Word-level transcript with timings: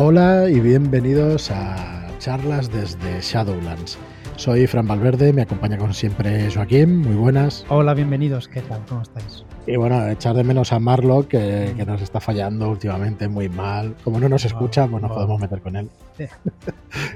Hola 0.00 0.48
y 0.48 0.60
bienvenidos 0.60 1.50
a 1.50 2.06
charlas 2.20 2.70
desde 2.72 3.20
Shadowlands. 3.20 3.98
Soy 4.36 4.68
Fran 4.68 4.86
Valverde, 4.86 5.32
me 5.32 5.42
acompaña 5.42 5.76
como 5.76 5.92
siempre 5.92 6.48
Joaquín, 6.54 6.98
muy 6.98 7.16
buenas. 7.16 7.66
Hola, 7.68 7.94
bienvenidos, 7.94 8.46
¿qué 8.46 8.62
tal? 8.62 8.80
¿Cómo 8.88 9.02
estáis? 9.02 9.44
Y 9.66 9.74
bueno, 9.74 10.08
echar 10.08 10.36
de 10.36 10.44
menos 10.44 10.72
a 10.72 10.78
Marlock, 10.78 11.26
que, 11.26 11.74
que 11.76 11.84
nos 11.84 12.00
está 12.00 12.20
fallando 12.20 12.70
últimamente 12.70 13.26
muy 13.26 13.48
mal. 13.48 13.96
Como 14.04 14.20
no 14.20 14.28
nos 14.28 14.44
escucha, 14.44 14.86
pues 14.86 15.02
nos 15.02 15.10
podemos 15.10 15.40
meter 15.40 15.60
con 15.60 15.74
él. 15.74 15.90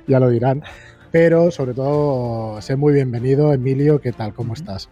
ya 0.08 0.18
lo 0.18 0.28
dirán. 0.28 0.64
Pero 1.12 1.52
sobre 1.52 1.74
todo, 1.74 2.60
sé 2.62 2.74
muy 2.74 2.94
bienvenido, 2.94 3.52
Emilio, 3.52 4.00
¿qué 4.00 4.10
tal? 4.10 4.34
¿Cómo 4.34 4.54
estás? 4.54 4.88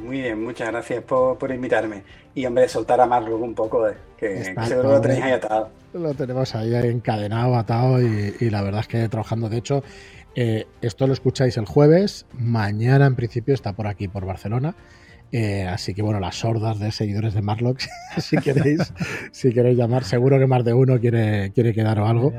Muy 0.00 0.20
bien, 0.20 0.42
muchas 0.42 0.68
gracias 0.68 1.02
por, 1.04 1.38
por 1.38 1.50
invitarme. 1.50 2.02
Y 2.34 2.46
hombre, 2.46 2.68
soltar 2.68 3.00
a 3.00 3.06
Marlock 3.06 3.40
un 3.40 3.54
poco, 3.54 3.88
eh, 3.88 3.96
que, 4.16 4.54
que 4.54 4.66
seguro 4.66 4.90
lo 4.90 5.00
tenéis 5.00 5.22
ahí 5.22 5.32
atado. 5.32 5.70
Lo 5.92 6.14
tenemos 6.14 6.54
ahí 6.54 6.74
encadenado, 6.74 7.56
atado 7.56 8.00
y, 8.00 8.34
y 8.40 8.50
la 8.50 8.62
verdad 8.62 8.80
es 8.80 8.88
que 8.88 9.08
trabajando. 9.08 9.48
De 9.48 9.56
hecho, 9.56 9.82
eh, 10.34 10.66
esto 10.80 11.06
lo 11.06 11.12
escucháis 11.12 11.56
el 11.56 11.66
jueves. 11.66 12.26
Mañana, 12.32 13.06
en 13.06 13.16
principio, 13.16 13.54
está 13.54 13.72
por 13.72 13.86
aquí, 13.86 14.08
por 14.08 14.26
Barcelona. 14.26 14.74
Eh, 15.32 15.64
así 15.64 15.94
que 15.94 16.02
bueno, 16.02 16.18
las 16.18 16.36
sordas 16.36 16.80
de 16.80 16.90
seguidores 16.90 17.34
de 17.34 17.42
Marlock, 17.42 17.78
si 18.18 18.36
queréis, 18.38 18.92
si 19.32 19.52
queréis 19.52 19.78
llamar, 19.78 20.02
seguro 20.02 20.38
que 20.40 20.46
más 20.46 20.64
de 20.64 20.74
uno 20.74 20.98
quiere, 20.98 21.52
quiere 21.52 21.72
quedar 21.72 22.00
o 22.00 22.06
algo. 22.06 22.32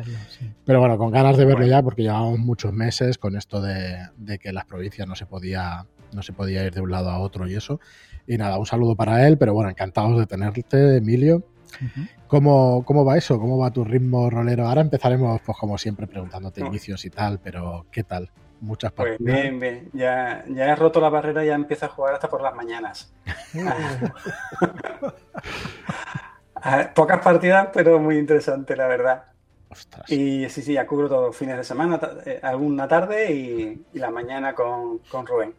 Pero 0.66 0.80
bueno, 0.80 0.98
con 0.98 1.12
ganas 1.12 1.38
de 1.38 1.46
verlo 1.46 1.66
ya, 1.66 1.82
porque 1.82 2.04
llevamos 2.04 2.40
muchos 2.40 2.73
meses 2.73 3.18
con 3.18 3.35
esto 3.38 3.62
de, 3.62 3.98
de, 4.18 4.40
que 4.40 4.52
las 4.52 4.66
provincias 4.66 5.08
no 5.08 5.16
se 5.16 5.26
podía, 5.26 5.85
no 6.14 6.24
se 6.24 6.34
podía 6.34 6.66
ir 6.66 6.74
de 6.74 6.82
un 6.82 6.92
lado 6.92 7.10
a 7.10 7.20
otro 7.20 7.48
y 7.48 7.56
eso. 7.56 7.80
Y 8.28 8.38
nada, 8.38 8.58
un 8.58 8.66
saludo 8.66 8.96
para 8.96 9.28
él, 9.28 9.38
pero 9.38 9.54
bueno, 9.54 9.70
encantados 9.70 10.20
de 10.20 10.26
tenerte, 10.26 10.98
Emilio. 10.98 11.38
Uh 11.38 11.86
-huh. 11.86 12.10
¿Cómo, 12.28 12.86
¿Cómo, 12.86 13.04
va 13.04 13.18
eso? 13.18 13.38
¿Cómo 13.40 13.58
va 13.58 13.72
tu 13.72 13.84
ritmo 13.84 14.30
rolero? 14.30 14.66
Ahora 14.66 14.80
empezaremos, 14.80 15.42
pues 15.42 15.58
como 15.58 15.78
siempre, 15.78 16.08
preguntándote 16.08 16.62
no. 16.62 16.68
inicios 16.68 17.04
y 17.04 17.10
tal, 17.10 17.40
pero 17.40 17.88
¿qué 17.91 18.04
tal? 18.04 18.32
Muchas 18.62 18.94
partidas. 18.94 19.20
Pues 19.22 19.41
bien, 19.41 19.60
bien. 19.60 19.90
Ya, 19.91 20.46
ya 20.48 20.66
he 20.66 20.76
roto 20.76 21.02
la 21.02 21.10
barrera 21.10 21.44
y 21.44 21.48
ya 21.48 21.55
empiezo 21.55 21.88
a 21.88 21.90
jugar 21.90 22.13
hasta 22.13 22.30
por 22.30 22.41
las 22.41 22.55
mañanas. 22.55 23.13
Pocas 26.96 27.20
partidas, 27.22 27.68
pero 27.74 28.00
muy 28.00 28.18
interesante, 28.18 28.78
la 28.78 28.88
verdad. 28.88 29.24
Ostras. 29.70 30.10
Y 30.10 30.48
sí, 30.50 30.62
sí, 30.62 30.74
ya 30.74 30.85
cubro 30.85 31.10
todos 31.10 31.28
los 31.28 31.35
fines 31.35 31.57
de 31.57 31.63
semana, 31.63 32.00
eh, 32.26 32.40
alguna 32.44 32.88
tarde 32.88 33.34
y, 33.34 33.85
y 33.94 34.00
la 34.00 34.12
mañana 34.12 34.54
con, 34.54 35.00
con 35.00 35.26
Rubén. 35.26 35.54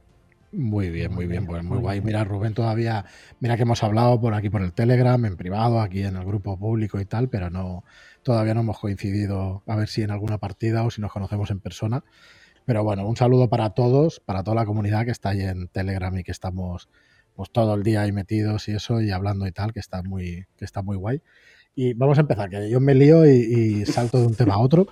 Muy 0.53 0.91
bien, 0.91 1.15
muy 1.15 1.27
bien, 1.27 1.47
pues 1.47 1.65
muy 1.65 1.79
guay. 1.79 2.03
Mira, 2.03 2.25
Rubén, 2.25 2.53
todavía, 2.53 3.07
mira 3.41 3.57
que 3.57 3.63
hemos 3.63 3.83
hablado 3.83 4.21
por 4.21 4.35
aquí 4.35 4.51
por 4.51 4.61
el 4.61 4.75
Telegram, 4.75 5.25
en 5.25 5.39
privado, 5.39 5.81
aquí 5.81 6.03
en 6.03 6.15
el 6.15 6.27
grupo 6.27 6.59
público 6.59 7.01
y 7.01 7.07
tal, 7.07 7.31
pero 7.31 7.49
no, 7.49 7.85
todavía 8.23 8.53
no 8.53 8.61
hemos 8.61 8.79
coincidido 8.79 9.63
a 9.67 9.77
ver 9.77 9.89
si 9.89 10.03
en 10.03 10.11
alguna 10.11 10.37
partida 10.37 10.83
o 10.85 10.91
si 10.91 11.01
nos 11.01 11.11
conocemos 11.11 11.51
en 11.51 11.61
persona. 11.61 12.05
Pero 12.67 12.85
bueno, 12.85 13.07
un 13.07 13.17
saludo 13.17 13.49
para 13.49 13.71
todos, 13.71 14.21
para 14.21 14.45
toda 14.45 14.57
la 14.57 14.67
comunidad 14.67 15.07
que 15.07 15.11
está 15.11 15.31
ahí 15.31 15.41
en 15.41 15.69
Telegram 15.69 16.17
y 16.19 16.23
que 16.23 16.33
estamos 16.33 16.91
pues 17.35 17.51
todo 17.51 17.75
el 17.75 17.83
día 17.83 18.03
ahí 18.03 18.13
metidos 18.13 18.69
y 18.69 18.73
eso 18.73 19.01
y 19.01 19.11
hablando 19.11 19.47
y 19.47 19.53
tal, 19.53 19.73
que 19.73 19.81
está 19.81 20.03
muy, 20.03 20.45
que 20.59 20.67
está 20.67 20.83
muy 20.83 20.99
guay. 20.99 21.23
Y 21.75 21.95
vamos 21.95 22.19
a 22.19 22.21
empezar, 22.21 22.51
que 22.51 22.69
yo 22.69 22.79
me 22.79 22.95
lío 22.95 23.25
y, 23.25 23.31
y 23.31 23.87
salto 23.87 24.21
de 24.21 24.27
un 24.27 24.35
tema 24.35 24.55
a 24.55 24.59
otro. 24.59 24.89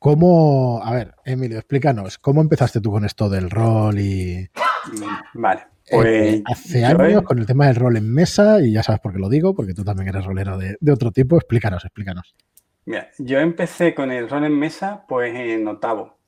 ¿Cómo, 0.00 0.80
a 0.82 0.92
ver, 0.92 1.14
Emilio, 1.24 1.58
explícanos, 1.58 2.18
¿cómo 2.18 2.40
empezaste 2.40 2.80
tú 2.80 2.90
con 2.90 3.04
esto 3.04 3.28
del 3.28 3.50
rol 3.50 4.00
y... 4.00 4.50
Vale, 5.34 5.66
pues... 5.90 6.06
Eh, 6.06 6.42
hace 6.46 6.84
años 6.84 7.22
con 7.22 7.38
el 7.38 7.46
tema 7.46 7.66
del 7.66 7.76
rol 7.76 7.96
en 7.96 8.12
mesa, 8.12 8.60
y 8.60 8.72
ya 8.72 8.82
sabes 8.82 9.00
por 9.00 9.12
qué 9.12 9.18
lo 9.18 9.28
digo, 9.28 9.54
porque 9.54 9.74
tú 9.74 9.84
también 9.84 10.08
eres 10.08 10.24
rolero 10.24 10.58
de, 10.58 10.76
de 10.80 10.92
otro 10.92 11.10
tipo, 11.10 11.36
explícanos, 11.36 11.84
explícanos. 11.84 12.34
Mira, 12.86 13.10
yo 13.18 13.38
empecé 13.38 13.94
con 13.94 14.10
el 14.10 14.28
rol 14.28 14.44
en 14.44 14.58
mesa 14.58 15.04
pues 15.06 15.34
en 15.34 15.66
octavo. 15.68 16.18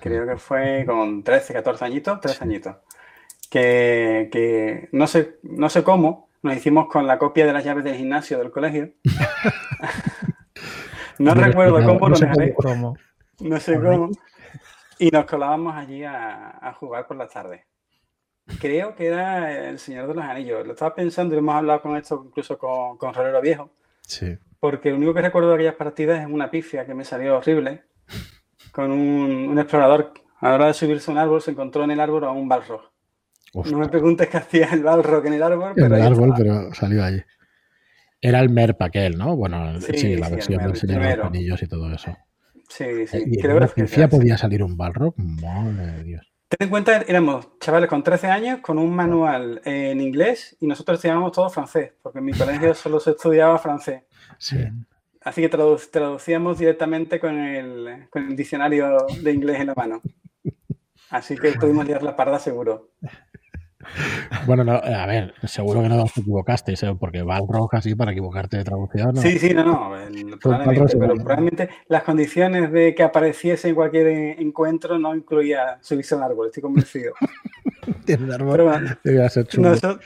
Creo 0.00 0.26
que 0.26 0.36
fue 0.36 0.84
con 0.86 1.22
13, 1.22 1.54
14 1.54 1.84
añitos, 1.84 2.20
13 2.20 2.44
añitos. 2.44 2.76
Que, 3.50 4.28
que 4.32 4.88
no, 4.92 5.06
sé, 5.06 5.38
no 5.42 5.68
sé 5.68 5.84
cómo, 5.84 6.28
nos 6.42 6.56
hicimos 6.56 6.88
con 6.88 7.06
la 7.06 7.18
copia 7.18 7.46
de 7.46 7.52
las 7.52 7.64
llaves 7.64 7.84
del 7.84 7.96
gimnasio 7.96 8.38
del 8.38 8.50
colegio. 8.50 8.92
no, 11.18 11.34
no, 11.34 11.42
recuerdo 11.42 11.80
no, 11.80 11.86
cómo, 11.86 12.08
no, 12.08 12.16
sé 12.16 12.54
cómo. 12.54 12.96
No 13.40 13.60
sé 13.60 13.80
cómo. 13.80 14.10
Y 14.98 15.10
nos 15.10 15.24
colábamos 15.26 15.74
allí 15.74 16.04
a, 16.04 16.58
a, 16.60 16.72
jugar 16.74 17.06
por 17.06 17.16
las 17.16 17.32
tardes. 17.32 17.62
Creo 18.60 18.94
que 18.94 19.06
era 19.06 19.68
El 19.68 19.78
Señor 19.78 20.06
de 20.08 20.14
los 20.14 20.24
Anillos. 20.24 20.66
Lo 20.66 20.72
estaba 20.72 20.94
pensando 20.94 21.34
y 21.34 21.38
hemos 21.38 21.54
hablado 21.54 21.80
con 21.80 21.96
esto 21.96 22.24
incluso 22.26 22.58
con, 22.58 22.98
con 22.98 23.14
Rolero 23.14 23.40
Viejo. 23.40 23.70
Sí. 24.02 24.36
Porque 24.60 24.90
lo 24.90 24.96
único 24.96 25.14
que 25.14 25.22
recuerdo 25.22 25.50
de 25.50 25.54
aquellas 25.56 25.74
partidas 25.74 26.20
es 26.20 26.26
una 26.26 26.50
pifia 26.50 26.86
que 26.86 26.94
me 26.94 27.04
salió 27.04 27.38
horrible. 27.38 27.84
Con 28.72 28.90
un, 28.90 29.48
un 29.48 29.58
explorador, 29.58 30.12
a 30.40 30.48
la 30.48 30.54
hora 30.54 30.66
de 30.66 30.74
subirse 30.74 31.10
a 31.10 31.14
un 31.14 31.18
árbol, 31.18 31.40
se 31.40 31.52
encontró 31.52 31.84
en 31.84 31.92
el 31.92 32.00
árbol 32.00 32.24
a 32.24 32.30
un 32.30 32.48
balrog. 32.48 32.82
Uf. 33.54 33.70
No 33.70 33.78
me 33.78 33.88
preguntes 33.88 34.28
qué 34.28 34.36
hacía 34.36 34.68
el 34.72 34.82
balrog 34.82 35.26
en 35.26 35.34
el 35.34 35.42
árbol. 35.42 35.68
En 35.70 35.74
pero 35.74 35.96
el 35.96 36.02
árbol, 36.02 36.34
pero 36.36 36.74
salió 36.74 37.04
allí. 37.04 37.22
Era 38.20 38.40
el 38.40 38.50
MERP 38.50 38.80
aquel, 38.82 39.16
¿no? 39.16 39.36
Bueno, 39.36 39.80
sí, 39.80 39.92
sí 39.96 40.16
la 40.16 40.26
sí, 40.26 40.32
versión 40.32 40.62
del 40.62 40.76
Señor 40.76 41.02
de 41.02 41.16
los 41.16 41.26
Anillos 41.26 41.62
y 41.62 41.66
todo 41.66 41.92
eso. 41.92 42.16
Sí, 42.68 43.06
sí. 43.06 43.22
¿Y 43.26 43.38
Creo 43.40 43.58
en 43.58 43.62
una 43.62 43.68
que 43.68 44.08
podía 44.08 44.38
salir 44.38 44.62
un 44.62 44.76
balrog? 44.76 45.14
Madre 45.18 45.92
de 45.92 46.04
Dios. 46.04 46.33
Ten 46.56 46.66
en 46.66 46.70
cuenta, 46.70 46.98
éramos 47.08 47.58
chavales 47.58 47.88
con 47.88 48.04
13 48.04 48.28
años 48.28 48.60
con 48.60 48.78
un 48.78 48.94
manual 48.94 49.60
en 49.64 50.00
inglés 50.00 50.56
y 50.60 50.68
nosotros 50.68 50.98
estudiábamos 50.98 51.32
todo 51.32 51.50
francés, 51.50 51.92
porque 52.00 52.20
en 52.20 52.26
mi 52.26 52.32
colegio 52.32 52.74
solo 52.74 53.00
se 53.00 53.10
estudiaba 53.10 53.58
francés. 53.58 54.02
Sí. 54.38 54.58
Así 55.22 55.40
que 55.40 55.48
traduc 55.48 55.90
traducíamos 55.90 56.58
directamente 56.58 57.18
con 57.18 57.36
el, 57.38 58.06
con 58.08 58.28
el, 58.28 58.36
diccionario 58.36 58.98
de 59.20 59.32
inglés 59.32 59.60
en 59.60 59.66
la 59.68 59.74
mano. 59.74 60.00
Así 61.10 61.36
que 61.36 61.52
pudimos 61.54 61.86
liar 61.86 62.04
la 62.04 62.14
parda 62.14 62.38
seguro. 62.38 62.90
Bueno, 64.46 64.64
no, 64.64 64.72
a 64.72 65.06
ver, 65.06 65.34
seguro 65.44 65.82
que 65.82 65.88
no 65.88 66.02
os 66.02 66.16
equivocasteis, 66.16 66.82
¿eh? 66.82 66.96
porque 66.98 67.22
Balrog 67.22 67.74
así 67.74 67.94
para 67.94 68.12
equivocarte 68.12 68.58
de 68.58 68.64
traducción. 68.64 69.14
¿no? 69.14 69.20
Sí, 69.20 69.38
sí, 69.38 69.54
no, 69.54 69.64
no. 69.64 69.96
El, 69.96 70.38
probablemente, 70.38 70.96
pero 70.98 71.14
probablemente 71.14 71.68
las 71.88 72.02
condiciones 72.02 72.70
de 72.72 72.94
que 72.94 73.02
apareciese 73.02 73.68
en 73.68 73.74
cualquier 73.74 74.06
encuentro 74.40 74.98
no 74.98 75.14
incluía 75.14 75.78
subirse 75.80 76.14
a 76.14 76.18
un 76.18 76.24
árbol, 76.24 76.46
estoy 76.48 76.62
convencido. 76.62 77.14
Tiene 78.04 78.24
un 78.24 78.32
árbol. 78.32 78.52
Pero, 78.52 78.64
bueno, 78.64 79.28
ser 79.28 79.46
chulo. 79.46 79.70
Nosotros, 79.70 80.00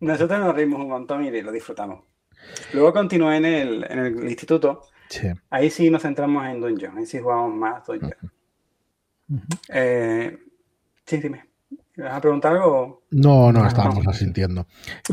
nosotros 0.00 0.40
nos 0.40 0.54
reímos 0.54 0.80
un 0.80 0.88
montón 0.88 1.24
y 1.24 1.42
lo 1.42 1.52
disfrutamos. 1.52 2.04
Luego 2.72 2.92
continué 2.92 3.36
en 3.36 3.44
el, 3.44 3.86
en 3.90 3.98
el 3.98 4.24
instituto. 4.24 4.82
Sí. 5.08 5.28
Ahí 5.50 5.70
sí 5.70 5.90
nos 5.90 6.02
centramos 6.02 6.46
en 6.46 6.60
Dungeon. 6.60 6.98
Ahí 6.98 7.06
sí 7.06 7.18
jugamos 7.18 7.54
más 7.54 7.86
Dungeon. 7.86 8.12
Uh 9.28 9.36
-huh. 9.36 9.58
eh, 9.70 10.38
sí, 11.06 11.16
dime. 11.18 11.53
¿Me 11.96 12.04
vas 12.04 12.14
a 12.14 12.20
preguntar 12.20 12.52
algo? 12.52 13.04
No, 13.10 13.52
no, 13.52 13.66
estábamos 13.66 14.06
asintiendo. 14.08 14.66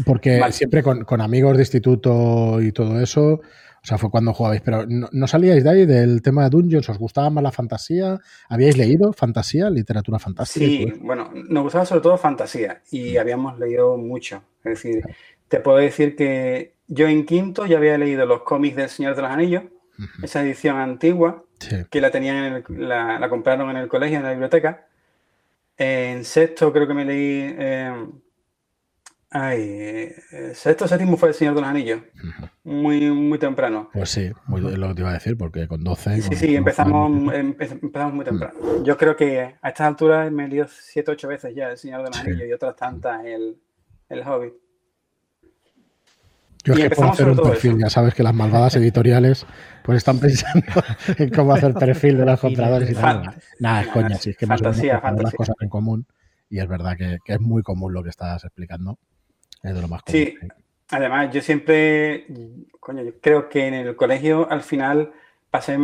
Porque 0.05 0.39
vale. 0.39 0.53
siempre 0.53 0.81
con, 0.81 1.03
con, 1.05 1.21
amigos 1.21 1.55
de 1.55 1.63
instituto 1.63 2.61
y 2.61 2.71
todo 2.71 2.99
eso, 2.99 3.41
o 3.83 3.87
sea, 3.87 3.97
fue 3.97 4.11
cuando 4.11 4.33
jugabais, 4.33 4.61
pero 4.61 4.85
no, 4.87 5.07
no, 5.11 5.27
salíais 5.27 5.63
de 5.63 5.69
ahí 5.69 5.85
del 5.87 6.21
tema 6.21 6.43
de 6.43 6.51
Dungeons? 6.51 6.87
¿Os 6.89 6.99
gustaba 6.99 7.31
más 7.31 7.43
la 7.43 7.51
fantasía? 7.51 8.19
¿Habíais 8.47 8.77
leído 8.77 9.11
fantasía, 9.11 9.69
literatura 9.71 10.19
fantástica? 10.19 10.65
Sí, 10.65 10.93
bueno, 11.01 11.31
nos 11.33 11.63
gustaba 11.63 11.85
sobre 11.85 12.01
todo 12.01 12.17
fantasía 12.17 12.81
y 12.91 13.17
habíamos 13.17 13.57
leído 13.57 13.97
mucho. 13.97 14.43
Es 14.63 14.83
decir, 14.83 15.03
te 15.47 15.59
puedo 15.59 15.77
decir 15.77 16.15
que 16.15 16.75
yo 16.87 17.07
en 17.07 17.25
quinto 17.25 17.65
ya 17.65 17.77
había 17.77 17.97
leído 17.97 18.25
los 18.27 18.43
cómics 18.43 18.75
del 18.75 18.89
Señor 18.89 19.15
de 19.15 19.23
los 19.23 19.31
Anillos, 19.31 19.63
uh 19.63 20.01
-huh. 20.01 20.25
esa 20.25 20.43
edición 20.43 20.77
antigua, 20.77 21.43
sí. 21.57 21.77
que 21.89 22.01
la 22.01 22.11
tenían 22.11 22.35
en 22.37 22.53
el, 22.53 22.87
la, 22.87 23.17
la, 23.17 23.29
compraron 23.29 23.69
en 23.71 23.77
el 23.77 23.87
colegio, 23.87 24.17
en 24.17 24.23
la 24.23 24.31
biblioteca. 24.31 24.87
En 25.77 26.23
sexto 26.25 26.71
creo 26.71 26.87
que 26.87 26.93
me 26.93 27.05
leí... 27.05 27.55
Eh, 27.57 28.07
ay, 29.31 30.13
sexto 30.53 30.87
séptimo 30.87 31.17
fue 31.17 31.29
El 31.29 31.35
Señor 31.35 31.55
de 31.55 31.61
los 31.61 31.69
Anillos, 31.69 32.01
uh 32.01 32.27
-huh. 32.27 32.49
muy, 32.63 33.11
muy 33.11 33.39
temprano. 33.39 33.89
Pues 33.93 34.09
sí, 34.09 34.31
muy, 34.45 34.59
es 34.71 34.77
lo 34.77 34.89
que 34.89 34.95
te 34.95 35.01
iba 35.01 35.09
a 35.09 35.13
decir, 35.13 35.37
porque 35.37 35.67
con 35.67 35.83
12... 35.83 36.21
Sí, 36.21 36.29
con, 36.29 36.37
sí, 36.37 36.55
empezamos, 36.55 37.33
empezamos 37.33 38.13
muy 38.13 38.25
temprano. 38.25 38.53
Uh 38.59 38.65
-huh. 38.65 38.83
Yo 38.83 38.97
creo 38.97 39.15
que 39.15 39.55
a 39.61 39.69
estas 39.69 39.87
alturas 39.87 40.31
me 40.31 40.45
he 40.45 40.47
leído 40.49 40.67
siete, 40.69 41.11
ocho 41.11 41.27
veces 41.27 41.55
ya 41.55 41.69
El 41.71 41.77
Señor 41.77 42.03
de 42.03 42.07
los 42.09 42.17
sí. 42.17 42.27
Anillos 42.27 42.47
y 42.49 42.53
otras 42.53 42.75
tantas 42.75 43.23
el, 43.25 43.57
el 44.09 44.21
Hobbit. 44.27 44.53
Yo 46.63 46.73
es 46.73 46.79
que 46.79 46.89
puedo 46.91 47.09
hacer 47.09 47.29
un 47.29 47.37
perfil, 47.37 47.71
eso. 47.71 47.79
ya 47.79 47.89
sabes 47.89 48.13
que 48.13 48.23
las 48.23 48.33
malvadas 48.33 48.75
editoriales 48.77 49.45
pues 49.83 49.97
están 49.97 50.19
pensando 50.19 50.65
en 51.17 51.29
cómo 51.29 51.53
hacer 51.53 51.73
perfil 51.73 52.17
de 52.17 52.25
los 52.25 52.39
compradores 52.39 52.89
y 52.89 52.93
tal. 52.93 53.35
Nada, 53.59 53.81
es 53.81 53.87
coña, 53.87 54.15
sí, 54.15 54.31
es 54.31 54.37
que 54.37 54.45
fantasía, 54.45 54.99
más 55.01 55.21
las 55.21 55.33
cosas 55.33 55.55
en 55.59 55.69
común 55.69 56.05
y 56.49 56.59
es 56.59 56.67
verdad 56.67 56.97
que, 56.97 57.19
que, 57.23 57.33
es 57.33 57.39
muy 57.39 57.63
común 57.63 57.93
lo 57.93 58.03
que 58.03 58.09
estás 58.09 58.43
explicando. 58.43 58.99
Es 59.63 59.73
de 59.73 59.81
lo 59.81 59.87
más 59.87 60.01
común. 60.03 60.21
Sí, 60.21 60.37
además 60.89 61.33
yo 61.33 61.41
siempre, 61.41 62.27
coño, 62.79 63.03
yo 63.03 63.19
creo 63.21 63.47
que 63.47 63.67
en 63.67 63.73
el 63.73 63.95
colegio 63.95 64.49
al 64.49 64.61
final 64.61 65.13
pasé 65.49 65.77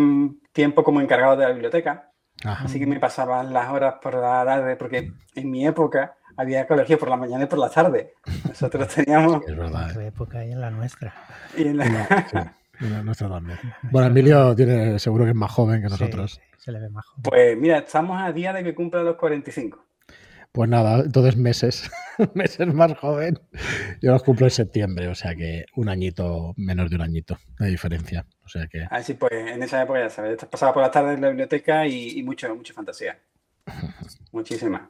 tiempo 0.52 0.84
como 0.84 1.02
encargado 1.02 1.38
de 1.38 1.46
la 1.46 1.52
biblioteca, 1.52 2.12
Ajá. 2.44 2.66
así 2.66 2.80
que 2.80 2.86
me 2.86 3.00
pasaban 3.00 3.54
las 3.54 3.70
horas 3.70 3.96
por 4.02 4.16
la 4.16 4.44
tarde, 4.44 4.76
porque 4.76 5.12
en 5.36 5.52
mi 5.52 5.66
época 5.66 6.17
había 6.38 6.68
colegio 6.68 6.98
por 6.98 7.10
la 7.10 7.18
mañana 7.18 7.44
y 7.44 7.48
por 7.48 7.60
la 7.60 7.70
tarde. 7.70 8.14
Nosotros 8.48 8.88
teníamos. 8.88 9.44
Sí, 9.46 9.52
es 9.52 9.58
verdad. 9.58 10.02
¿eh? 10.02 10.08
época 10.08 10.46
y 10.46 10.52
en 10.52 10.62
la 10.62 10.72
nuestra. 10.72 11.14
Y 11.58 11.64
en 11.64 11.78
la... 11.78 11.86
Sí. 12.32 12.38
Nuestra 13.04 13.28
también. 13.28 13.58
Bueno, 13.92 14.08
Emilio 14.08 14.56
tiene, 14.56 15.00
seguro 15.00 15.24
que 15.24 15.32
es 15.32 15.36
más 15.36 15.52
joven 15.52 15.82
que 15.82 15.90
nosotros. 15.90 16.34
Sí, 16.34 16.42
se 16.58 16.72
le 16.72 16.80
ve 16.80 16.90
más 16.90 17.06
joven. 17.06 17.24
Pues 17.24 17.58
mira, 17.58 17.80
estamos 17.80 18.22
a 18.22 18.32
día 18.32 18.54
de 18.54 18.64
que 18.64 18.76
cumpla 18.76 19.02
los 19.02 19.16
45. 19.16 19.84
Pues 20.52 20.70
nada, 20.70 21.00
entonces 21.00 21.38
meses, 21.38 21.92
meses 22.34 22.72
más 22.74 22.96
joven. 22.98 23.40
Yo 24.02 24.12
los 24.12 24.24
cumplo 24.24 24.46
en 24.46 24.52
septiembre, 24.52 25.08
o 25.08 25.16
sea 25.16 25.36
que 25.36 25.66
un 25.76 25.90
añito, 25.90 26.54
menos 26.56 26.90
de 26.90 26.96
un 26.98 27.02
añito 27.02 27.38
de 27.60 27.68
diferencia. 27.68 28.26
O 28.46 28.48
sea 28.48 28.68
que. 28.68 28.86
Así 28.90 29.16
pues, 29.16 29.34
en 29.34 29.64
esa 29.64 29.82
época 29.82 30.00
ya 30.00 30.10
sabes, 30.10 30.38
pasaba 30.46 30.74
por 30.74 30.84
las 30.84 30.92
tardes 30.92 31.16
en 31.16 31.22
la 31.22 31.30
biblioteca 31.30 31.88
y, 31.88 32.20
y 32.20 32.24
mucho, 32.24 32.54
mucha 32.56 32.74
fantasía. 32.74 33.18
Muchísima. 34.32 34.90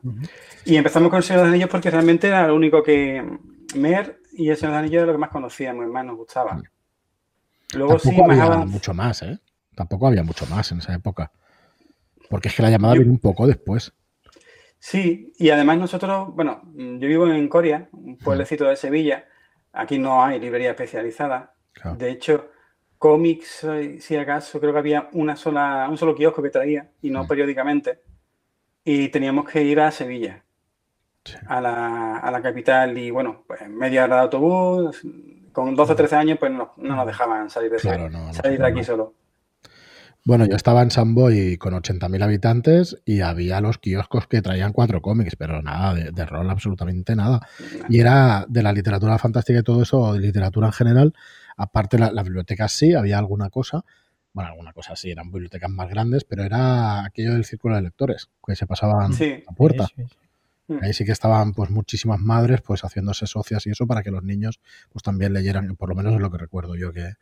Y 0.66 0.76
empezamos 0.76 1.10
con 1.10 1.18
el 1.18 1.24
Señor 1.24 1.42
de 1.42 1.46
los 1.46 1.54
Anillos 1.54 1.70
porque 1.70 1.90
realmente 1.92 2.28
era 2.28 2.48
lo 2.48 2.56
único 2.56 2.84
que 2.84 3.24
Mer 3.76 4.20
y 4.34 4.50
el 4.50 4.58
Señor 4.58 4.74
de 4.74 4.78
los 4.78 4.84
Anillos 4.84 4.98
era 5.04 5.06
lo 5.08 5.12
que 5.14 5.18
más 5.20 5.30
conocíamos, 5.30 5.88
más 5.88 6.06
nos 6.06 6.18
gustaba. 6.18 6.62
Luego 7.74 7.98
Tampoco 7.98 8.10
sí, 8.10 8.22
más 8.22 8.30
había 8.30 8.44
avanzado. 8.44 8.72
mucho 8.72 8.94
más, 8.94 9.22
¿eh? 9.24 9.40
Tampoco 9.76 10.08
había 10.08 10.24
mucho 10.24 10.46
más 10.48 10.72
en 10.72 10.80
esa 10.80 10.94
época. 10.94 11.32
Porque 12.30 12.50
es 12.50 12.56
que 12.56 12.64
la 12.64 12.70
llamada 12.70 12.96
viene 12.96 13.12
un 13.12 13.20
poco 13.20 13.48
después. 13.48 13.94
Sí, 14.80 15.34
y 15.38 15.50
además 15.50 15.78
nosotros, 15.78 16.34
bueno, 16.36 16.62
yo 16.76 17.08
vivo 17.08 17.28
en 17.28 17.48
Coria, 17.48 17.90
un 17.92 18.18
pueblecito 18.18 18.66
de 18.66 18.76
Sevilla. 18.76 19.26
Aquí 19.74 19.98
no 19.98 20.24
hay 20.24 20.40
librería 20.40 20.72
especializada. 20.72 21.54
Claro. 21.74 21.98
De 21.98 22.10
hecho, 22.10 22.52
cómics, 22.98 23.66
si 24.00 24.16
acaso, 24.16 24.60
creo 24.60 24.74
que 24.74 24.80
había 24.80 25.10
una 25.14 25.36
sola, 25.36 25.88
un 25.90 25.98
solo 25.98 26.16
kiosco 26.16 26.42
que 26.42 26.50
traía 26.50 26.92
y 27.02 27.10
no 27.10 27.28
periódicamente. 27.28 28.02
Y 28.90 29.10
teníamos 29.10 29.50
que 29.50 29.64
ir 29.64 29.80
a 29.82 29.92
Sevilla, 29.92 30.44
Sí. 31.26 31.36
a 31.46 31.60
la, 31.60 32.18
a 32.20 32.32
la 32.32 32.42
capital. 32.42 32.98
Y 32.98 33.12
bueno, 33.12 33.44
pues 33.46 33.68
media 33.70 34.06
hora 34.06 34.16
de 34.16 34.22
autobús. 34.22 35.02
Con 35.52 35.76
12 35.76 35.92
o 35.92 35.96
13 35.96 36.16
años, 36.16 36.38
pues 36.40 36.52
no, 36.54 36.74
no 36.78 36.96
nos 36.96 37.06
dejaban 37.06 37.50
salir 37.50 37.72
de, 37.72 37.78
Claro, 37.80 38.10
no, 38.10 38.28
no, 38.28 38.34
salir 38.34 38.60
de 38.60 38.66
aquí 38.68 38.84
solo. 38.84 39.14
Bueno, 40.24 40.46
yo 40.46 40.56
estaba 40.56 40.82
en 40.84 40.92
San 40.92 41.16
Boy 41.16 41.58
con 41.58 41.74
80.000 41.74 42.22
habitantes 42.24 42.98
y 43.06 43.22
había 43.22 43.60
los 43.62 43.78
kioscos 43.78 44.28
que 44.28 44.42
traían 44.42 44.72
cuatro 44.74 45.02
cómics, 45.02 45.36
pero 45.36 45.62
nada, 45.62 45.94
de, 45.94 46.12
de 46.12 46.26
rol 46.26 46.50
absolutamente 46.50 47.16
nada. 47.16 47.42
Y 47.90 48.00
era 48.00 48.46
de 48.48 48.62
la 48.62 48.72
literatura 48.74 49.18
fantástica 49.18 49.60
y 49.60 49.64
todo 49.64 49.82
eso, 49.84 50.00
o 50.00 50.14
de 50.14 50.20
literatura 50.20 50.68
en 50.68 50.74
general. 50.74 51.14
Aparte, 51.56 51.98
la- 51.98 52.12
las 52.12 52.24
bibliotecas 52.26 52.72
sí, 52.74 52.94
había 52.94 53.18
alguna 53.20 53.50
cosa. 53.50 53.84
Bueno, 54.38 54.52
alguna 54.52 54.72
cosa 54.72 54.96
sí, 54.96 55.10
eran 55.10 55.32
bibliotecas 55.32 55.68
más 55.72 55.90
grandes, 55.90 56.24
pero 56.24 56.44
era 56.44 57.04
aquello 57.04 57.34
del 57.34 57.44
círculo 57.44 57.76
de 57.76 57.82
lectores, 57.82 58.30
que 58.46 58.56
se 58.56 58.68
pasaban 58.68 59.12
Sí. 59.12 59.44
a 59.48 59.52
puerta. 59.52 59.88
Sí, 59.88 60.04
sí, 60.04 60.16
sí. 60.68 60.74
Ahí 60.80 60.94
sí 60.94 61.06
que 61.06 61.12
estaban 61.12 61.54
pues 61.54 61.72
muchísimas 61.72 62.20
madres 62.20 62.62
pues 62.62 62.82
haciéndose 62.84 63.26
socias 63.26 63.66
y 63.66 63.72
eso 63.72 63.88
para 63.88 64.04
que 64.04 64.12
los 64.12 64.22
niños 64.22 64.60
pues 64.94 65.02
también 65.02 65.34
leyeran, 65.34 65.76
por 65.76 65.90
lo 65.90 65.96
menos 65.96 66.14
es 66.14 66.20
lo 66.20 66.30
que 66.30 66.38
recuerdo 66.38 66.76
yo 66.76 66.94
que 66.94 67.14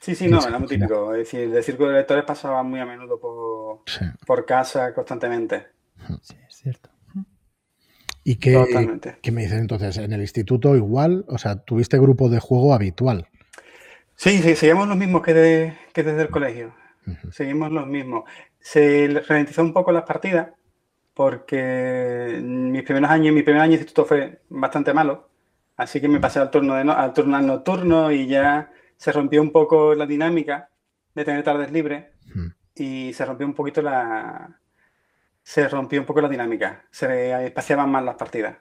Sí, 0.00 0.16
sí, 0.16 0.26
no, 0.26 0.44
era 0.44 0.58
muy 0.58 0.66
típico. 0.66 1.12
Es 1.14 1.30
decir, 1.30 1.54
el 1.54 1.62
círculo 1.62 1.90
de 1.90 1.98
lectores 1.98 2.24
pasaba 2.24 2.64
muy 2.64 2.80
a 2.80 2.86
menudo 2.86 3.20
por, 3.20 3.82
sí. 3.86 4.04
por 4.26 4.44
casa 4.44 4.92
constantemente. 4.94 5.68
Sí, 6.22 6.34
es 6.48 6.56
cierto. 6.56 6.90
¿Y 8.24 8.34
qué, 8.34 8.54
Totalmente. 8.54 9.18
qué 9.22 9.30
me 9.30 9.42
dices 9.42 9.60
entonces? 9.60 9.96
En 9.98 10.12
el 10.12 10.22
instituto 10.22 10.74
igual, 10.74 11.24
o 11.28 11.38
sea, 11.38 11.54
tuviste 11.62 12.00
grupo 12.00 12.28
de 12.28 12.40
juego 12.40 12.74
habitual. 12.74 13.28
Sí, 14.20 14.42
sí, 14.42 14.56
seguimos 14.56 14.88
los 14.88 14.96
mismos 14.96 15.22
que, 15.22 15.32
de- 15.32 15.78
que 15.92 16.02
desde 16.02 16.22
el 16.22 16.30
colegio. 16.30 16.74
Seguimos 17.30 17.70
los 17.70 17.86
mismos. 17.86 18.24
Se 18.58 19.22
ralentizó 19.28 19.62
un 19.62 19.72
poco 19.72 19.92
las 19.92 20.02
partidas 20.02 20.48
porque 21.14 22.40
mis 22.42 22.82
primeros 22.82 23.10
años, 23.10 23.32
mi 23.34 23.42
primer 23.42 23.62
año 23.62 23.70
de 23.72 23.76
instituto 23.76 24.04
fue 24.04 24.42
bastante 24.48 24.92
malo, 24.92 25.30
así 25.76 26.00
que 26.00 26.08
me 26.08 26.20
pasé 26.20 26.38
al 26.40 26.50
turno, 26.50 26.74
de 26.74 26.84
no- 26.84 26.92
al 26.92 27.12
turno 27.12 27.36
al 27.36 27.46
nocturno 27.46 28.10
y 28.12 28.26
ya 28.26 28.70
se 28.96 29.12
rompió 29.12 29.40
un 29.40 29.50
poco 29.52 29.94
la 29.94 30.06
dinámica 30.06 30.70
de 31.14 31.24
tener 31.24 31.42
tardes 31.44 31.70
libres 31.72 32.06
y 32.74 33.12
se 33.14 33.24
rompió 33.24 33.46
un 33.46 33.54
poquito 33.54 33.82
la 33.82 34.60
se 35.42 35.66
rompió 35.68 35.98
un 36.00 36.06
poco 36.06 36.20
la 36.20 36.28
dinámica, 36.28 36.84
se 36.90 37.46
espaciaban 37.46 37.90
más 37.90 38.04
las 38.04 38.16
partidas. 38.16 38.56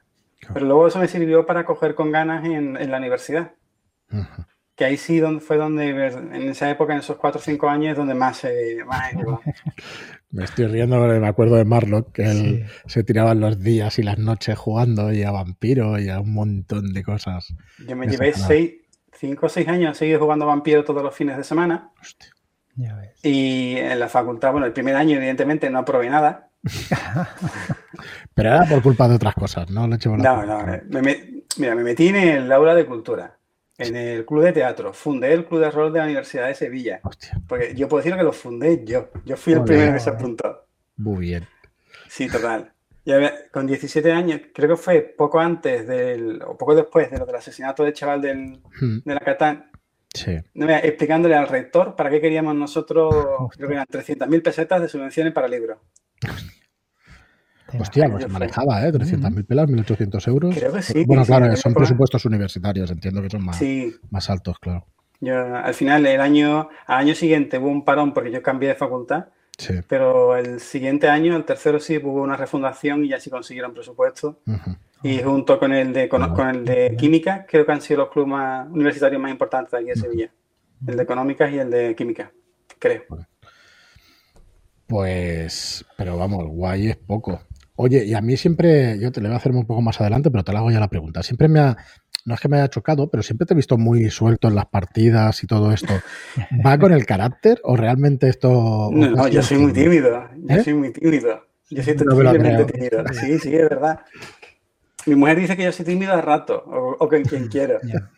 Pero 0.53 0.65
luego 0.67 0.87
eso 0.87 0.99
me 0.99 1.07
sirvió 1.07 1.45
para 1.45 1.65
coger 1.65 1.95
con 1.95 2.11
ganas 2.11 2.45
en, 2.45 2.77
en 2.77 2.91
la 2.91 2.97
universidad. 2.97 3.51
Que 4.77 4.85
ahí 4.85 4.95
sí 4.97 5.17
donde, 5.19 5.41
fue 5.41 5.57
donde, 5.57 5.89
en 5.89 6.49
esa 6.49 6.69
época, 6.69 6.93
en 6.93 6.99
esos 6.99 7.17
4 7.17 7.39
o 7.39 7.43
5 7.43 7.67
años, 7.67 7.91
es 7.91 7.97
donde 7.97 8.13
más, 8.13 8.43
eh, 8.45 8.77
más. 8.85 9.11
Me 10.29 10.43
estoy 10.43 10.67
riendo, 10.67 10.97
porque 10.99 11.19
me 11.19 11.27
acuerdo 11.27 11.55
de 11.55 11.65
Marlock, 11.65 12.11
que 12.11 12.23
él 12.23 12.65
Sí. 12.67 12.83
se 12.85 13.03
tiraban 13.03 13.39
los 13.39 13.59
días 13.59 13.97
y 13.97 14.03
las 14.03 14.17
noches 14.19 14.57
jugando 14.57 15.11
y 15.11 15.23
a 15.23 15.31
vampiro 15.31 15.97
y 15.99 16.09
a 16.09 16.19
un 16.19 16.33
montón 16.33 16.93
de 16.93 17.01
cosas. 17.03 17.53
Yo 17.87 17.95
me 17.95 18.07
llevé 18.07 18.29
es 18.29 18.39
nada. 18.41 18.53
5 19.13 19.45
o 19.45 19.49
6 19.49 19.67
años 19.69 19.97
seguido 19.97 20.19
jugando 20.19 20.45
vampiro 20.45 20.83
todos 20.83 21.01
los 21.01 21.15
fines 21.15 21.37
de 21.37 21.43
semana. 21.43 21.91
Hostia. 21.99 22.29
Ya 22.75 22.93
ves. 22.97 23.17
Y 23.23 23.77
en 23.77 23.99
la 23.99 24.09
facultad, 24.09 24.51
bueno, 24.51 24.67
el 24.67 24.73
primer 24.73 24.95
año, 24.95 25.15
evidentemente, 25.17 25.69
no 25.71 25.79
aprobé 25.79 26.09
nada. 26.09 26.49
Pero 28.35 28.49
era 28.49 28.65
por 28.65 28.81
culpa 28.83 29.07
de 29.07 29.15
otras 29.15 29.33
cosas, 29.33 29.69
¿no? 29.71 29.87
La 29.87 29.97
No, 29.97 30.11
culpa. 30.11 30.45
no. 30.45 30.73
eh, 30.73 30.83
me 30.89 31.01
mira, 31.57 31.73
me 31.75 31.83
metí 31.83 32.09
en 32.09 32.15
el 32.17 32.51
aula 32.51 32.75
de 32.75 32.85
cultura, 32.85 33.36
en 33.77 33.95
el 33.95 34.25
club 34.25 34.43
de 34.43 34.53
teatro. 34.53 34.93
Fundé 34.93 35.33
el 35.33 35.45
club 35.45 35.61
de 35.61 35.71
rol 35.71 35.91
de 35.93 35.99
la 35.99 36.05
Universidad 36.05 36.47
de 36.47 36.55
Sevilla. 36.55 36.99
Hostia, 37.03 37.39
Porque 37.47 37.73
yo 37.75 37.87
puedo 37.87 38.03
decir 38.03 38.17
que 38.17 38.23
lo 38.23 38.33
fundé 38.33 38.83
yo. 38.83 39.09
Yo 39.25 39.37
fui 39.37 39.53
el 39.53 39.63
primero 39.63 39.93
que 39.93 39.99
se 39.99 40.09
apuntó. 40.09 40.65
muy 40.97 41.19
bien. 41.27 41.47
Sí, 42.07 42.27
total. 42.27 42.71
Y 43.05 43.11
a 43.11 43.17
ver, 43.17 43.49
con 43.51 43.65
17 43.67 44.11
años, 44.11 44.41
creo 44.53 44.69
que 44.69 44.75
fue 44.75 45.01
poco 45.01 45.39
antes 45.39 45.87
del, 45.87 46.41
o 46.41 46.57
poco 46.57 46.75
después 46.75 47.09
de 47.09 47.17
lo 47.19 47.25
del 47.25 47.35
asesinato 47.35 47.83
del 47.83 47.93
chaval 47.93 48.21
del, 48.21 48.59
Mm, 48.81 48.99
de 49.05 49.13
la 49.13 49.19
Catán, 49.21 49.71
Sí. 50.13 50.37
explicándole 50.55 51.35
al 51.35 51.47
rector 51.47 51.95
para 51.95 52.09
qué 52.09 52.19
queríamos 52.19 52.55
nosotros, 52.55 53.13
creo 53.55 53.67
que 53.67 53.73
eran 53.75 53.85
300.000 53.87 54.41
pesetas 54.41 54.81
de 54.81 54.89
subvenciones 54.89 55.31
para 55.33 55.47
libros. 55.47 55.77
Hostia, 57.79 58.09
pues 58.09 58.23
se 58.23 58.29
fui. 58.29 58.33
manejaba, 58.33 58.85
¿eh? 58.85 58.91
300.000 58.91 59.45
pelas, 59.45 59.67
1.800 59.69 60.27
euros. 60.27 60.55
Creo 60.55 60.73
que 60.73 60.81
sí, 60.81 61.03
Bueno, 61.05 61.25
claro, 61.25 61.55
son 61.55 61.73
presupuestos 61.73 62.25
universitarios, 62.25 62.89
entiendo 62.91 63.21
que 63.21 63.29
son 63.29 63.43
más, 63.43 63.57
Sí, 63.57 63.93
más 64.09 64.29
altos, 64.29 64.57
claro. 64.59 64.85
yo 65.19 65.35
al 65.55 65.73
final, 65.73 66.05
el 66.05 66.21
año, 66.21 66.69
al 66.85 66.97
año 66.99 67.15
siguiente 67.15 67.57
hubo 67.57 67.67
un 67.69 67.83
parón 67.83 68.13
porque 68.13 68.31
yo 68.31 68.41
cambié 68.41 68.69
de 68.69 68.75
facultad, 68.75 69.25
Sí. 69.57 69.73
pero 69.87 70.37
el 70.37 70.59
siguiente 70.59 71.09
año, 71.09 71.35
el 71.35 71.43
tercero 71.43 71.79
sí, 71.79 71.97
hubo 71.97 72.21
una 72.21 72.37
refundación 72.37 73.03
y 73.03 73.09
ya 73.09 73.19
sí 73.19 73.29
consiguieron 73.29 73.73
presupuesto. 73.73 74.39
Y 75.03 75.19
junto 75.19 75.59
con 75.59 75.73
el 75.73 75.93
de, 75.93 76.07
con, 76.09 76.33
con 76.33 76.47
el 76.49 76.63
de 76.65 76.95
química, 76.97 77.45
creo 77.47 77.65
que 77.65 77.71
han 77.71 77.81
sido 77.81 78.01
los 78.01 78.09
clubes 78.09 78.29
más, 78.29 78.67
universitarios 78.69 79.21
más 79.21 79.31
importantes 79.31 79.71
de 79.71 79.77
aquí 79.77 79.87
de 79.87 79.95
Sevilla. 79.95 80.31
El 80.87 80.95
de 80.97 81.03
económicas 81.03 81.51
y 81.51 81.57
el 81.57 81.69
de 81.71 81.95
química, 81.95 82.31
creo. 82.79 83.03
Pues, 84.87 85.85
pero 85.97 86.17
vamos, 86.17 86.45
guay 86.47 86.89
es 86.89 86.95
poco. 86.97 87.41
Oye, 87.77 88.03
y 88.05 88.13
a 88.15 88.21
mí 88.21 88.35
siempre, 88.37 88.99
yo 88.99 89.11
te 89.11 89.21
le 89.21 89.27
voy 89.27 89.35
a 89.35 89.37
hacer 89.37 89.51
un 89.53 89.65
poco 89.65 89.81
más 89.81 90.01
adelante, 90.01 90.29
pero 90.31 90.43
te 90.43 90.51
la 90.51 90.59
hago 90.59 90.71
ya 90.71 90.79
la 90.79 90.89
pregunta. 90.89 91.21
Siempre 91.23 91.47
me 91.47 91.59
ha, 91.59 91.77
no 92.25 92.33
es 92.33 92.39
que 92.41 92.47
me 92.49 92.57
haya 92.57 92.67
chocado, 92.69 93.09
pero 93.09 93.21
siempre 93.23 93.45
te 93.45 93.53
he 93.53 93.55
visto 93.55 93.77
muy 93.77 94.09
suelto 94.09 94.47
en 94.47 94.55
las 94.55 94.65
partidas 94.65 95.43
y 95.43 95.47
todo 95.47 95.71
esto. 95.71 95.93
¿Va 96.65 96.77
con 96.79 96.91
el 96.91 97.05
carácter 97.05 97.59
o 97.63 97.75
realmente 97.77 98.27
esto... 98.29 98.89
No, 98.91 99.11
no, 99.11 99.27
yo 99.27 99.41
soy 99.43 99.57
muy 99.59 99.73
tímido. 99.73 100.27
Yo 100.35 100.55
¿Eh? 100.57 100.63
soy 100.63 100.73
muy 100.73 100.91
tímido. 100.91 101.45
Yo 101.69 101.83
soy 101.83 101.95
No 101.95 101.99
terriblemente 102.15 102.65
creo. 102.73 103.03
tímido. 103.03 103.13
Sí, 103.13 103.39
sí, 103.39 103.55
es 103.55 103.69
verdad. 103.69 103.99
Mi 105.05 105.15
mujer 105.15 105.39
dice 105.39 105.55
que 105.55 105.63
yo 105.63 105.71
soy 105.71 105.85
tímido 105.85 106.13
a 106.13 106.21
rato, 106.21 106.63
o, 106.65 106.95
o 106.99 107.07
con 107.07 107.21
quien 107.23 107.47
quiero. 107.49 107.79
Ya. 107.83 108.09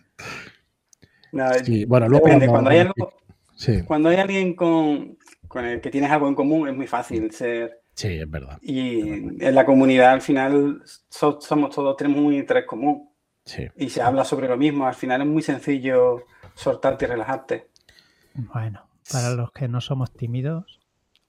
No, 1.32 1.54
Sí, 1.64 1.86
bueno, 1.86 2.08
luego 2.08 2.26
depende. 2.26 2.48
cuando- 2.48 2.70
Cuando 2.70 2.70
hay, 2.72 2.80
algo, 2.80 3.14
Sí, 3.56 3.82
cuando 3.84 4.10
hay 4.10 4.16
alguien 4.18 4.56
con, 4.56 5.18
con 5.48 5.66
el 5.66 5.82
que 5.82 5.92
tienes 5.92 6.10
algo 6.12 6.28
en 6.30 6.36
común, 6.36 6.68
es 6.70 6.76
muy 6.76 6.88
fácil 6.88 7.30
ser. 7.32 7.79
Sí, 8.00 8.08
es 8.20 8.30
verdad. 8.30 8.58
Y 8.62 9.00
en 9.44 9.56
la 9.56 9.66
comunidad, 9.66 10.12
al 10.12 10.22
final, 10.22 10.82
so- 11.10 11.40
somos 11.42 11.74
todos, 11.76 11.96
tenemos 11.98 12.20
un 12.24 12.34
interés 12.34 12.66
común. 12.66 13.10
Sí. 13.46 13.68
Y 13.78 13.90
se 13.90 14.02
habla 14.02 14.24
sobre 14.24 14.48
lo 14.48 14.58
mismo. 14.58 14.86
Al 14.86 14.94
final 14.96 15.22
es 15.22 15.28
muy 15.28 15.42
sencillo 15.42 16.26
soltarte 16.56 17.06
y 17.06 17.08
relajarte. 17.08 17.68
Bueno, 18.36 18.88
para 19.12 19.32
los 19.32 19.52
que 19.52 19.68
no 19.68 19.82
somos 19.82 20.14
tímidos, 20.14 20.80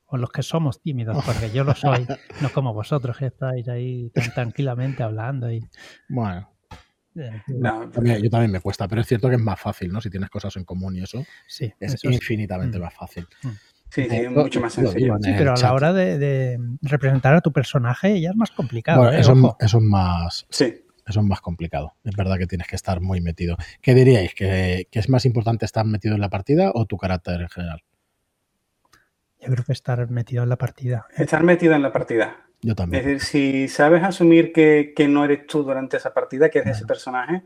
o 0.06 0.16
los 0.16 0.30
que 0.30 0.42
somos 0.42 0.80
tímidos, 0.82 1.16
porque 1.26 1.50
yo 1.50 1.64
lo 1.64 1.74
soy, 1.74 2.06
no 2.42 2.50
como 2.52 2.74
vosotros 2.74 3.16
que 3.16 3.26
estáis 3.26 3.68
ahí 3.68 4.10
tan 4.10 4.32
tranquilamente 4.34 5.02
hablando 5.02 5.50
y... 5.50 5.60
Bueno, 6.08 6.50
No, 7.48 7.88
también- 7.90 8.22
yo 8.22 8.30
también 8.30 8.52
me 8.52 8.60
cuesta, 8.60 8.86
pero 8.86 9.00
es 9.00 9.06
cierto 9.06 9.28
que 9.28 9.34
es 9.36 9.40
más 9.42 9.60
fácil, 9.60 9.90
¿no? 9.92 10.00
Si 10.00 10.10
tienes 10.10 10.30
cosas 10.30 10.54
en 10.56 10.64
común 10.64 10.96
y 10.96 11.02
eso, 11.02 11.24
Sí, 11.46 11.72
es 11.80 11.94
eso 11.94 12.10
infinitamente 12.10 12.78
Mm. 12.78 12.82
más 12.82 12.94
fácil. 12.94 13.26
Sí, 13.90 14.04
sí, 14.08 14.16
Eh, 14.16 14.24
es 14.26 14.30
mucho 14.30 14.60
más 14.60 14.76
lo 14.78 14.90
sencillo. 14.90 15.16
Sí, 15.22 15.32
pero 15.36 15.52
a 15.54 15.56
la 15.56 15.72
hora 15.74 15.92
de, 15.92 16.18
de 16.18 16.58
representar 16.82 17.34
a 17.34 17.40
tu 17.40 17.52
personaje 17.52 18.20
ya 18.20 18.30
es 18.30 18.36
más 18.36 18.50
complicado. 18.50 19.02
Bueno, 19.02 19.16
¿eh? 19.16 19.20
eso, 19.20 19.32
es 19.58 19.74
más, 19.82 20.46
Sí. 20.50 20.84
eso 21.06 21.20
es 21.20 21.26
más 21.26 21.40
complicado. 21.40 21.94
Es 22.04 22.14
verdad 22.16 22.38
que 22.38 22.46
tienes 22.46 22.66
que 22.68 22.76
estar 22.76 23.00
muy 23.00 23.20
metido. 23.20 23.56
¿Qué 23.82 23.94
diríais? 23.94 24.34
¿Que, 24.34 24.86
que 24.90 24.98
es 24.98 25.08
más 25.08 25.24
importante 25.26 25.64
estar 25.64 25.84
metido 25.84 26.14
en 26.14 26.20
la 26.20 26.28
partida 26.30 26.70
o 26.74 26.86
tu 26.86 26.96
carácter 26.96 27.40
en 27.42 27.48
general? 27.48 27.82
Yo 29.40 29.50
creo 29.52 29.64
que 29.64 29.72
estar 29.72 30.08
metido 30.10 30.42
en 30.42 30.48
la 30.50 30.56
partida. 30.56 31.06
Estar 31.16 31.42
metido 31.42 31.74
en 31.74 31.82
la 31.82 31.92
partida. 31.92 32.36
Yo 32.62 32.72
Es 32.72 32.76
también. 32.76 33.02
decir, 33.04 33.20
si 33.20 33.68
sabes 33.68 34.02
asumir 34.02 34.52
que, 34.52 34.92
que 34.94 35.08
no 35.08 35.24
eres 35.24 35.46
tú 35.46 35.62
durante 35.62 35.96
esa 35.96 36.12
partida, 36.12 36.50
que 36.50 36.58
eres 36.58 36.76
ese 36.76 36.86
personaje, 36.86 37.42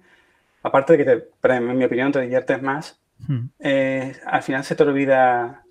aparte 0.64 0.96
de 0.96 1.04
que, 1.04 1.04
te, 1.40 1.54
en 1.54 1.78
mi 1.78 1.84
opinión, 1.84 2.10
te 2.10 2.20
diviertes 2.20 2.60
más, 2.60 2.98
hmm. 3.28 3.44
eh, 3.60 4.16
al 4.26 4.42
final 4.42 4.64
se 4.64 4.74
te 4.74 4.82
olvida 4.82 5.63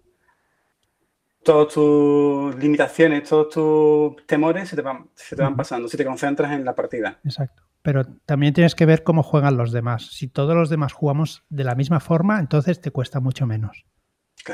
todas 1.43 1.73
tus 1.73 2.55
limitaciones, 2.55 3.27
todos 3.27 3.49
tus 3.49 4.25
temores 4.25 4.69
se 4.69 4.75
te 4.75 4.81
van, 4.81 5.09
se 5.15 5.35
te 5.35 5.41
van 5.41 5.55
pasando 5.55 5.87
si 5.87 5.97
te 5.97 6.05
concentras 6.05 6.51
en 6.51 6.65
la 6.65 6.73
partida. 6.73 7.19
Exacto. 7.23 7.63
Pero 7.81 8.05
también 8.25 8.53
tienes 8.53 8.75
que 8.75 8.85
ver 8.85 9.03
cómo 9.03 9.23
juegan 9.23 9.57
los 9.57 9.71
demás. 9.71 10.07
Si 10.07 10.27
todos 10.27 10.55
los 10.55 10.69
demás 10.69 10.93
jugamos 10.93 11.43
de 11.49 11.65
la 11.65 11.75
misma 11.75 11.99
forma, 11.99 12.39
entonces 12.39 12.79
te 12.79 12.91
cuesta 12.91 13.19
mucho 13.19 13.45
menos. 13.45 13.85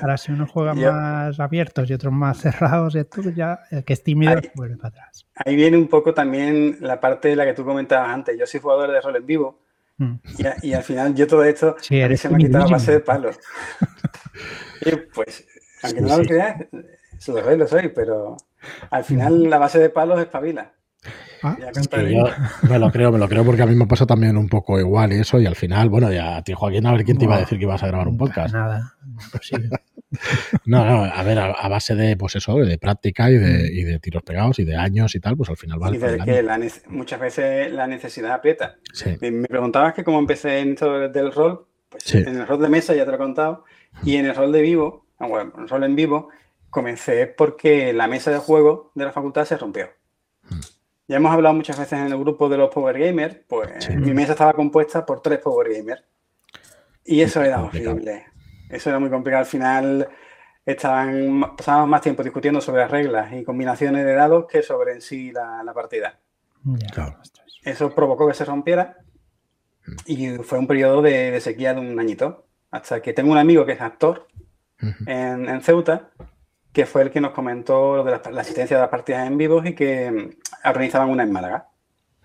Ahora, 0.01 0.17
si 0.17 0.31
uno 0.31 0.46
juega 0.48 0.74
más 0.74 1.39
abiertos 1.39 1.89
y 1.89 1.93
otros 1.93 2.13
más 2.13 2.38
cerrados, 2.41 2.96
y 2.96 3.03
todo, 3.03 3.29
ya 3.29 3.60
el 3.72 3.84
que 3.84 3.93
es 3.93 4.03
tímido 4.03 4.39
vuelve 4.55 4.77
para 4.77 4.89
atrás. 4.89 5.27
Ahí 5.36 5.55
viene 5.55 5.77
un 5.77 5.88
poco 5.88 6.13
también 6.13 6.77
la 6.81 7.00
parte 7.00 7.29
de 7.29 7.36
la 7.36 7.46
que 7.46 7.53
tú 7.53 7.63
comentabas 7.63 8.10
antes. 8.10 8.38
Yo 8.38 8.46
soy 8.46 8.60
jugador 8.60 8.91
de 8.91 9.01
rol 9.01 9.15
en 9.15 9.25
vivo 9.25 9.60
mm. 9.98 10.15
y, 10.63 10.74
al 10.74 10.84
final 10.84 11.15
yo 11.15 11.27
todo 11.27 11.43
esto 11.43 11.75
se 11.79 11.96
me 12.29 12.36
ha 12.36 12.38
quitado 12.38 12.65
a 12.65 12.69
base 12.69 12.93
de 12.93 13.00
palos. 13.00 13.39
y 14.86 14.96
pues, 15.13 15.46
aunque 15.83 16.01
no 16.01 16.17
lo 16.17 16.24
creas, 16.24 16.65
lo 17.27 17.55
lo 17.55 17.67
soy, 17.67 17.89
pero 17.89 18.38
al 18.89 19.03
final 19.03 19.50
la 19.50 19.57
base 19.57 19.79
de 19.79 19.89
palos 19.89 20.19
es 20.19 20.27
pavila. 20.27 20.74
Ah, 21.41 21.55
me 22.67 22.79
lo 22.79 22.91
creo, 22.91 23.12
me 23.12 23.17
lo 23.17 23.29
creo 23.29 23.45
porque 23.45 23.62
a 23.62 23.65
mí 23.65 23.74
me 23.74 23.88
pasa 23.88 24.05
también 24.05 24.36
un 24.36 24.50
poco 24.50 24.77
igual 24.77 25.13
y 25.13 25.19
eso, 25.19 25.39
y 25.39 25.45
al 25.45 25.55
final, 25.55 25.89
bueno, 25.89 26.12
ya 26.12 26.38
a 26.38 26.43
ti 26.43 26.53
Joaquín, 26.53 26.86
a 26.86 26.91
ver 26.91 27.05
quién 27.05 27.17
te 27.17 27.24
iba 27.24 27.38
a 27.38 27.39
decir 27.39 27.57
que 27.57 27.63
ibas 27.63 27.81
a 27.81 27.88
grabar 27.88 28.09
un 28.09 28.17
podcast. 28.17 28.53
Nada, 28.53 28.95
no, 30.65 30.86
no, 30.86 31.03
a 31.03 31.24
ver, 31.24 31.39
a, 31.39 31.67
base 31.69 31.95
de, 31.95 32.17
pues 32.17 32.36
eso, 32.36 32.57
de 32.57 32.77
práctica 32.77 33.29
y 33.29 33.38
de, 33.38 33.71
y 33.71 33.83
de, 33.83 34.00
tiros 34.00 34.24
pegados 34.24 34.59
y 34.59 34.65
de 34.65 34.75
años 34.75 35.15
y 35.15 35.19
tal, 35.19 35.38
pues 35.38 35.50
al 35.50 35.57
final 35.57 35.79
vale. 35.79 35.98
Y 35.98 36.00
de 36.00 36.17
que 36.17 36.71
muchas 36.89 37.19
veces 37.19 37.71
la 37.71 37.88
necesidad 37.88 38.31
aprieta. 38.31 38.75
Me 39.21 39.48
preguntabas 39.48 39.93
que 39.93 40.03
cómo 40.03 40.19
empecé 40.19 40.59
en 40.59 40.71
esto 40.71 41.09
del 41.09 41.31
rol, 41.31 41.67
pues 41.89 42.15
en 42.15 42.38
el 42.38 42.48
rol 42.48 42.62
de 42.62 42.69
mesa 42.69 42.93
ya 42.95 43.05
te 43.05 43.12
lo 43.12 43.15
he 43.15 43.19
contado, 43.19 43.63
y 44.03 44.15
en 44.17 44.25
el 44.25 44.36
rol 44.36 44.51
de 44.51 44.62
vivo, 44.62 45.05
bueno, 45.27 45.51
en 45.55 45.63
el 45.63 45.69
rol 45.69 45.83
en 45.83 45.95
vivo, 45.95 46.29
comencé 46.69 47.27
porque 47.27 47.93
la 47.93 48.07
mesa 48.07 48.31
de 48.31 48.38
juego 48.38 48.91
de 48.95 49.05
la 49.05 49.11
facultad 49.11 49.45
se 49.45 49.57
rompió. 49.57 49.89
Hmm. 50.43 50.59
Ya 51.09 51.17
hemos 51.17 51.31
hablado 51.31 51.55
muchas 51.55 51.79
veces 51.79 51.99
en 51.99 52.05
el 52.05 52.19
grupo 52.19 52.47
de 52.49 52.57
los 52.57 52.69
Power 52.69 52.99
Gamers, 52.99 53.38
pues 53.47 53.89
mi 53.95 54.13
mesa 54.13 54.33
estaba 54.33 54.53
compuesta 54.53 55.05
por 55.07 55.23
tres 55.23 55.39
Power 55.39 55.73
Gamers. 55.73 56.03
Y 57.03 57.21
eso 57.21 57.41
era 57.41 57.63
horrible. 57.63 58.27
Eso 58.69 58.91
era 58.91 58.99
muy 58.99 59.09
complicado. 59.09 59.39
Al 59.39 59.47
final 59.47 60.07
estaban, 60.63 61.55
pasábamos 61.57 61.89
más 61.89 62.01
tiempo 62.01 62.21
discutiendo 62.21 62.61
sobre 62.61 62.81
las 62.81 62.91
reglas 62.91 63.33
y 63.33 63.43
combinaciones 63.43 64.05
de 64.05 64.13
dados 64.13 64.45
que 64.47 64.61
sobre 64.61 64.93
en 64.93 65.01
sí 65.01 65.31
la, 65.31 65.71
partida. 65.73 66.19
Eso 67.63 67.95
provocó 67.95 68.27
que 68.27 68.35
se 68.35 68.45
rompiera 68.45 68.97
mm. 69.88 69.95
y 70.05 70.29
fue 70.43 70.59
un 70.59 70.67
periodo 70.67 71.01
de, 71.01 71.41
sequía 71.41 71.73
de 71.73 71.79
un 71.79 71.99
añito. 71.99 72.45
Hasta 72.69 73.01
que 73.01 73.13
tengo 73.13 73.31
un 73.31 73.39
amigo 73.39 73.65
que 73.65 73.71
es 73.71 73.81
actor 73.81 74.27
en, 74.81 75.50
en 75.50 75.62
Ceuta 75.62 76.09
que 76.71 76.86
fue 76.86 77.01
el 77.01 77.12
que 77.12 77.21
nos 77.21 77.31
comentó 77.31 77.98
lo 77.98 78.03
de 78.03 78.12
la, 78.12 78.41
asistencia 78.41 78.77
de 78.77 78.81
las 78.81 78.89
partidas 78.89 79.27
en 79.27 79.38
vivos 79.38 79.65
y 79.65 79.74
que 79.74 80.12
mm, 80.12 80.67
organizaban 80.69 81.09
una 81.09 81.24
en 81.24 81.31
Málaga. 81.31 81.67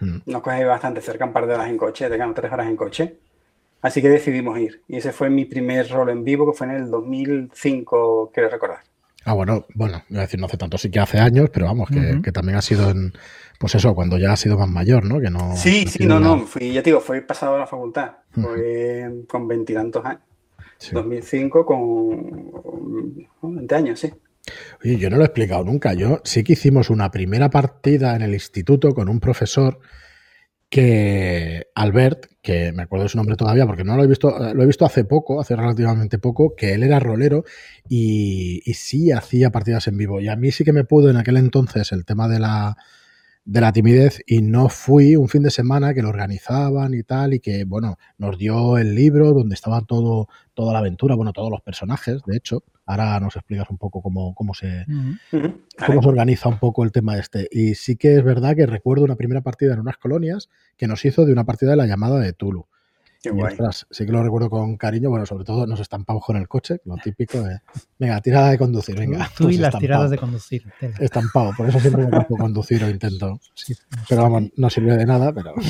Mm. 0.01 0.19
Nos 0.27 0.43
coge 0.43 0.65
bastante 0.65 1.01
cerca, 1.01 1.25
un 1.25 1.33
par 1.33 1.47
de 1.47 1.55
horas 1.55 1.69
en 1.69 1.77
coche, 1.77 2.09
de 2.09 2.33
tres 2.35 2.53
horas 2.53 2.69
en 2.69 2.77
coche. 2.77 3.19
Así 3.83 4.01
que 4.01 4.09
decidimos 4.09 4.59
ir. 4.59 4.83
Y 4.89 4.97
ese 4.97 5.13
fue 5.13 5.29
mi 5.29 5.45
primer 5.45 5.89
rol 5.91 6.11
en 6.11 6.25
vivo, 6.25 6.51
que 6.51 6.57
fue 6.57 6.67
en 6.67 6.75
el 6.75 6.91
2005, 6.91 8.31
quiero 8.33 8.49
recordar. 8.49 8.79
Ah, 9.27 9.33
bueno, 9.33 9.67
bueno, 9.75 10.03
voy 10.09 10.19
a 10.19 10.23
decir, 10.23 10.39
no 10.39 10.47
hace 10.47 10.57
tanto, 10.57 10.77
sí 10.77 10.91
que 10.91 11.01
hace 11.01 11.19
años, 11.19 11.49
pero 11.51 11.67
vamos, 11.67 11.89
que, 11.89 12.31
también 12.31 12.59
ha 12.59 12.63
sido 12.63 12.91
en, 12.91 13.15
pues 13.59 13.75
eso, 13.75 13.95
cuando 13.95 14.19
ya 14.19 14.33
ha 14.33 14.37
sido 14.37 14.59
más 14.59 14.69
mayor, 14.69 15.05
¿no? 15.07 15.19
Que 15.19 15.31
no 15.31 15.57
sí, 15.57 15.87
sí, 15.87 16.07
no, 16.07 16.21
no, 16.21 16.41
fui, 16.41 16.75
ya 16.75 16.83
te 16.83 16.91
digo, 16.91 17.01
fue 17.01 17.23
pasado 17.23 17.57
a 17.57 17.61
la 17.61 17.67
facultad, 17.67 18.13
fue 18.33 19.25
con 19.27 19.49
veintitantos 19.49 20.05
años. 20.05 20.21
2005 20.93 21.67
con 21.67 23.55
20 23.57 23.75
años, 23.75 24.01
sí. 24.01 24.13
Oye, 24.83 24.99
yo 24.99 25.11
no 25.11 25.17
lo 25.17 25.23
he 25.23 25.27
explicado 25.27 25.65
nunca. 25.65 25.95
Yo 25.95 26.21
sí 26.25 26.45
que 26.45 26.53
hicimos 26.55 26.91
una 26.91 27.11
primera 27.11 27.51
partida 27.51 28.15
en 28.15 28.23
el 28.23 28.35
instituto 28.35 28.95
con 28.95 29.09
un 29.09 29.21
profesor 29.21 29.79
que 30.69 31.69
Albert, 31.75 32.27
que 32.43 32.73
me 32.73 32.83
acuerdo 32.83 33.05
de 33.05 33.09
su 33.09 33.17
nombre 33.17 33.37
todavía 33.37 33.67
porque 33.67 33.85
no 33.85 33.97
lo 33.97 34.03
he 34.03 34.07
visto, 34.07 34.37
lo 34.55 34.63
he 34.63 34.67
visto 34.67 34.85
hace 34.85 35.05
poco, 35.05 35.41
hace 35.41 35.57
relativamente 35.57 36.19
poco, 36.19 36.55
que 36.57 36.75
él 36.75 36.83
era 36.83 36.99
rolero 36.99 37.45
y, 37.89 38.61
y 38.65 38.75
sí 38.75 39.13
hacía 39.13 39.51
partidas 39.51 39.87
en 39.87 39.97
vivo. 39.97 40.21
Y 40.21 40.29
a 40.29 40.37
mí 40.37 40.51
sí 40.51 40.65
que 40.65 40.73
me 40.73 40.85
pudo 40.85 41.11
en 41.11 41.17
aquel 41.17 41.37
entonces 41.37 41.93
el 41.93 42.05
tema 42.05 42.29
de 42.29 42.41
la, 42.41 42.77
de 43.45 43.61
la 43.61 43.73
timidez 43.73 44.23
y 44.27 44.41
no 44.41 44.69
fui 44.69 45.17
un 45.17 45.29
fin 45.29 45.43
de 45.43 45.51
semana 45.51 45.93
que 45.93 46.03
lo 46.03 46.09
organizaban 46.09 46.95
y 46.95 47.03
tal 47.03 47.35
y 47.35 47.41
que, 47.41 47.65
bueno, 47.65 47.97
nos 48.17 48.39
dio 48.39 48.79
el 48.79 48.95
libro 48.95 49.33
donde 49.33 49.55
estaba 49.55 49.83
todo, 49.83 50.29
toda 50.55 50.73
la 50.73 50.79
aventura, 50.79 51.15
bueno, 51.15 51.33
todos 51.33 51.51
los 51.51 51.61
personajes, 51.61 52.23
de 52.27 52.37
hecho. 52.37 52.63
Ahora 52.87 53.19
nos 53.19 53.37
explicas 53.37 53.69
un 53.71 53.79
poco 53.79 54.03
cómo, 54.03 54.35
cómo, 54.35 54.53
se, 54.53 54.85
cómo 55.31 56.03
se 56.03 56.09
organiza 56.09 56.51
un 56.51 56.59
poco 56.59 56.85
el 56.85 56.93
tema 56.93 57.17
este. 57.19 57.49
Y 57.51 57.75
sí 57.77 57.97
que 57.97 58.17
es 58.17 58.25
verdad 58.25 58.55
que 58.55 58.67
recuerdo 58.67 59.05
una 59.05 59.17
primera 59.17 59.41
partida 59.41 59.73
en 59.73 59.81
unas 59.81 59.97
colonias 59.97 60.51
que 60.77 60.87
nos 60.87 61.05
hizo 61.05 61.25
de 61.25 61.33
una 61.33 61.45
partida 61.45 61.71
de 61.71 61.77
la 61.77 61.87
llamada 61.87 62.21
de 62.21 62.35
Tulu 62.35 62.67
sí 63.91 64.07
que 64.07 64.13
lo 64.13 64.23
recuerdo 64.23 64.51
con 64.51 64.77
cariño. 64.77 65.11
Bueno, 65.11 65.27
sobre 65.27 65.45
todo 65.45 65.67
nos 65.67 65.81
estampamos 65.81 66.25
con 66.25 66.37
el 66.37 66.49
coche, 66.49 66.81
lo 66.85 66.97
típico 66.97 67.43
de. 67.43 67.61
Venga, 67.99 68.21
tirada 68.21 68.51
de 68.51 68.59
conducir, 68.59 68.99
venga. 68.99 69.31
Tú 69.37 69.51
y 69.51 69.57
las 69.57 69.79
tiradas 69.79 70.11
de 70.11 70.19
conducir. 70.19 70.65
Estampado, 70.99 71.53
por 71.57 71.69
eso 71.69 71.81
siempre 71.81 72.05
me 72.05 72.11
campo 72.11 72.37
conducir 72.37 72.83
o 72.85 72.89
intento. 72.89 73.41
Pero 74.09 74.23
vamos, 74.23 74.45
no 74.57 74.71
sirve 74.71 74.97
de 74.97 75.07
nada, 75.07 75.33
pero. 75.33 75.55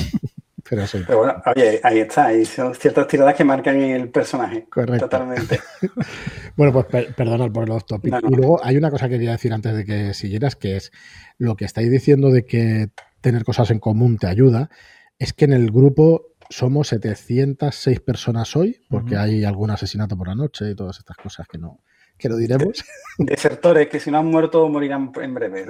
Pero 0.67 0.87
sí. 0.87 1.03
Pero 1.05 1.19
bueno, 1.19 1.35
oye, 1.55 1.79
ahí 1.83 1.99
está, 1.99 2.25
hay 2.25 2.43
son 2.43 2.73
ciertas 2.73 3.07
tiradas 3.07 3.35
que 3.35 3.43
marcan 3.43 3.79
el 3.79 4.09
personaje. 4.09 4.65
Correcto. 4.67 5.05
Totalmente. 5.05 5.59
bueno, 6.57 6.73
pues 6.73 7.05
perdonad 7.13 7.51
por 7.51 7.69
los 7.69 7.85
tópicos. 7.85 8.19
Y 8.27 8.35
luego 8.35 8.59
hay 8.63 8.75
una 8.75 8.89
cosa 8.89 9.07
que 9.07 9.13
quería 9.13 9.33
decir 9.33 9.53
antes 9.53 9.75
de 9.75 9.85
que 9.85 10.15
siguieras, 10.15 10.55
que 10.55 10.77
es 10.77 10.91
lo 11.37 11.55
que 11.55 11.65
estáis 11.65 11.91
diciendo 11.91 12.31
de 12.31 12.45
que 12.45 12.89
tener 13.21 13.43
cosas 13.43 13.69
en 13.69 13.79
común 13.79 14.17
te 14.17 14.25
ayuda, 14.25 14.71
es 15.19 15.33
que 15.33 15.45
en 15.45 15.53
el 15.53 15.71
grupo 15.71 16.34
somos 16.49 16.87
706 16.89 17.99
personas 18.01 18.55
hoy, 18.55 18.81
porque 18.89 19.15
hay 19.17 19.43
algún 19.43 19.71
asesinato 19.71 20.17
por 20.17 20.27
la 20.27 20.35
noche 20.35 20.71
y 20.71 20.75
todas 20.75 20.97
estas 20.97 21.17
cosas 21.17 21.47
que 21.47 21.57
no, 21.57 21.79
que 22.17 22.29
lo 22.29 22.37
diremos. 22.37 22.83
Desertores 23.17 23.87
que 23.87 23.99
si 23.99 24.11
no 24.11 24.19
han 24.19 24.27
muerto 24.27 24.67
morirán 24.69 25.11
en 25.21 25.33
breve. 25.33 25.65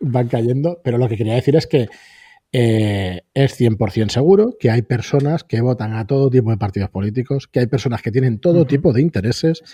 Van 0.00 0.28
cayendo, 0.28 0.80
pero 0.82 0.98
lo 0.98 1.08
que 1.08 1.16
quería 1.16 1.34
decir 1.34 1.56
es 1.56 1.66
que 1.66 1.88
eh, 2.56 3.22
es 3.34 3.60
100% 3.60 4.10
seguro 4.10 4.54
que 4.60 4.70
hay 4.70 4.82
personas 4.82 5.42
que 5.42 5.60
votan 5.60 5.92
a 5.94 6.06
todo 6.06 6.30
tipo 6.30 6.52
de 6.52 6.56
partidos 6.56 6.88
políticos, 6.88 7.48
que 7.48 7.58
hay 7.58 7.66
personas 7.66 8.00
que 8.00 8.12
tienen 8.12 8.38
todo 8.38 8.64
tipo 8.64 8.92
de 8.92 9.00
intereses, 9.00 9.64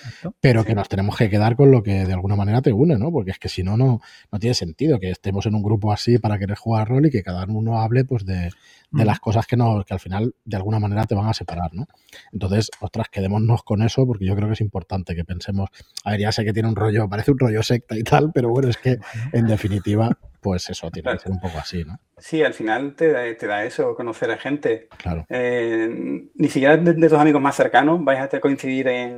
pero 0.41 0.65
que 0.65 0.75
nos 0.75 0.89
tenemos 0.89 1.15
que 1.19 1.29
quedar 1.29 1.57
con 1.57 1.71
lo 1.71 1.83
que 1.83 2.07
de 2.07 2.13
alguna 2.15 2.37
manera 2.37 2.63
te 2.63 2.73
une, 2.73 2.97
¿no? 2.97 3.13
Porque 3.13 3.33
es 3.33 3.39
que 3.39 3.51
si 3.51 3.63
no, 3.63 3.77
no, 3.77 4.01
no 4.33 4.39
tiene 4.39 4.55
sentido 4.55 4.99
que 4.99 5.11
estemos 5.11 5.45
en 5.45 5.57
un 5.57 5.63
grupo 5.63 5.93
así 5.93 6.19
para 6.19 6.39
querer 6.39 6.57
jugar 6.57 6.89
rol 6.89 7.05
y 7.05 7.11
que 7.11 7.23
cada 7.23 7.45
uno 7.45 7.83
hable 7.83 8.07
pues 8.07 8.25
de, 8.25 8.49
de 8.91 9.05
las 9.05 9.21
cosas 9.21 9.47
que, 9.47 9.59
no, 9.59 9.85
que 9.85 9.93
al 9.93 10.01
final 10.01 10.35
de 10.47 10.57
alguna 10.57 10.79
manera 10.79 11.05
te 11.05 11.15
van 11.15 11.29
a 11.29 11.35
separar, 11.35 11.75
¿no? 11.75 11.87
Entonces, 12.33 12.71
ostras, 12.81 13.09
quedémonos 13.11 13.63
con 13.63 13.83
eso 13.83 14.07
porque 14.07 14.25
yo 14.25 14.35
creo 14.35 14.49
que 14.49 14.55
es 14.55 14.61
importante 14.63 15.15
que 15.15 15.27
pensemos, 15.27 15.69
a 16.03 16.13
ver, 16.13 16.21
ya 16.21 16.33
sé 16.33 16.47
que 16.47 16.55
tiene 16.55 16.71
un 16.71 16.77
rollo, 16.77 17.11
parece 17.11 17.31
un 17.31 17.41
rollo 17.41 17.63
secta 17.63 17.99
y 17.99 18.05
tal, 18.05 18.33
pero 18.33 18.49
bueno, 18.49 18.71
es 18.71 18.79
que 18.79 18.97
en 19.33 19.47
definitiva, 19.47 20.17
pues 20.41 20.69
eso, 20.71 20.91
tiene 20.91 21.13
que 21.13 21.19
ser 21.19 21.33
un 21.33 21.41
poco 21.41 21.59
así, 21.59 21.85
¿no? 21.85 21.99
Sí, 22.19 22.43
al 22.43 22.53
final 22.53 22.95
te 22.95 23.13
da, 23.13 23.35
te 23.35 23.47
da 23.47 23.65
eso, 23.65 23.95
conocer 23.95 24.31
a 24.31 24.37
gente. 24.37 24.89
Claro. 24.99 25.25
Eh, 25.31 26.29
ni 26.35 26.49
siquiera 26.49 26.77
de, 26.77 26.93
tus 27.09 27.19
amigos 27.19 27.41
más 27.41 27.57
cercanos 27.57 28.05
vais 28.05 28.21
a 28.21 28.41
coincidir 28.41 28.89
en, 28.89 29.17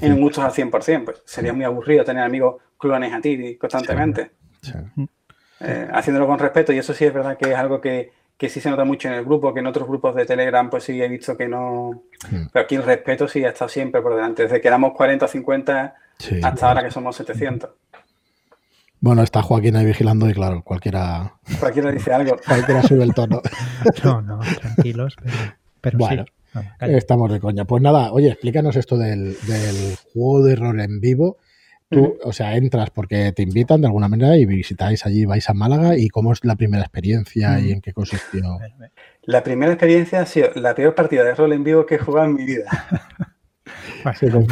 en 0.00 0.20
gustos 0.20 0.44
al 0.44 0.52
100%, 0.52 1.04
pues 1.04 1.22
sería 1.24 1.52
muy 1.52 1.64
aburrido 1.64 2.04
tener 2.04 2.22
amigos 2.22 2.62
clones 2.78 3.12
a 3.12 3.20
ti 3.20 3.56
constantemente. 3.56 4.30
Eh, 5.58 5.88
haciéndolo 5.92 6.28
con 6.28 6.38
respeto, 6.38 6.72
y 6.72 6.78
eso 6.78 6.94
sí 6.94 7.04
es 7.04 7.12
verdad 7.12 7.36
que 7.36 7.50
es 7.50 7.56
algo 7.56 7.80
que 7.80 8.12
que 8.36 8.50
sí 8.50 8.60
se 8.60 8.68
nota 8.70 8.84
mucho 8.84 9.08
en 9.08 9.14
el 9.14 9.24
grupo, 9.24 9.54
que 9.54 9.60
en 9.60 9.66
otros 9.66 9.88
grupos 9.88 10.14
de 10.14 10.26
Telegram 10.26 10.68
pues 10.68 10.84
sí 10.84 11.00
he 11.00 11.08
visto 11.08 11.36
que 11.36 11.48
no... 11.48 12.02
Hmm. 12.30 12.46
Pero 12.52 12.64
aquí 12.64 12.74
el 12.74 12.82
respeto 12.82 13.28
sí 13.28 13.44
ha 13.44 13.48
estado 13.48 13.68
siempre 13.68 14.02
por 14.02 14.14
delante, 14.14 14.42
desde 14.42 14.60
que 14.60 14.68
éramos 14.68 14.92
40 14.92 15.24
o 15.24 15.28
50 15.28 15.94
hasta 16.42 16.68
ahora 16.68 16.82
que 16.82 16.90
somos 16.90 17.16
700. 17.16 17.70
Bueno, 19.06 19.22
está 19.22 19.42
Joaquín 19.42 19.76
ahí 19.76 19.86
vigilando 19.86 20.28
y 20.28 20.34
claro, 20.34 20.62
cualquiera... 20.62 21.34
Cualquiera 21.60 21.92
dice 21.92 22.12
algo. 22.12 22.36
Cualquiera 22.46 22.82
sube 22.82 23.04
el 23.04 23.14
tono. 23.14 23.40
No, 24.04 24.20
no, 24.20 24.40
tranquilos, 24.60 25.16
pero, 25.80 25.98
bueno, 25.98 26.24
estamos 26.80 27.32
de 27.32 27.38
coña. 27.38 27.64
Pues 27.64 27.82
nada, 27.82 28.12
oye, 28.12 28.28
explícanos 28.28 28.76
esto 28.76 28.98
del, 28.98 29.36
del 29.46 29.96
juego 30.12 30.42
de 30.42 30.56
rol 30.56 30.80
en 30.80 31.00
vivo 31.00 31.38
Tú, 31.88 32.18
o 32.24 32.32
sea, 32.32 32.56
entras 32.56 32.90
porque 32.90 33.30
te 33.30 33.44
invitan 33.44 33.80
de 33.80 33.86
alguna 33.86 34.08
manera 34.08 34.36
y 34.36 34.44
visitáis 34.44 35.06
allí, 35.06 35.24
vais 35.24 35.48
a 35.48 35.54
Málaga 35.54 35.96
y 35.96 36.08
cómo 36.08 36.32
es 36.32 36.44
la 36.44 36.56
primera 36.56 36.82
experiencia 36.82 37.60
y 37.60 37.70
en 37.70 37.80
qué 37.80 37.92
consistió. 37.92 38.58
La 39.22 39.44
primera 39.44 39.72
experiencia 39.72 40.20
ha 40.20 40.26
sido 40.26 40.50
la 40.56 40.74
peor 40.74 40.96
partida 40.96 41.22
de 41.22 41.34
rol 41.34 41.52
en 41.52 41.62
vivo 41.62 41.86
que 41.86 41.94
he 41.94 41.98
jugado 41.98 42.26
en 42.26 42.34
mi 42.34 42.44
vida. 42.44 42.66
Pero 44.20 44.46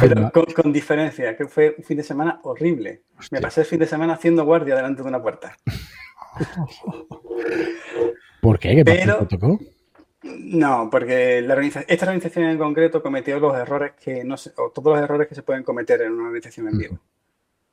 con, 0.53 0.73
diferencia, 0.73 1.37
que 1.37 1.47
fue 1.47 1.75
un 1.77 1.83
fin 1.83 1.97
de 1.97 2.03
semana 2.03 2.39
horrible. 2.43 3.03
Me 3.31 3.41
pasé 3.41 3.61
el 3.61 3.67
fin 3.67 3.79
de 3.79 3.87
semana 3.87 4.13
haciendo 4.13 4.43
guardia 4.43 4.75
delante 4.75 5.01
de 5.01 5.07
una 5.07 5.21
puerta. 5.21 5.55
¿Por 8.41 8.59
qué? 8.59 8.75
¿Qué 8.75 8.85
Pero, 8.85 9.25
tocó? 9.27 9.59
No, 10.23 10.89
porque 10.89 11.39
esta 11.87 12.05
organización 12.05 12.45
en 12.45 12.57
concreto 12.57 13.01
cometió 13.01 13.39
los 13.39 13.55
errores 13.55 13.93
que 13.93 14.23
no 14.23 14.37
se, 14.37 14.51
o 14.57 14.71
todos 14.71 14.95
los 14.95 15.03
errores 15.03 15.27
que 15.27 15.35
se 15.35 15.43
pueden 15.43 15.63
cometer 15.63 16.01
en 16.01 16.13
una 16.13 16.25
organización 16.25 16.67
en 16.67 16.77
vivo. 16.77 16.99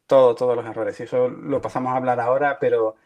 Todos, 0.06 0.36
todos 0.36 0.56
los 0.56 0.66
errores. 0.66 0.98
Y 1.00 1.04
eso 1.04 1.28
lo 1.28 1.60
pasamos 1.60 1.92
a 1.92 1.96
hablar 1.96 2.20
ahora, 2.20 2.58
pero 2.60 2.96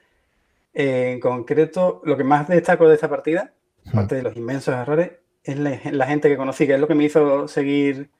eh, 0.74 1.12
en 1.12 1.20
concreto, 1.20 2.02
lo 2.04 2.16
que 2.16 2.24
más 2.24 2.48
destaco 2.48 2.88
de 2.88 2.96
esta 2.96 3.08
partida, 3.08 3.52
aparte 3.86 4.16
de 4.16 4.22
los 4.22 4.36
inmensos 4.36 4.74
errores, 4.74 5.12
es 5.42 5.56
la, 5.58 6.06
gente 6.06 6.28
que 6.28 6.36
conocí, 6.36 6.66
que 6.66 6.74
es 6.74 6.80
lo 6.80 6.88
que 6.88 6.96
me 6.96 7.04
hizo 7.04 7.46
seguir 7.46 8.10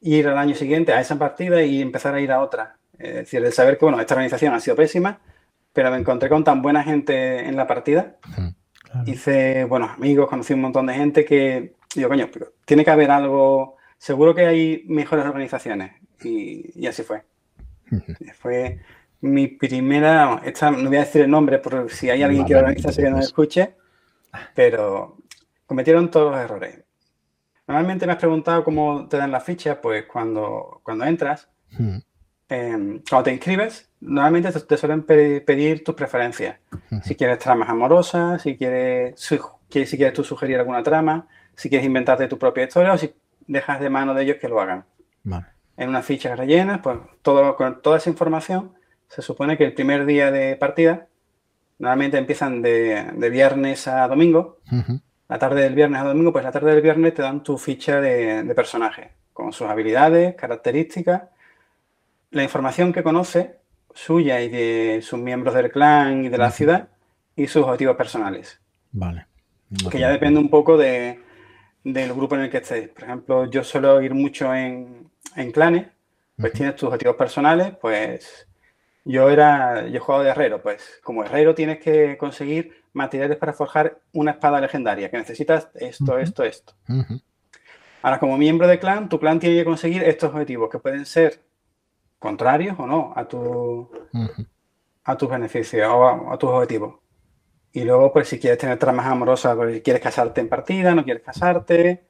ir 0.00 0.28
al 0.28 0.38
año 0.38 0.54
siguiente 0.54 0.92
a 0.92 1.00
esa 1.00 1.18
partida 1.18 1.62
y 1.62 1.82
empezar 1.82 2.14
a 2.14 2.20
ir 2.20 2.32
a 2.32 2.40
otra. 2.40 2.76
Es 2.98 3.14
decir, 3.14 3.44
el 3.44 3.52
saber 3.52 3.78
que, 3.78 3.84
bueno, 3.84 4.00
esta 4.00 4.14
organización 4.14 4.54
ha 4.54 4.60
sido 4.60 4.76
pésima, 4.76 5.20
pero 5.72 5.90
me 5.90 5.98
encontré 5.98 6.28
con 6.28 6.44
tan 6.44 6.62
buena 6.62 6.82
gente 6.82 7.46
en 7.46 7.56
la 7.56 7.66
partida 7.66 8.16
Hice 9.06 9.64
buenos 9.64 9.90
amigos, 9.90 10.28
conocí 10.28 10.54
un 10.54 10.62
montón 10.62 10.86
de 10.86 10.94
gente 10.94 11.24
que 11.24 11.74
digo, 11.94 12.08
coño, 12.08 12.28
pero 12.32 12.52
tiene 12.64 12.84
que 12.84 12.90
haber 12.90 13.10
algo, 13.10 13.76
seguro 13.98 14.34
que 14.34 14.46
hay 14.46 14.84
mejores 14.86 15.24
organizaciones. 15.24 15.92
Y, 16.22 16.86
así 16.86 17.02
fue. 17.02 17.22
fue 18.34 18.80
mi 19.20 19.48
primera, 19.48 20.40
esta, 20.44 20.70
no 20.70 20.88
voy 20.88 20.96
a 20.96 21.00
decir 21.00 21.22
el 21.22 21.30
nombre 21.30 21.58
por 21.58 21.90
si 21.90 22.08
hay 22.08 22.22
alguien 22.22 22.44
que 22.44 22.56
organizarse 22.56 23.02
que 23.02 23.10
no 23.10 23.18
escuche, 23.18 23.74
pero 24.54 25.18
cometieron 25.66 26.10
todos 26.10 26.32
los 26.32 26.40
errores. 26.40 26.84
Normalmente 27.68 28.06
me 28.06 28.12
has 28.12 28.18
preguntado 28.18 28.64
cómo 28.64 29.06
te 29.08 29.18
dan 29.18 29.30
las 29.30 29.44
fichas, 29.44 29.78
pues 29.80 30.06
cuando, 30.06 30.80
cuando 30.82 31.04
entras, 31.04 31.48
Em, 32.50 33.02
cuando 33.08 33.24
te 33.24 33.32
inscribes, 33.32 33.90
normalmente 34.00 34.50
te, 34.52 34.76
suelen 34.78 35.02
pedir 35.02 35.84
tus 35.84 35.94
preferencias. 35.94 36.56
Si 37.02 37.14
quieres 37.14 37.38
tramas 37.38 37.68
amorosas, 37.68 38.40
si 38.40 38.56
quieres, 38.56 39.20
si 39.20 39.38
quieres 39.68 40.12
tú 40.14 40.24
sugerir 40.24 40.58
alguna 40.58 40.82
trama, 40.82 41.28
si 41.54 41.68
quieres 41.68 41.86
inventarte 41.86 42.26
tu 42.26 42.38
propia 42.38 42.64
historia 42.64 42.92
o 42.94 42.98
si 42.98 43.12
dejas 43.46 43.80
de 43.80 43.90
mano 43.90 44.14
de 44.14 44.22
ellos 44.22 44.36
que 44.40 44.48
lo 44.48 44.60
hagan. 44.60 44.84
En 45.76 45.90
una 45.90 46.02
ficha 46.02 46.34
rellena, 46.34 46.80
pues 46.80 46.98
todo, 47.20 47.54
con 47.54 47.82
toda 47.82 47.98
esa 47.98 48.08
información, 48.08 48.72
se 49.08 49.20
supone 49.20 49.58
que 49.58 49.64
el 49.64 49.74
primer 49.74 50.06
día 50.06 50.30
de 50.30 50.56
partida, 50.56 51.08
normalmente 51.78 52.16
empiezan 52.16 52.62
de, 52.62 53.28
viernes 53.30 53.86
a 53.88 54.08
domingo, 54.08 54.58
la 55.28 55.38
tarde 55.38 55.62
del 55.62 55.74
viernes 55.74 56.00
a 56.00 56.04
domingo, 56.04 56.32
pues 56.32 56.44
la 56.44 56.52
tarde 56.52 56.72
del 56.72 56.82
viernes 56.82 57.14
te 57.14 57.22
dan 57.22 57.42
tu 57.42 57.58
ficha 57.58 58.00
de, 58.00 58.42
de 58.42 58.54
personaje, 58.54 59.12
con 59.32 59.52
sus 59.52 59.68
habilidades, 59.68 60.34
características 60.34 61.22
la 62.30 62.42
información 62.42 62.92
que 62.92 63.02
conoce, 63.02 63.56
suya 63.94 64.40
y 64.40 64.48
de 64.48 65.00
sus 65.02 65.18
miembros 65.18 65.54
del 65.54 65.70
clan 65.70 66.24
y 66.24 66.28
de 66.28 66.38
la 66.38 66.50
ciudad, 66.50 66.88
y 67.36 67.46
sus 67.46 67.64
objetivos 67.64 67.96
personales. 67.96 68.60
Vale. 68.92 69.26
Que 69.90 69.98
ya 69.98 70.10
depende 70.10 70.40
un 70.40 70.50
poco 70.50 70.76
de, 70.76 71.20
del 71.84 72.12
grupo 72.14 72.34
en 72.34 72.42
el 72.42 72.50
que 72.50 72.58
estés. 72.58 72.88
Por 72.88 73.04
ejemplo, 73.04 73.50
yo 73.50 73.62
suelo 73.62 74.00
ir 74.02 74.14
mucho 74.14 74.54
en, 74.54 75.10
en 75.36 75.52
clanes, 75.52 75.86
pues 76.36 76.52
tienes 76.52 76.76
tus 76.76 76.86
objetivos 76.86 77.16
personales, 77.16 77.74
pues 77.80 78.47
yo 79.08 79.30
era, 79.30 79.86
yo 79.88 79.96
he 79.96 80.00
jugado 80.00 80.22
de 80.22 80.30
herrero, 80.30 80.60
pues 80.60 81.00
como 81.02 81.24
herrero 81.24 81.54
tienes 81.54 81.78
que 81.78 82.18
conseguir 82.18 82.84
materiales 82.92 83.38
para 83.38 83.54
forjar 83.54 84.00
una 84.12 84.32
espada 84.32 84.60
legendaria, 84.60 85.10
que 85.10 85.16
necesitas 85.16 85.70
esto, 85.76 86.18
esto, 86.18 86.44
esto. 86.44 86.74
Ahora, 88.02 88.18
como 88.18 88.36
miembro 88.36 88.68
de 88.68 88.78
clan, 88.78 89.08
tu 89.08 89.18
clan 89.18 89.40
tiene 89.40 89.56
que 89.56 89.64
conseguir 89.64 90.02
estos 90.02 90.30
objetivos, 90.30 90.68
que 90.68 90.78
pueden 90.78 91.06
ser 91.06 91.40
contrarios 92.18 92.78
o 92.78 92.86
no 92.86 93.14
a, 93.16 93.26
tu, 93.26 93.90
a 95.04 95.16
tus 95.16 95.30
beneficios 95.30 95.88
o 95.88 96.30
a, 96.30 96.38
tus 96.38 96.50
objetivos. 96.50 96.96
Y 97.72 97.84
luego, 97.84 98.12
pues 98.12 98.28
si 98.28 98.38
quieres 98.38 98.58
tener 98.58 98.78
tramas 98.78 99.06
amorosas, 99.06 99.56
pues, 99.56 99.80
quieres 99.80 100.02
casarte 100.02 100.42
en 100.42 100.50
partida, 100.50 100.94
no 100.94 101.02
quieres 101.02 101.22
casarte, 101.22 102.04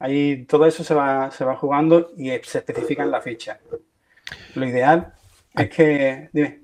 ahí 0.00 0.46
todo 0.46 0.66
eso 0.66 0.82
se 0.82 0.94
va, 0.94 1.30
se 1.30 1.44
va 1.44 1.54
jugando 1.54 2.10
y 2.16 2.30
se 2.42 2.58
especifica 2.58 3.04
en 3.04 3.12
la 3.12 3.20
ficha. 3.20 3.60
Lo 4.56 4.66
ideal 4.66 5.14
es 5.54 5.68
que... 5.70 6.28
Dime. 6.32 6.60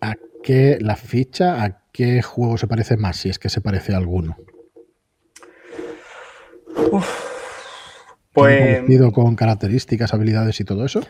¿A 0.00 0.14
qué 0.42 0.78
la 0.80 0.96
ficha, 0.96 1.62
a 1.62 1.82
qué 1.92 2.22
juego 2.22 2.56
se 2.56 2.66
parece 2.66 2.96
más, 2.96 3.16
si 3.16 3.28
es 3.28 3.38
que 3.38 3.48
se 3.48 3.60
parece 3.60 3.94
a 3.94 3.98
alguno? 3.98 4.36
Uf, 6.90 7.30
pues... 8.32 8.82
con 9.12 9.36
características, 9.36 10.14
habilidades 10.14 10.60
y 10.60 10.64
todo 10.64 10.84
eso? 10.84 11.00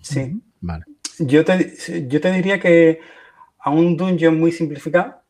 Sí. 0.00 0.40
Vale. 0.60 0.84
Yo 1.18 1.44
te, 1.44 2.06
yo 2.08 2.20
te 2.20 2.32
diría 2.32 2.58
que 2.58 3.00
a 3.58 3.70
un 3.70 3.96
dungeon 3.96 4.38
muy 4.38 4.52
simplificado, 4.52 5.22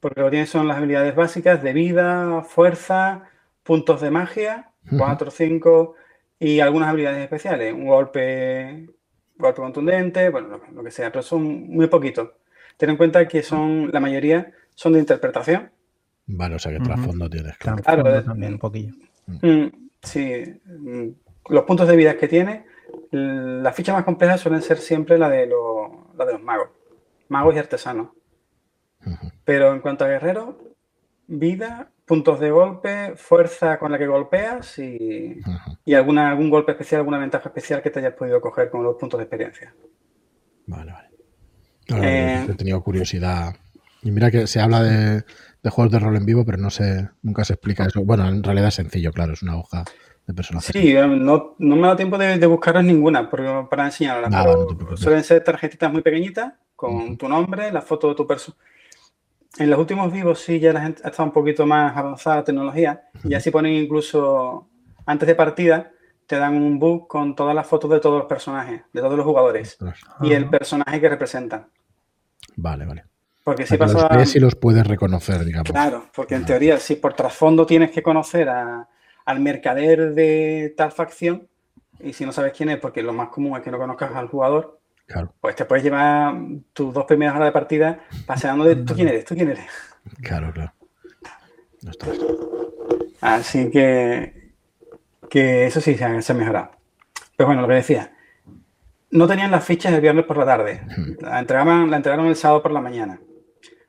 porque 0.00 0.20
lo 0.20 0.26
que 0.26 0.30
tienes 0.30 0.50
son 0.50 0.68
las 0.68 0.76
habilidades 0.76 1.14
básicas 1.14 1.62
de 1.62 1.72
vida, 1.72 2.42
fuerza, 2.42 3.24
puntos 3.62 4.00
de 4.00 4.10
magia, 4.10 4.70
4 4.96 5.28
o 5.28 5.30
5, 5.30 5.94
y 6.38 6.60
algunas 6.60 6.88
habilidades 6.88 7.22
especiales, 7.22 7.72
un 7.74 7.86
golpe, 7.86 8.88
contundente, 9.40 10.28
bueno, 10.28 10.60
lo, 10.72 10.84
que 10.84 10.90
sea, 10.90 11.10
pero 11.10 11.22
son 11.22 11.68
muy 11.68 11.86
poquitos. 11.86 12.30
Ten 12.76 12.90
en 12.90 12.96
cuenta 12.96 13.26
que 13.26 13.42
son, 13.42 13.90
la 13.92 14.00
mayoría 14.00 14.52
son 14.74 14.94
de 14.94 15.00
interpretación. 15.00 15.70
Vale, 16.26 16.54
o 16.54 16.58
sea 16.58 16.72
que 16.72 16.80
trasfondo 16.80 17.28
tienes. 17.28 17.56
Claro, 17.58 18.24
también 18.24 18.54
un 18.54 18.58
poquillo. 18.58 18.94
Mm, 19.26 19.66
sí, 20.02 20.44
mm, 20.64 21.08
los 21.48 21.64
puntos 21.64 21.88
de 21.88 21.96
vida 21.96 22.16
que 22.16 22.28
tiene 22.28 22.64
las 23.10 23.74
fichas 23.74 23.94
más 23.94 24.04
complejas 24.04 24.40
suelen 24.40 24.62
ser 24.62 24.78
siempre 24.78 25.18
la 25.18 25.28
de, 25.28 25.48
la 26.16 26.24
de 26.24 26.32
los 26.32 26.42
magos, 26.42 26.68
magos 27.28 27.54
y 27.54 27.58
artesanos. 27.58 28.08
Pero 29.44 29.72
en 29.72 29.80
cuanto 29.80 30.04
a 30.04 30.08
guerreros, 30.08 30.54
vida, 31.26 31.90
puntos 32.10 32.40
de 32.40 32.50
golpe, 32.50 33.12
fuerza 33.14 33.78
con 33.78 33.92
la 33.92 33.96
que 33.96 34.08
golpeas 34.08 34.80
y, 34.80 35.40
alguna, 35.94 36.30
algún 36.30 36.50
golpe 36.50 36.72
especial, 36.72 37.02
alguna 37.02 37.18
ventaja 37.18 37.50
especial 37.50 37.80
que 37.80 37.90
te 37.90 38.00
hayas 38.00 38.14
podido 38.14 38.40
coger 38.40 38.68
con 38.68 38.82
los 38.82 38.96
puntos 38.96 39.18
de 39.18 39.24
experiencia. 39.26 39.72
Vale, 40.66 40.90
vale. 40.90 41.08
Eh, 42.04 42.46
he 42.50 42.54
tenido 42.54 42.82
curiosidad. 42.82 43.54
Y 44.02 44.10
mira 44.10 44.28
que 44.32 44.48
se 44.48 44.60
habla 44.60 44.82
de, 44.82 45.22
de, 45.62 45.70
juegos 45.70 45.92
de 45.92 46.00
rol 46.00 46.16
en 46.16 46.26
vivo, 46.26 46.44
pero 46.44 46.58
no 46.58 46.70
sé, 46.70 47.08
nunca 47.22 47.44
se 47.44 47.52
explica 47.52 47.86
eso. 47.86 48.04
Bueno, 48.04 48.28
en 48.28 48.42
realidad 48.42 48.68
es 48.68 48.74
sencillo, 48.74 49.12
claro, 49.12 49.34
es 49.34 49.42
una 49.44 49.56
hoja 49.56 49.84
Sí, 50.60 50.96
eh, 50.96 51.06
no, 51.06 51.54
no 51.58 51.76
me 51.76 51.88
da 51.88 51.96
tiempo 51.96 52.16
de, 52.18 52.38
de 52.38 52.82
ninguna 52.82 53.30
para 53.30 53.86
enseñarlas. 53.86 54.32
suelen 54.96 55.24
ser 55.24 55.42
tarjetitas 55.42 55.92
muy 55.92 56.02
pequeñitas 56.02 56.52
con 56.76 57.16
tu 57.16 57.28
nombre, 57.28 57.70
la 57.72 57.82
foto 57.82 58.08
de 58.08 58.14
tu 58.14 58.26
persona. 58.26 58.56
En 59.58 59.68
los 59.68 59.78
últimos 59.78 60.12
vivos 60.12 60.40
sí 60.40 60.60
ya 60.60 60.72
la 60.72 60.82
gente 60.82 61.02
ha 61.04 61.08
estado 61.08 61.28
un 61.28 61.32
poquito 61.32 61.66
más 61.66 61.96
avanzada 61.96 62.36
la 62.36 62.44
tecnología 62.44 63.02
y 63.24 63.34
así 63.34 63.50
ponen 63.50 63.72
incluso 63.72 64.68
antes 65.06 65.26
de 65.26 65.34
partida 65.34 65.90
te 66.26 66.36
dan 66.36 66.54
un 66.54 66.78
book 66.78 67.08
con 67.08 67.34
todas 67.34 67.54
las 67.54 67.66
fotos 67.66 67.90
de 67.90 67.98
todos 67.98 68.18
los 68.18 68.28
personajes, 68.28 68.82
de 68.92 69.00
todos 69.00 69.16
los 69.16 69.26
jugadores 69.26 69.76
y 70.22 70.32
el 70.32 70.48
personaje 70.48 71.00
que 71.00 71.08
representan. 71.08 71.68
Vale, 72.56 72.86
vale. 72.86 73.04
Porque 73.42 73.66
si 73.66 73.76
pasa... 73.76 74.08
Los 74.14 74.30
si 74.30 74.38
los 74.38 74.54
puedes 74.54 74.86
reconocer, 74.86 75.44
digamos. 75.44 75.70
Claro, 75.70 76.06
porque 76.14 76.36
en 76.36 76.44
teoría 76.44 76.78
si 76.78 76.94
por 76.94 77.14
trasfondo 77.14 77.66
tienes 77.66 77.90
que 77.90 78.02
conocer 78.02 78.48
a, 78.48 78.88
al 79.24 79.40
mercader 79.40 80.14
de 80.14 80.72
tal 80.76 80.92
facción 80.92 81.48
y 81.98 82.12
si 82.12 82.24
no 82.24 82.32
sabes 82.32 82.52
quién 82.52 82.70
es, 82.70 82.78
porque 82.78 83.02
lo 83.02 83.12
más 83.12 83.28
común 83.28 83.56
es 83.56 83.62
que 83.62 83.70
no 83.70 83.78
conozcas 83.78 84.14
al 84.14 84.28
jugador, 84.28 84.79
pues 85.40 85.56
te 85.56 85.64
puedes 85.64 85.84
llevar 85.84 86.34
tus 86.72 86.92
dos 86.94 87.04
primeras 87.04 87.34
horas 87.34 87.48
de 87.48 87.52
partida 87.52 88.00
paseando 88.26 88.64
de 88.64 88.76
tú 88.76 88.94
quién 88.94 89.08
eres, 89.08 89.24
tú 89.24 89.34
quién 89.34 89.50
eres. 89.50 89.66
Claro, 90.22 90.52
claro. 90.52 90.72
Así 93.20 93.70
que, 93.70 94.52
que 95.28 95.66
eso 95.66 95.80
sí 95.80 95.96
se 95.96 96.04
ha, 96.04 96.34
mejorado. 96.34 96.70
Pero 97.36 97.48
bueno, 97.48 97.62
lo 97.62 97.68
que 97.68 97.74
decía, 97.74 98.12
no 99.10 99.26
tenían 99.26 99.50
las 99.50 99.64
fichas 99.64 99.92
el 99.92 100.00
viernes 100.00 100.24
por 100.24 100.36
la 100.36 100.44
tarde, 100.44 100.82
la, 101.20 101.38
entregaban, 101.40 101.90
la 101.90 101.96
entregaron 101.96 102.26
el 102.26 102.36
sábado 102.36 102.62
por 102.62 102.72
la 102.72 102.80
mañana. 102.80 103.20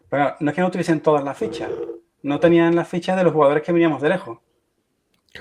Pero 0.10 0.36
no 0.40 0.50
es 0.50 0.56
que 0.56 0.62
no 0.62 0.72
tuviesen 0.72 1.02
todas 1.02 1.24
las 1.24 1.38
fichas, 1.38 1.70
no 2.24 2.40
tenían 2.40 2.76
las 2.76 2.88
fichas 2.88 3.18
de 3.18 3.24
los 3.24 3.34
jugadores 3.34 3.64
que 3.64 3.72
veníamos 3.72 4.02
de 4.02 4.10
lejos. 4.10 4.40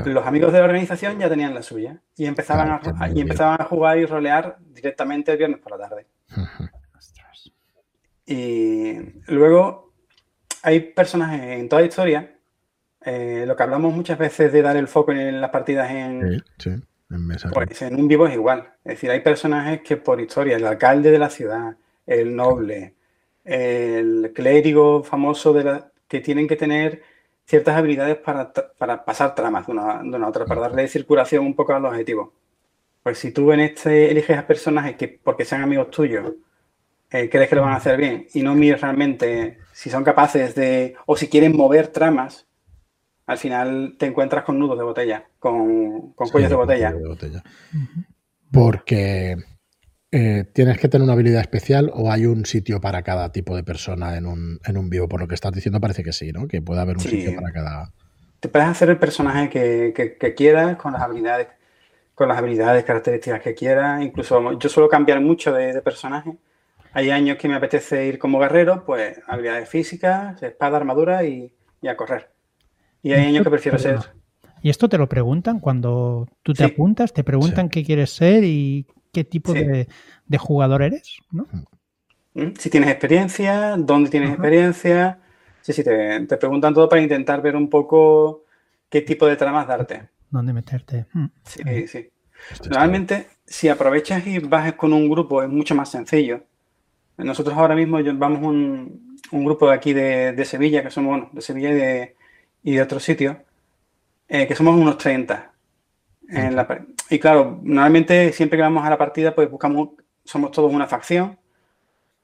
Los 0.05 0.25
amigos 0.25 0.53
de 0.53 0.61
la 0.61 0.67
organización 0.67 1.19
ya 1.19 1.29
tenían 1.29 1.53
la 1.53 1.63
suya 1.63 2.01
y 2.17 2.27
empezaban, 2.27 2.71
a, 2.71 3.09
y 3.09 3.21
empezaban 3.21 3.61
a 3.61 3.65
jugar 3.65 3.99
y 3.99 4.07
rolear 4.07 4.57
directamente 4.61 5.33
el 5.33 5.39
viernes 5.39 5.61
por 5.61 5.73
la 5.73 5.89
tarde. 5.89 6.07
y 8.27 8.95
luego 9.27 9.93
hay 10.63 10.81
personajes 10.81 11.43
en 11.43 11.69
toda 11.69 11.83
la 11.83 11.89
historia, 11.89 12.37
eh, 13.03 13.45
lo 13.47 13.57
que 13.57 13.63
hablamos 13.63 13.95
muchas 13.95 14.19
veces 14.19 14.53
de 14.53 14.63
dar 14.63 14.77
el 14.77 14.87
foco 14.87 15.13
en 15.13 15.41
las 15.41 15.51
partidas 15.51 15.91
en, 15.91 16.43
en, 16.65 16.85
pues, 17.53 17.83
en 17.83 17.99
un 17.99 18.07
vivo 18.07 18.27
es 18.27 18.35
igual. 18.35 18.75
Es 18.85 18.93
decir, 18.93 19.11
hay 19.11 19.21
personajes 19.21 19.81
que 19.81 19.97
por 19.97 20.21
historia, 20.21 20.57
el 20.57 20.67
alcalde 20.67 21.11
de 21.11 21.19
la 21.19 21.31
ciudad, 21.31 21.77
el 22.07 22.37
noble, 22.37 22.95
el 23.45 24.33
clérigo 24.35 25.03
famoso 25.03 25.53
de 25.53 25.65
la, 25.65 25.91
que 26.07 26.21
tienen 26.21 26.47
que 26.47 26.57
tener 26.57 27.03
ciertas 27.51 27.77
habilidades 27.77 28.17
para, 28.17 29.05
pasar 29.05 29.35
tramas 29.35 29.67
de 29.67 29.73
una, 29.73 30.03
de 30.05 30.17
una, 30.17 30.29
otra, 30.29 30.47
para 30.47 30.61
darle 30.61 30.87
circulación 30.87 31.45
un 31.45 31.55
poco 31.55 31.75
a 31.75 31.81
los 31.81 31.91
objetivos. 31.91 32.31
Pues 33.03 33.19
si 33.19 33.33
tú 33.33 33.51
en 33.51 33.59
este 33.59 34.11
eliges 34.11 34.39
a 34.39 34.47
personajes 34.47 34.95
que 34.97 35.09
porque 35.09 35.45
sean 35.45 35.63
amigos 35.63 35.91
tuyos, 35.91 36.33
eh, 37.11 37.29
crees 37.29 37.49
que 37.49 37.57
lo 37.57 37.63
van 37.63 37.73
a 37.73 37.77
hacer 37.77 37.97
bien 37.97 38.29
y 38.33 38.43
no 38.43 38.55
miras 38.55 38.83
realmente 38.83 39.59
si 39.73 39.91
son 39.91 40.05
capaces 40.05 40.55
de, 40.55 40.95
o 41.07 41.17
si 41.17 41.29
quieren 41.29 41.57
mover 41.57 41.89
tramas, 41.89 42.47
al 43.27 43.39
final 43.39 43.97
te 43.99 44.07
encuentras 44.07 44.45
con 44.45 44.57
nudos 44.57 44.79
de 44.79 44.85
botella, 44.85 45.29
con, 45.41 46.13
cuellos 46.13 46.51
de 46.51 46.57
botella. 46.57 46.95
Porque 48.53 49.37
eh, 50.13 50.45
tienes 50.53 50.79
que 50.79 50.89
tener 50.89 51.05
una 51.05 51.13
habilidad 51.13 51.41
especial 51.41 51.91
o 51.95 52.11
hay 52.11 52.27
un 52.27 52.45
sitio 52.45 52.81
para 52.81 53.03
cada 53.03 53.31
tipo 53.31 53.55
de 53.55 53.63
persona 53.63 54.17
en 54.17 54.27
un, 54.27 54.59
en 54.65 54.77
un 54.77 54.91
vivo. 54.91 55.09
Por 55.09 55.21
lo 55.21 55.29
que 55.29 55.35
estás 55.35 55.53
diciendo 55.53 55.81
parece 55.81 56.03
que 56.03 56.13
sí, 56.13 56.33
¿no? 56.33 56.49
Que 56.49 56.61
puede 56.61 56.81
haber 56.81 56.97
un 56.97 57.03
sitio 57.03 57.35
para 57.37 57.53
cada... 57.53 57.93
Te 58.41 58.49
puedes 58.49 58.69
hacer 58.69 58.91
el 58.91 58.99
personaje 58.99 59.49
que, 59.51 60.35
quieras 60.37 60.77
con 60.77 60.93
las 60.93 61.03
habilidades 61.03 61.49
con 62.15 62.29
las 62.29 62.37
habilidades, 62.37 62.85
características 62.85 63.41
que 63.41 63.55
quieras. 63.55 64.03
Incluso 64.03 64.59
yo 64.59 64.69
suelo 64.69 64.91
cambiar 64.91 65.23
mucho 65.23 65.55
de, 65.55 65.81
personaje. 65.81 66.37
Hay 66.93 67.09
años 67.09 67.39
que 67.39 67.49
me 67.49 67.55
apetece 67.55 68.07
ir 68.07 68.19
como 68.19 68.39
guerrero, 68.41 68.85
pues 68.85 69.19
habilidades 69.27 69.69
físicas, 69.71 70.43
espada, 70.43 70.77
armadura 70.77 71.25
y, 71.25 71.51
a 71.89 71.97
correr. 71.97 72.31
Y 73.03 73.13
hay 73.13 73.25
años 73.25 73.45
que 73.45 73.51
prefiero 73.51 73.79
ser... 73.79 73.99
¿Y 74.63 74.69
esto 74.69 74.91
te 74.91 74.99
lo 74.99 75.09
preguntan 75.09 75.61
cuando 75.61 76.29
tú 76.43 76.53
te 76.53 76.65
apuntas? 76.65 77.15
¿Te 77.15 77.25
preguntan 77.25 77.71
qué 77.71 77.83
quieres 77.83 78.11
ser 78.11 78.45
y 78.45 78.87
qué 79.13 79.25
tipo 79.25 79.53
de, 79.53 79.87
jugador 80.39 80.83
eres? 80.83 81.19
¿no? 81.31 81.47
Mm, 82.35 82.55
si 82.59 82.71
tienes 82.71 82.91
experiencia, 82.91 83.77
dónde 83.77 84.11
tienes 84.11 84.31
experiencia. 84.31 85.19
Sí, 85.61 85.73
sí, 85.73 85.85
te, 85.85 86.37
preguntan 86.37 86.75
todo 86.75 86.89
para 86.89 87.03
intentar 87.03 87.43
ver 87.43 87.57
un 87.57 87.69
poco 87.69 88.45
qué 88.89 89.03
tipo 89.03 89.27
de 89.27 89.37
tramas 89.37 89.67
darte. 89.67 90.09
¿Dónde 90.31 90.53
meterte? 90.53 91.07
Mm. 91.13 91.27
Sí, 91.45 91.89
sí. 91.89 92.11
Normalmente, 92.71 93.29
si 93.45 93.69
aprovechas 93.69 94.27
y 94.27 94.39
bajes 94.39 94.75
con 94.75 94.93
un 94.93 95.09
grupo, 95.09 95.43
es 95.43 95.49
mucho 95.49 95.75
más 95.75 95.91
sencillo. 95.91 96.45
Nosotros 97.19 97.57
ahora 97.57 97.75
mismo 97.75 97.99
vamos 98.15 98.43
un, 98.43 99.19
un 99.31 99.45
grupo 99.45 99.69
de 99.69 99.75
aquí 99.75 99.93
de, 99.93 100.45
Sevilla, 100.45 100.83
que 100.83 100.91
somos, 100.91 101.11
bueno, 101.11 101.31
de 101.33 101.43
Sevilla 101.43 101.71
y 101.71 101.75
de, 101.75 102.17
y 102.63 102.75
de 102.75 102.83
otros 102.83 103.03
sitios, 103.03 103.37
eh, 104.29 104.47
que 104.47 104.55
somos 104.55 104.75
unos 104.77 104.97
30. 104.99 105.53
En 106.29 106.55
la, 106.55 106.67
y 107.11 107.19
claro, 107.19 107.59
normalmente 107.63 108.33
siempre 108.33 108.57
que 108.57 108.63
vamos 108.63 108.85
a 108.85 108.91
la 108.91 108.97
partida, 108.97 109.35
pues 109.35 109.51
buscamos, 109.51 109.91
somos 110.25 110.53
todos 110.53 110.73
una 110.73 110.87
facción 110.87 111.37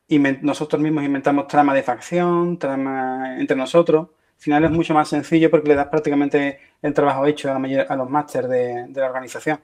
y 0.07 0.18
nosotros 0.18 0.81
mismos 0.81 1.05
inventamos 1.05 1.49
trama 1.49 1.75
de 1.75 1.83
facción, 1.83 2.57
trama 2.57 3.37
entre 3.40 3.57
nosotros. 3.57 4.09
Al 4.37 4.42
final 4.42 4.64
es 4.64 4.70
mucho 4.70 4.94
más 4.94 5.09
sencillo 5.09 5.51
porque 5.51 5.68
le 5.68 5.75
das 5.75 5.88
prácticamente 5.88 6.61
el 6.83 6.94
trabajo 6.94 7.27
hecho 7.27 7.51
a, 7.51 7.57
a 7.57 7.96
los 7.96 8.09
másters 8.09 8.49
de, 8.49 8.88
la 8.94 9.07
organización. 9.07 9.59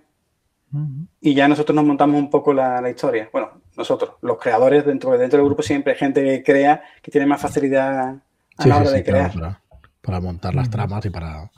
Y 1.20 1.34
ya 1.34 1.46
nosotros 1.46 1.76
nos 1.76 1.84
montamos 1.84 2.18
un 2.18 2.30
poco 2.30 2.52
la, 2.52 2.88
historia. 2.90 3.28
Bueno, 3.30 3.50
nosotros, 3.76 4.12
los 4.22 4.38
creadores 4.38 4.84
dentro, 4.84 5.16
dentro 5.16 5.38
del 5.38 5.46
grupo 5.46 5.62
siempre 5.62 5.92
hay 5.92 5.98
gente 5.98 6.24
que 6.24 6.42
crea, 6.42 6.82
que 7.00 7.10
tiene 7.10 7.26
más 7.26 7.40
facilidad 7.40 8.16
a 8.56 8.66
la 8.66 8.78
hora 8.78 8.90
de 8.90 9.04
crear. 9.04 9.60
para, 10.00 10.20
montar 10.20 10.54
las 10.54 10.70
tramas 10.70 11.04
y 11.04 11.10
para... 11.10 11.50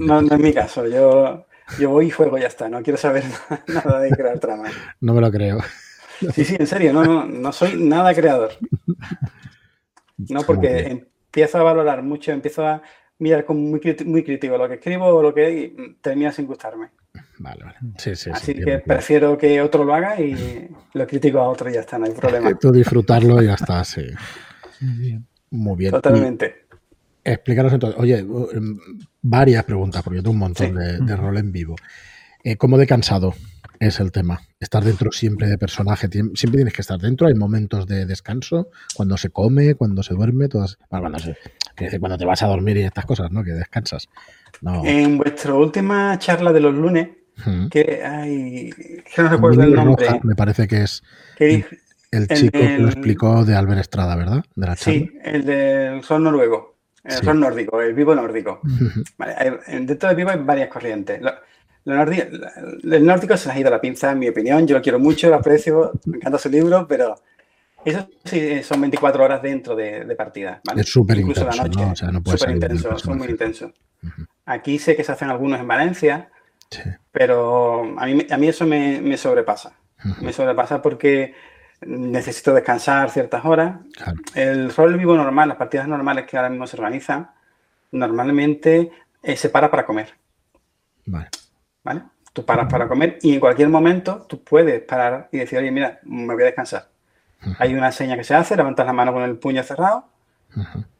no, 0.00 0.20
no, 0.20 0.34
es 0.34 0.40
mi 0.40 0.52
caso. 0.52 0.86
Yo 0.86 1.46
yo 1.78 1.90
voy 1.90 2.06
y 2.06 2.10
juego 2.10 2.38
y 2.38 2.42
ya 2.42 2.46
está, 2.48 2.68
no 2.68 2.82
quiero 2.82 2.98
saber 2.98 3.24
nada 3.68 4.00
de 4.00 4.10
crear 4.10 4.38
tramas. 4.38 4.72
No 5.00 5.14
me 5.14 5.20
lo 5.20 5.30
creo. 5.30 5.60
Sí, 6.34 6.44
sí, 6.44 6.56
en 6.58 6.66
serio, 6.66 6.92
no, 6.92 7.04
no, 7.04 7.24
no 7.26 7.52
soy 7.52 7.76
nada 7.76 8.14
creador. 8.14 8.52
No, 10.16 10.42
porque 10.42 10.86
empiezo 10.86 11.58
a 11.58 11.62
valorar 11.62 12.02
mucho, 12.02 12.32
empiezo 12.32 12.66
a 12.66 12.82
mirar 13.18 13.44
como 13.44 13.60
muy, 13.60 13.80
muy 14.04 14.24
crítico 14.24 14.56
lo 14.56 14.68
que 14.68 14.74
escribo 14.74 15.06
o 15.06 15.22
lo 15.22 15.32
que 15.32 15.96
termina 16.00 16.32
sin 16.32 16.46
gustarme. 16.46 16.90
Vale, 17.38 17.64
vale. 17.64 17.76
Sí, 17.98 18.16
sí, 18.16 18.30
Así 18.32 18.54
que 18.54 18.78
prefiero 18.78 19.38
que 19.38 19.60
otro 19.60 19.84
lo 19.84 19.94
haga 19.94 20.20
y 20.20 20.68
lo 20.94 21.06
critico 21.06 21.38
a 21.38 21.48
otro 21.48 21.70
y 21.70 21.74
ya 21.74 21.80
está, 21.80 21.98
no 21.98 22.06
hay 22.06 22.12
problema. 22.12 22.52
Tú 22.58 22.72
disfrutarlo 22.72 23.40
y 23.42 23.46
ya 23.46 23.54
está, 23.54 23.84
sí. 23.84 24.06
Muy 25.50 25.76
bien. 25.76 25.92
Totalmente. 25.92 26.66
explícanos 27.24 27.72
entonces, 27.72 27.98
oye, 28.00 28.24
varias 29.22 29.64
preguntas, 29.64 30.02
porque 30.02 30.18
tengo 30.18 30.32
un 30.32 30.38
montón 30.38 30.74
de, 30.74 31.16
rol 31.16 31.38
en 31.38 31.52
vivo. 31.52 31.76
Eh, 32.44 32.56
¿Cómo 32.56 32.78
de 32.78 32.86
cansado 32.86 33.34
es 33.80 34.00
el 34.00 34.12
tema? 34.12 34.40
Estar 34.60 34.84
dentro 34.84 35.12
siempre 35.12 35.48
de 35.48 35.58
personaje, 35.58 36.08
siempre 36.08 36.58
tienes 36.58 36.74
que 36.74 36.82
estar 36.82 36.98
dentro, 36.98 37.26
hay 37.26 37.34
momentos 37.34 37.86
de 37.86 38.06
descanso, 38.06 38.68
cuando 38.94 39.16
se 39.16 39.30
come, 39.30 39.74
cuando 39.74 40.02
se 40.02 40.14
duerme, 40.14 40.48
todas. 40.48 40.78
Bueno, 40.90 41.18
cuando 42.00 42.18
te 42.18 42.24
vas 42.24 42.42
a 42.42 42.46
dormir 42.46 42.76
y 42.76 42.82
estas 42.82 43.06
cosas, 43.06 43.30
¿no? 43.30 43.44
Que 43.44 43.52
descansas. 43.52 44.08
En 44.84 45.18
vuestra 45.18 45.54
última 45.54 46.18
charla 46.18 46.52
de 46.52 46.60
los 46.60 46.74
lunes, 46.74 47.08
que 47.70 48.02
hay. 48.04 48.70
que 48.70 49.22
no 49.22 49.28
recuerdo 49.28 49.62
el 49.62 49.74
nombre. 49.74 50.20
me 50.22 50.34
parece 50.34 50.66
que 50.66 50.82
es. 50.82 51.02
el, 51.38 52.28
chico 52.28 52.58
que 52.58 52.78
lo 52.78 52.88
explicó 52.88 53.44
de 53.44 53.54
Albert 53.54 53.80
Estrada, 53.80 54.16
¿verdad? 54.16 54.44
De 54.54 54.66
la 54.66 54.76
Sí, 54.76 55.10
el 55.22 55.44
del 55.44 56.02
sol 56.02 56.24
noruego. 56.24 56.77
El 57.08 57.26
rol 57.26 57.40
nórdico, 57.40 57.80
el 57.80 57.94
vivo 57.94 58.14
nórdico. 58.14 58.60
dentro 59.68 60.08
del 60.08 60.16
vivo 60.16 60.30
hay 60.30 60.38
varias 60.38 60.68
corrientes. 60.68 61.20
el 61.84 63.06
nórdico 63.06 63.36
se 63.36 63.48
les 63.48 63.56
ha 63.56 63.60
ido 63.60 63.70
la 63.70 63.80
pinza, 63.80 64.12
en 64.12 64.18
mi 64.18 64.28
opinión. 64.28 64.66
Yo 64.66 64.76
lo 64.76 64.82
quiero 64.82 64.98
mucho, 64.98 65.28
lo 65.28 65.36
aprecio, 65.36 65.92
me 66.06 66.18
encanta 66.18 66.38
su 66.38 66.48
libro, 66.48 66.86
pero 66.86 67.16
eso 67.84 68.08
sí 68.24 68.62
son 68.62 68.80
24 68.80 69.24
horas 69.24 69.42
dentro 69.42 69.74
de, 69.74 70.14
partida. 70.16 70.60
Es 70.76 70.90
súper 70.90 71.18
intenso. 71.18 71.44
la 71.44 71.64
noche. 71.64 72.06
súper 72.24 72.50
intenso, 72.50 72.98
son 72.98 73.18
muy 73.18 73.28
intensos. 73.28 73.72
Aquí 74.44 74.78
sé 74.78 74.96
que 74.96 75.04
se 75.04 75.12
hacen 75.12 75.30
algunos 75.30 75.60
en 75.60 75.68
Valencia, 75.68 76.30
pero 77.12 77.98
a 77.98 78.06
mí, 78.06 78.26
a 78.30 78.36
mí 78.36 78.48
eso 78.48 78.66
me, 78.66 79.16
sobrepasa. 79.16 79.72
Me 80.20 80.32
sobrepasa 80.32 80.82
porque 80.82 81.34
necesito 81.80 82.54
descansar 82.54 83.10
ciertas 83.10 83.44
horas. 83.44 83.78
El 84.34 84.74
rol 84.74 84.96
vivo 84.96 85.16
normal, 85.16 85.48
las 85.48 85.56
partidas 85.56 85.88
normales 85.88 86.26
que 86.26 86.36
ahora 86.36 86.50
mismo 86.50 86.66
se 86.66 86.76
organizan, 86.76 87.30
normalmente 87.92 88.90
eh, 89.22 89.36
se 89.36 89.48
para 89.48 89.70
para 89.70 89.84
comer. 89.86 90.14
Vale. 91.06 91.28
¿Vale? 91.84 92.02
Tú 92.32 92.44
paras 92.44 92.70
para 92.70 92.86
comer 92.86 93.18
y 93.22 93.34
en 93.34 93.40
cualquier 93.40 93.68
momento 93.68 94.26
tú 94.28 94.42
puedes 94.44 94.82
parar 94.82 95.28
y 95.32 95.38
decir, 95.38 95.58
oye, 95.58 95.70
mira, 95.70 95.98
me 96.04 96.34
voy 96.34 96.42
a 96.42 96.46
descansar. 96.46 96.88
Hay 97.58 97.74
una 97.74 97.92
seña 97.92 98.16
que 98.16 98.24
se 98.24 98.34
hace, 98.34 98.56
levantas 98.56 98.84
la 98.84 98.92
mano 98.92 99.12
con 99.12 99.22
el 99.22 99.38
puño 99.38 99.62
cerrado, 99.62 100.08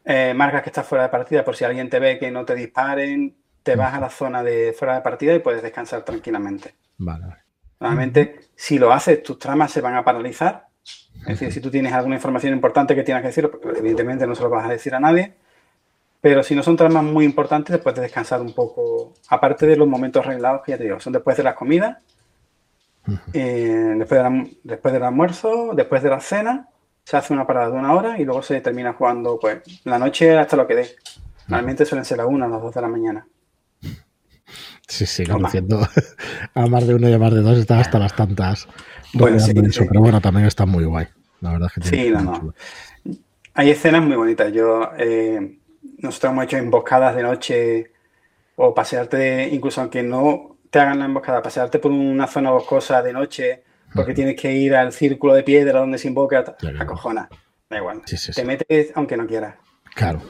eh, 0.04 0.32
marcas 0.34 0.62
que 0.62 0.70
estás 0.70 0.86
fuera 0.86 1.04
de 1.04 1.10
partida 1.10 1.44
por 1.44 1.56
si 1.56 1.64
alguien 1.64 1.90
te 1.90 1.98
ve 1.98 2.18
que 2.18 2.30
no 2.30 2.44
te 2.44 2.54
disparen, 2.54 3.36
te 3.62 3.76
vas 3.76 3.94
a 3.94 4.00
la 4.00 4.08
zona 4.08 4.42
de 4.42 4.72
fuera 4.72 4.94
de 4.94 5.00
partida 5.00 5.34
y 5.34 5.40
puedes 5.40 5.62
descansar 5.62 6.02
tranquilamente. 6.02 6.74
Vale. 6.98 7.24
Normalmente, 7.80 8.40
si 8.54 8.78
lo 8.78 8.92
haces, 8.92 9.22
tus 9.22 9.38
tramas 9.38 9.72
se 9.72 9.80
van 9.80 9.96
a 9.96 10.04
paralizar 10.04 10.67
es 11.20 11.26
decir, 11.26 11.52
si 11.52 11.60
tú 11.60 11.70
tienes 11.70 11.92
alguna 11.92 12.16
información 12.16 12.52
importante 12.52 12.94
que 12.94 13.02
tienes 13.02 13.22
que 13.22 13.28
decir, 13.28 13.50
evidentemente 13.76 14.26
no 14.26 14.34
se 14.34 14.42
lo 14.42 14.50
vas 14.50 14.66
a 14.66 14.70
decir 14.70 14.94
a 14.94 15.00
nadie, 15.00 15.34
pero 16.20 16.42
si 16.42 16.54
no 16.54 16.62
son 16.62 16.76
tramas 16.76 17.04
muy 17.04 17.24
importantes, 17.24 17.72
después 17.72 17.94
de 17.94 18.02
descansar 18.02 18.40
un 18.40 18.52
poco, 18.52 19.14
aparte 19.28 19.66
de 19.66 19.76
los 19.76 19.86
momentos 19.86 20.24
arreglados 20.24 20.62
que 20.64 20.72
ya 20.72 20.78
te 20.78 20.84
digo, 20.84 21.00
son 21.00 21.12
después 21.12 21.36
de 21.36 21.42
las 21.42 21.54
comidas, 21.54 21.98
eh, 23.32 23.94
después, 23.96 24.22
después 24.62 24.94
del 24.94 25.02
almuerzo, 25.02 25.72
después 25.74 26.02
de 26.02 26.10
la 26.10 26.20
cena, 26.20 26.68
se 27.04 27.16
hace 27.16 27.32
una 27.32 27.46
parada 27.46 27.70
de 27.70 27.78
una 27.78 27.94
hora 27.94 28.18
y 28.18 28.24
luego 28.24 28.42
se 28.42 28.60
termina 28.60 28.92
jugando 28.92 29.38
pues 29.40 29.62
la 29.84 29.98
noche 29.98 30.36
hasta 30.36 30.56
lo 30.56 30.66
que 30.66 30.74
dé. 30.74 30.88
Normalmente 31.46 31.86
suelen 31.86 32.04
ser 32.04 32.18
las 32.18 32.26
una 32.26 32.46
o 32.46 32.48
las 32.50 32.60
dos 32.60 32.74
de 32.74 32.82
la 32.82 32.88
mañana. 32.88 33.26
Sí, 34.88 35.06
sí, 35.06 35.26
conociendo 35.26 35.86
a 36.54 36.66
más 36.66 36.86
de 36.86 36.94
uno 36.94 37.08
y 37.08 37.12
a 37.12 37.18
más 37.18 37.32
de 37.32 37.42
dos 37.42 37.58
está 37.58 37.78
hasta 37.78 37.98
las 37.98 38.16
tantas. 38.16 38.66
Bueno, 39.12 39.38
sí, 39.38 39.52
Pero 39.54 40.00
bueno, 40.00 40.20
también 40.20 40.46
está 40.46 40.66
muy 40.66 40.84
guay. 40.84 41.06
La 41.40 41.52
verdad 41.52 41.70
es 41.76 41.82
que 41.82 41.88
Sí, 41.88 42.10
no, 42.10 42.20
no. 42.22 42.54
Hay 43.54 43.70
escenas 43.70 44.02
muy 44.02 44.16
bonitas. 44.16 44.52
Yo, 44.52 44.90
eh, 44.96 45.58
nosotros 45.98 46.32
hemos 46.32 46.44
hecho 46.44 46.56
emboscadas 46.56 47.14
de 47.14 47.22
noche 47.22 47.92
o 48.56 48.74
pasearte, 48.74 49.48
incluso 49.52 49.80
aunque 49.80 50.02
no 50.02 50.56
te 50.70 50.78
hagan 50.78 50.98
la 50.98 51.04
emboscada, 51.04 51.42
pasearte 51.42 51.78
por 51.78 51.92
una 51.92 52.26
zona 52.26 52.50
boscosa 52.50 53.02
de 53.02 53.12
noche 53.12 53.62
porque 53.94 54.14
tienes 54.14 54.36
que 54.40 54.52
ir 54.52 54.74
al 54.74 54.92
círculo 54.92 55.34
de 55.34 55.42
piedra 55.42 55.80
donde 55.80 55.98
se 55.98 56.08
invoca, 56.08 56.44
claro. 56.56 56.82
acojona. 56.82 57.28
Da 57.70 57.78
igual. 57.78 58.02
te 58.34 58.44
metes 58.44 58.92
aunque 58.94 59.16
no 59.16 59.26
quieras. 59.26 59.56
Claro. 59.94 60.22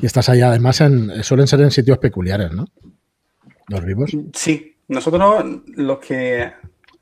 Y 0.00 0.06
estás 0.06 0.28
allá, 0.28 0.48
además, 0.48 0.80
en, 0.80 1.22
suelen 1.22 1.46
ser 1.46 1.60
en 1.60 1.70
sitios 1.70 1.98
peculiares, 1.98 2.52
¿no? 2.52 2.66
Los 3.68 3.84
vivos. 3.84 4.16
Sí. 4.32 4.76
Nosotros, 4.88 5.44
los 5.76 5.98
que 5.98 6.52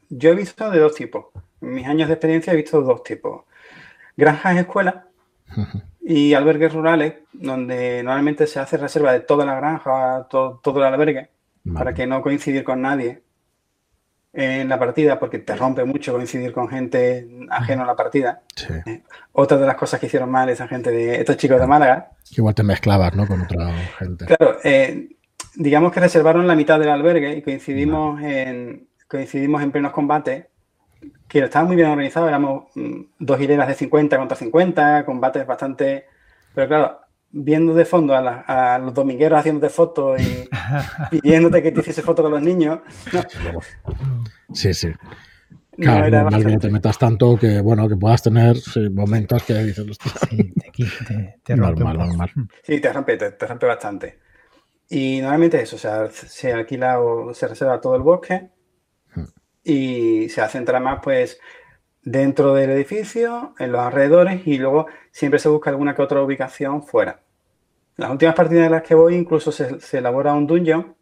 yo 0.08 0.30
he 0.30 0.34
visto 0.34 0.70
de 0.70 0.78
dos 0.78 0.94
tipos. 0.94 1.26
En 1.60 1.74
mis 1.74 1.86
años 1.86 2.08
de 2.08 2.14
experiencia 2.14 2.52
he 2.52 2.56
visto 2.56 2.80
dos 2.82 3.02
tipos. 3.02 3.44
Granjas 4.16 4.56
escuelas 4.56 4.96
y 6.00 6.34
albergues 6.34 6.72
rurales, 6.72 7.14
donde 7.32 8.02
normalmente 8.02 8.46
se 8.46 8.60
hace 8.60 8.76
reserva 8.76 9.12
de 9.12 9.20
toda 9.20 9.44
la 9.44 9.56
granja, 9.56 10.26
todo, 10.28 10.60
el 10.76 10.82
albergue, 10.82 11.30
para 11.72 11.94
que 11.94 12.06
no 12.06 12.22
coincidir 12.22 12.62
con 12.64 12.82
nadie 12.82 13.22
en 14.34 14.68
la 14.68 14.78
partida, 14.78 15.18
porque 15.18 15.38
te 15.38 15.54
rompe 15.54 15.84
mucho 15.84 16.14
coincidir 16.14 16.52
con 16.52 16.68
gente 16.68 17.28
ajena 17.50 17.82
a 17.82 17.86
la 17.86 17.96
partida. 17.96 18.42
Eh, 18.86 19.02
otra 19.32 19.58
de 19.58 19.66
las 19.66 19.76
cosas 19.76 20.00
que 20.00 20.06
hicieron 20.06 20.30
mal 20.30 20.48
esa 20.48 20.66
gente 20.66 20.90
de 20.90 21.16
estos 21.16 21.36
chicos 21.36 21.60
de 21.60 21.66
Málaga. 21.66 22.12
Igual 22.30 22.54
te 22.54 22.62
mezclabas, 22.62 23.14
¿no? 23.14 23.26
Con 23.26 23.42
otra 23.42 23.72
gente. 23.98 24.24
Claro, 24.24 24.58
eh, 24.64 25.08
digamos 25.54 25.92
que 25.92 26.00
reservaron 26.00 26.46
la 26.46 26.54
mitad 26.54 26.78
del 26.78 26.90
albergue 26.90 27.36
y 27.36 27.42
coincidimos 27.42 28.20
en 28.22 28.88
coincidimos 29.12 29.62
en 29.62 29.70
plenos 29.70 29.92
combates, 29.92 30.46
que 31.28 31.40
estaba 31.40 31.66
muy 31.66 31.76
bien 31.76 31.90
organizado, 31.90 32.28
éramos 32.28 32.64
mm, 32.74 33.00
dos 33.18 33.38
hileras 33.40 33.68
de 33.68 33.74
50 33.74 34.16
contra 34.16 34.36
50, 34.36 35.04
combates 35.04 35.46
bastante... 35.46 36.06
Pero 36.54 36.68
claro, 36.68 37.00
viendo 37.30 37.74
de 37.74 37.84
fondo 37.84 38.14
a, 38.14 38.78
los 38.78 38.94
domingueros 38.94 39.38
haciéndote 39.38 39.68
fotos 39.68 40.20
y 40.20 40.48
pidiéndote 41.10 41.62
que 41.62 41.72
te 41.72 41.80
hiciese 41.80 42.00
fotos 42.00 42.22
con 42.22 42.32
los 42.32 42.42
niños. 42.42 42.80
Sí, 44.52 44.72
sí. 44.72 44.88
Claro, 45.76 46.30
no 46.30 46.38
que 46.38 46.58
te 46.58 46.70
metas 46.70 46.98
tanto 46.98 47.36
que, 47.38 47.60
bueno, 47.60 47.88
que 47.88 47.96
puedas 47.96 48.22
tener 48.22 48.56
momentos 48.92 49.42
que 49.42 49.54
dices, 49.54 49.86
sí, 50.28 50.52
te, 51.06 51.40
te, 51.42 51.56
rompe 51.56 51.82
normal, 51.82 52.30
Sí, 52.62 52.80
te 52.80 52.92
rompe, 52.92 53.16
te, 53.16 53.46
rompe 53.46 53.66
bastante. 53.66 54.18
Y 54.94 55.22
normalmente 55.22 55.62
eso, 55.62 55.76
o 55.76 55.78
sea, 55.78 56.10
se 56.10 56.52
alquila 56.52 57.00
o 57.00 57.32
se 57.32 57.48
reserva 57.48 57.80
todo 57.80 57.96
el 57.96 58.02
bosque 58.02 58.50
hmm. 59.14 59.24
y 59.64 60.28
se 60.28 60.46
centra 60.48 60.80
más, 60.80 61.00
pues, 61.02 61.40
dentro 62.02 62.52
del 62.52 62.68
edificio, 62.68 63.54
en 63.58 63.72
los 63.72 63.80
alrededores 63.80 64.46
y 64.46 64.58
luego 64.58 64.88
siempre 65.10 65.38
se 65.40 65.48
busca 65.48 65.70
alguna 65.70 65.94
que 65.94 66.02
otra 66.02 66.20
ubicación 66.20 66.82
fuera. 66.82 67.22
Las 67.96 68.10
últimas 68.10 68.34
partidas 68.34 68.66
en 68.66 68.72
las 68.72 68.82
que 68.82 68.94
voy 68.94 69.14
incluso 69.14 69.50
se, 69.50 69.78
elabora 69.96 70.34
un 70.34 70.46
dungeon. 70.46 70.94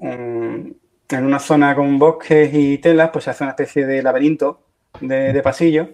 en 0.00 0.76
una 1.10 1.40
zona 1.40 1.74
con 1.74 1.98
bosques 1.98 2.54
y 2.54 2.78
telas, 2.78 3.10
pues 3.12 3.24
se 3.24 3.30
hace 3.30 3.42
una 3.42 3.50
especie 3.50 3.84
de 3.84 4.00
laberinto 4.00 4.62
de, 5.00 5.42
pasillo 5.42 5.90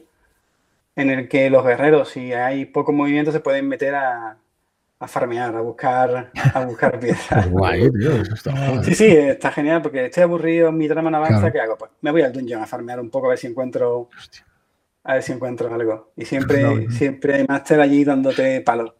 en 0.94 1.08
el 1.08 1.26
que 1.26 1.48
los 1.48 1.64
guerreros, 1.64 2.10
si 2.10 2.34
hay 2.34 2.66
poco 2.66 2.92
movimiento, 2.92 3.32
se 3.32 3.40
pueden 3.40 3.66
meter 3.66 3.94
a, 3.94 4.41
a 5.02 5.08
farmear, 5.08 5.54
a 5.56 5.60
buscar, 5.60 6.30
a 6.54 6.64
buscar 6.64 6.98
piezas. 7.00 7.48
Guay, 7.50 7.90
tío, 7.90 8.24
Sí, 8.84 8.94
sí, 8.94 9.06
está 9.06 9.50
genial 9.50 9.82
porque 9.82 10.06
estoy 10.06 10.22
aburrido, 10.22 10.70
mi 10.70 10.86
drama 10.86 11.10
no 11.10 11.16
avanza, 11.16 11.50
¿qué 11.50 11.60
hago? 11.60 11.76
Pues 11.76 11.90
me 12.00 12.12
voy 12.12 12.22
al 12.22 12.32
dungeon 12.32 12.62
a 12.62 12.66
farmear 12.66 13.00
un 13.00 13.10
poco 13.10 13.26
a 13.26 13.30
ver 13.30 13.38
si 13.38 13.48
encuentro 13.48 14.08
a 15.04 15.14
ver 15.14 15.22
si 15.22 15.32
encuentro 15.32 15.74
algo. 15.74 16.12
Y 16.16 16.24
siempre, 16.24 16.88
siempre 16.90 17.34
hay 17.34 17.44
máster 17.46 17.80
allí 17.80 18.04
dándote 18.04 18.60
palos. 18.60 18.94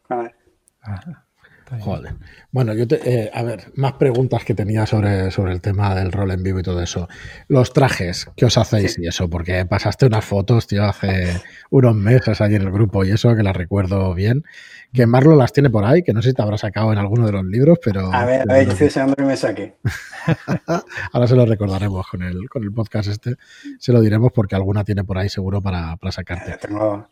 Joder. 1.80 2.14
Bueno, 2.50 2.74
yo 2.74 2.86
te, 2.86 3.00
eh, 3.04 3.30
a 3.32 3.42
ver, 3.42 3.72
más 3.76 3.94
preguntas 3.94 4.44
que 4.44 4.54
tenía 4.54 4.86
sobre, 4.86 5.30
sobre 5.30 5.52
el 5.52 5.60
tema 5.60 5.94
del 5.94 6.12
rol 6.12 6.30
en 6.30 6.42
vivo 6.42 6.60
y 6.60 6.62
todo 6.62 6.82
eso. 6.82 7.08
Los 7.48 7.72
trajes, 7.72 8.28
¿qué 8.36 8.44
os 8.44 8.58
hacéis 8.58 8.98
y 8.98 9.06
eso? 9.06 9.28
Porque 9.30 9.64
pasaste 9.64 10.06
unas 10.06 10.24
fotos, 10.24 10.66
tío, 10.66 10.84
hace 10.84 11.40
unos 11.70 11.94
meses 11.94 12.40
allí 12.40 12.56
en 12.56 12.62
el 12.62 12.70
grupo 12.70 13.04
y 13.04 13.10
eso, 13.10 13.34
que 13.34 13.42
las 13.42 13.56
recuerdo 13.56 14.12
bien. 14.14 14.44
Que 14.92 15.06
Marlo 15.06 15.34
las 15.36 15.52
tiene 15.52 15.70
por 15.70 15.84
ahí, 15.84 16.02
que 16.02 16.12
no 16.12 16.20
sé 16.20 16.30
si 16.30 16.34
te 16.34 16.42
habrá 16.42 16.58
sacado 16.58 16.92
en 16.92 16.98
alguno 16.98 17.24
de 17.24 17.32
los 17.32 17.44
libros, 17.44 17.78
pero. 17.82 18.12
A 18.12 18.26
ver, 18.26 18.42
a 18.42 18.52
ver, 18.52 18.66
yo 18.66 18.72
estoy 18.72 18.86
deseando 18.88 19.16
que 19.16 19.22
me 19.22 19.36
saque. 19.36 19.76
Ahora 21.12 21.26
se 21.26 21.34
lo 21.34 21.46
recordaremos 21.46 22.06
con 22.06 22.22
el, 22.22 22.48
con 22.50 22.62
el 22.62 22.72
podcast 22.72 23.08
este. 23.08 23.36
Se 23.78 23.92
lo 23.92 24.00
diremos 24.02 24.30
porque 24.34 24.54
alguna 24.54 24.84
tiene 24.84 25.04
por 25.04 25.16
ahí 25.16 25.30
seguro 25.30 25.62
para, 25.62 25.96
para 25.96 26.12
sacarte. 26.12 26.58
Tengo... 26.58 27.08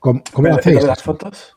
¿Cómo, 0.00 0.22
cómo 0.32 0.54
hacéis? 0.54 0.82
las 0.82 1.02
fotos? 1.02 1.56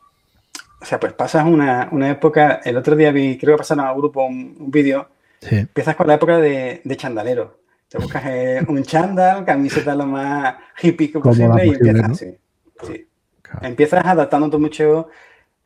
O 0.84 0.86
sea, 0.86 1.00
pues 1.00 1.14
pasas 1.14 1.46
una, 1.46 2.10
época. 2.10 2.60
El 2.62 2.76
otro 2.76 2.94
día 2.94 3.10
vi, 3.10 3.38
creo 3.38 3.56
que 3.56 3.60
pasaron 3.60 3.86
al 3.86 3.96
grupo 3.96 4.22
un, 4.22 4.70
vídeo. 4.70 5.08
Empiezas 5.40 5.96
con 5.96 6.06
la 6.06 6.14
época 6.16 6.36
de, 6.36 6.82
chandalero. 6.94 7.60
Te 7.88 7.96
buscas 7.96 8.22
eh, 8.26 8.60
un 8.68 8.82
chandal, 8.82 9.46
camiseta 9.46 9.94
lo 9.94 10.04
más 10.04 10.56
hippie 10.82 11.08
posible 11.08 11.66
y 11.66 11.70
empiezas 11.70 12.10
así. 12.10 12.36
Sí. 12.82 13.08
Empiezas 13.62 14.04
adaptándote 14.04 14.58
mucho, 14.58 15.08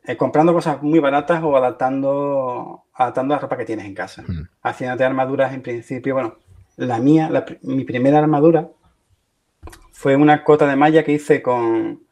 eh, 0.04 0.16
comprando 0.16 0.52
cosas 0.52 0.80
muy 0.84 1.00
baratas 1.00 1.42
o 1.42 1.56
adaptando, 1.56 2.84
adaptando 2.94 3.34
la 3.34 3.40
ropa 3.40 3.56
que 3.56 3.64
tienes 3.64 3.86
en 3.86 3.94
casa. 3.96 4.22
Mm. 4.24 4.48
Haciéndote 4.62 5.02
armaduras 5.02 5.52
en 5.52 5.62
principio. 5.62 6.14
Bueno, 6.14 6.36
la 6.76 7.00
mía, 7.00 7.28
mi 7.62 7.82
primera 7.82 8.20
armadura 8.20 8.68
fue 9.90 10.14
una 10.14 10.44
cota 10.44 10.68
de 10.68 10.76
malla 10.76 11.02
que 11.02 11.10
hice 11.10 11.42
con, 11.42 12.06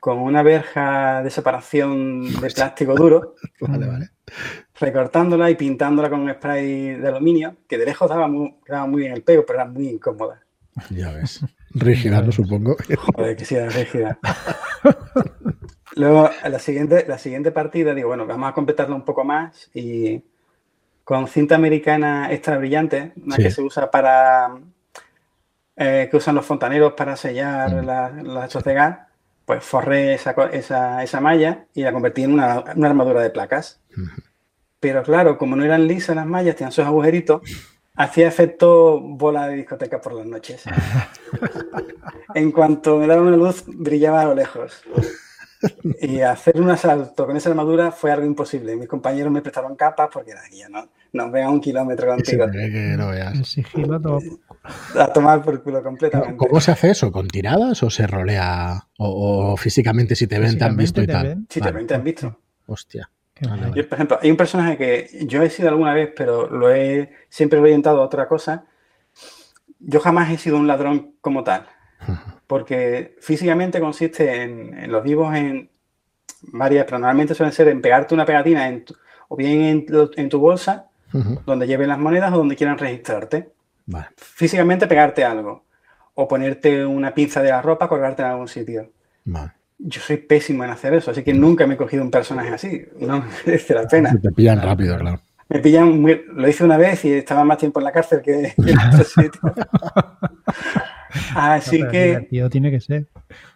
con 0.00 0.18
una 0.18 0.42
verja 0.42 1.22
de 1.22 1.30
separación 1.30 2.40
de 2.40 2.50
plástico 2.50 2.94
duro. 2.94 3.36
vale, 3.60 3.86
vale. 3.86 4.08
Recortándola 4.80 5.50
y 5.50 5.56
pintándola 5.56 6.08
con 6.08 6.20
un 6.20 6.32
spray 6.32 6.94
de 6.94 7.08
aluminio, 7.08 7.56
que 7.68 7.76
de 7.76 7.84
lejos 7.84 8.08
daba 8.08 8.26
muy, 8.26 8.54
muy 8.88 9.02
bien 9.02 9.12
el 9.12 9.22
pego, 9.22 9.44
pero 9.46 9.60
era 9.60 9.68
muy 9.68 9.88
incómoda. 9.88 10.40
Ya 10.88 11.12
ves. 11.12 11.44
Rígida, 11.74 12.22
¿no? 12.22 12.32
Supongo. 12.32 12.76
Joder, 13.14 13.36
que 13.36 13.44
sí, 13.44 13.54
era 13.54 13.68
rígida. 13.68 14.18
Luego, 15.94 16.30
la 16.48 16.58
siguiente, 16.58 17.04
la 17.06 17.18
siguiente 17.18 17.52
partida, 17.52 17.94
digo, 17.94 18.08
bueno, 18.08 18.26
vamos 18.26 18.48
a 18.48 18.54
completarla 18.54 18.96
un 18.96 19.04
poco 19.04 19.22
más 19.22 19.70
y 19.72 20.20
con 21.04 21.28
cinta 21.28 21.54
americana 21.54 22.32
extra 22.32 22.58
brillante, 22.58 23.12
una 23.24 23.36
que 23.36 23.50
se 23.50 23.62
usa 23.62 23.90
para. 23.90 24.58
Eh, 25.76 26.08
que 26.10 26.16
usan 26.16 26.34
los 26.34 26.44
fontaneros 26.44 26.92
para 26.94 27.16
sellar 27.16 27.82
mm. 27.82 28.26
las 28.26 28.46
hechos 28.46 28.64
de 28.64 28.74
gas 28.74 28.98
pues 29.44 29.64
forré 29.64 30.14
esa, 30.14 30.32
esa, 31.02 31.20
malla 31.20 31.66
y 31.74 31.82
la 31.82 31.92
convertí 31.92 32.22
en 32.22 32.34
una, 32.34 32.52
armadura 32.58 33.22
de 33.22 33.30
placas. 33.30 33.80
Pero 34.78 35.02
claro, 35.02 35.38
como 35.38 35.56
no 35.56 35.64
eran 35.64 35.86
lisas 35.86 36.16
las 36.16 36.26
mallas, 36.26 36.56
tenían 36.56 36.72
sus 36.72 36.84
agujeritos, 36.84 37.42
hacía 37.94 38.28
efecto 38.28 39.00
bola 39.00 39.48
de 39.48 39.56
discoteca 39.56 40.00
por 40.00 40.14
las 40.14 40.26
noches. 40.26 40.64
en 42.34 42.52
cuanto 42.52 42.98
me 42.98 43.06
daba 43.06 43.22
una 43.22 43.36
luz, 43.36 43.64
brillaba 43.66 44.22
a 44.22 44.26
lo 44.26 44.34
lejos. 44.34 44.82
Y 46.00 46.20
hacer 46.20 46.60
un 46.60 46.70
asalto 46.70 47.26
con 47.26 47.36
esa 47.36 47.50
armadura 47.50 47.90
fue 47.92 48.10
algo 48.10 48.26
imposible. 48.26 48.76
Mis 48.76 48.88
compañeros 48.88 49.32
me 49.32 49.42
prestaron 49.42 49.76
capas 49.76 50.08
porque 50.12 50.32
era 50.32 50.42
ya 50.50 50.68
no, 50.68 50.88
nos 51.12 51.30
vean 51.30 51.50
un 51.50 51.60
kilómetro 51.60 52.08
contigo. 52.08 52.46
que 52.50 52.94
no 52.96 53.08
veas. 53.08 53.56
A 54.98 55.12
tomar 55.12 55.42
por 55.42 55.62
culo 55.62 55.82
completamente. 55.82 56.36
¿Cómo 56.36 56.60
se 56.60 56.72
hace 56.72 56.90
eso? 56.90 57.10
¿Con 57.12 57.28
tiradas 57.28 57.82
o 57.82 57.90
se 57.90 58.06
rolea? 58.06 58.86
¿O, 58.98 59.56
físicamente 59.56 60.14
si 60.14 60.26
te 60.26 60.38
ven, 60.38 60.58
te 60.58 60.64
han 60.64 60.76
visto 60.76 61.02
y 61.02 61.06
tal? 61.06 61.44
Si 61.48 61.60
te 61.60 61.70
ven, 61.70 61.86
te 61.86 61.94
han 61.94 62.04
visto. 62.04 62.38
Hostia. 62.66 63.10
por 63.40 63.94
ejemplo, 63.94 64.18
hay 64.20 64.30
un 64.30 64.36
personaje 64.36 64.76
que 64.76 65.26
yo 65.26 65.42
he 65.42 65.50
sido 65.50 65.68
alguna 65.68 65.94
vez, 65.94 66.10
pero 66.16 66.48
lo 66.48 66.72
he 66.72 67.12
siempre 67.28 67.58
he 67.58 67.62
orientado 67.62 68.00
a 68.00 68.04
otra 68.04 68.28
cosa. 68.28 68.64
Yo 69.78 70.00
jamás 70.00 70.30
he 70.30 70.36
sido 70.36 70.56
un 70.56 70.66
ladrón 70.66 71.14
como 71.20 71.42
tal. 71.42 71.66
Porque 72.46 73.16
físicamente 73.20 73.80
consiste 73.80 74.42
en, 74.42 74.90
los 74.90 75.02
vivos 75.02 75.34
en 75.34 75.70
varias, 76.42 76.84
pero 76.84 76.98
normalmente 76.98 77.34
suelen 77.34 77.52
ser 77.52 77.68
en 77.68 77.80
pegarte 77.80 78.14
una 78.14 78.24
pegatina 78.24 78.68
en 78.68 78.84
o 79.28 79.36
bien 79.36 79.86
en, 80.16 80.28
tu 80.28 80.40
bolsa, 80.40 80.88
donde 81.46 81.66
lleven 81.66 81.88
las 81.88 81.98
monedas 81.98 82.32
o 82.32 82.38
donde 82.38 82.56
quieran 82.56 82.78
registrarte. 82.78 83.50
Físicamente 84.16 84.88
pegarte 84.88 85.24
algo. 85.24 85.64
O 86.14 86.26
ponerte 86.26 86.84
una 86.84 87.14
pinza 87.14 87.40
de 87.40 87.50
la 87.50 87.62
ropa, 87.62 87.88
colgarte 87.88 88.22
en 88.22 88.28
algún 88.28 88.48
sitio. 88.48 88.90
Yo 89.78 90.00
soy 90.00 90.16
pésimo 90.16 90.64
en 90.64 90.70
hacer 90.70 90.94
eso, 90.94 91.12
así 91.12 91.22
que 91.22 91.32
nunca 91.32 91.66
me 91.66 91.74
he 91.74 91.76
cogido 91.76 92.02
un 92.02 92.10
personaje 92.10 92.50
así. 92.50 92.84
No 92.98 93.24
merece 93.46 93.74
la 93.74 93.86
pena. 93.86 94.18
Te 94.20 94.32
pillan 94.32 94.60
rápido, 94.60 94.98
claro. 94.98 95.20
Me 95.48 95.60
pillan 95.60 96.04
Lo 96.34 96.48
hice 96.48 96.64
una 96.64 96.76
vez 96.76 97.04
y 97.04 97.12
estaba 97.12 97.44
más 97.44 97.58
tiempo 97.58 97.80
en 97.80 97.84
la 97.84 97.92
cárcel 97.92 98.20
que, 98.22 98.54
en 98.56 98.78
otro 98.78 99.04
sitio. 99.04 99.40
así 101.34 101.82
que. 101.90 102.28
tiene 102.50 102.70
que 102.70 102.80
ser. 102.80 103.06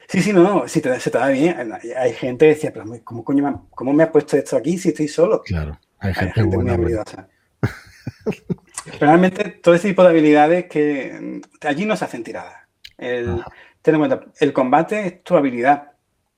Sí, 0.09 0.21
sí, 0.21 0.33
no, 0.33 0.69
si 0.69 0.81
te, 0.81 0.99
se 1.01 1.11
te 1.11 1.19
da 1.19 1.29
bien. 1.29 1.73
Hay 1.97 2.12
gente 2.12 2.47
que 2.47 2.55
decía, 2.55 2.73
pero 2.73 2.85
¿cómo, 3.03 3.25
coño 3.25 3.43
me, 3.43 3.57
¿cómo 3.71 3.93
me 3.93 4.03
ha 4.03 4.12
puesto 4.12 4.37
esto 4.37 4.57
aquí 4.57 4.79
si 4.79 4.90
estoy 4.90 5.09
solo? 5.09 5.43
Claro, 5.43 5.79
hay 5.99 6.14
gente, 6.14 6.57
muy 6.57 6.71
habilidosa. 6.71 7.29
Realmente, 9.01 9.45
todo 9.62 9.75
ese 9.75 9.88
tipo 9.88 10.03
de 10.03 10.11
habilidades 10.11 10.67
que 10.67 11.40
mm, 11.43 11.67
allí 11.67 11.87
no 11.87 11.97
se 11.97 12.05
hacen 12.05 12.23
tiradas. 12.23 12.55
El, 12.99 13.43
ten 13.83 13.95
en 13.95 14.01
cuenta, 14.01 14.21
el 14.40 14.53
combate 14.53 15.07
es 15.07 15.25
tu 15.25 15.37
habilidad. 15.37 15.93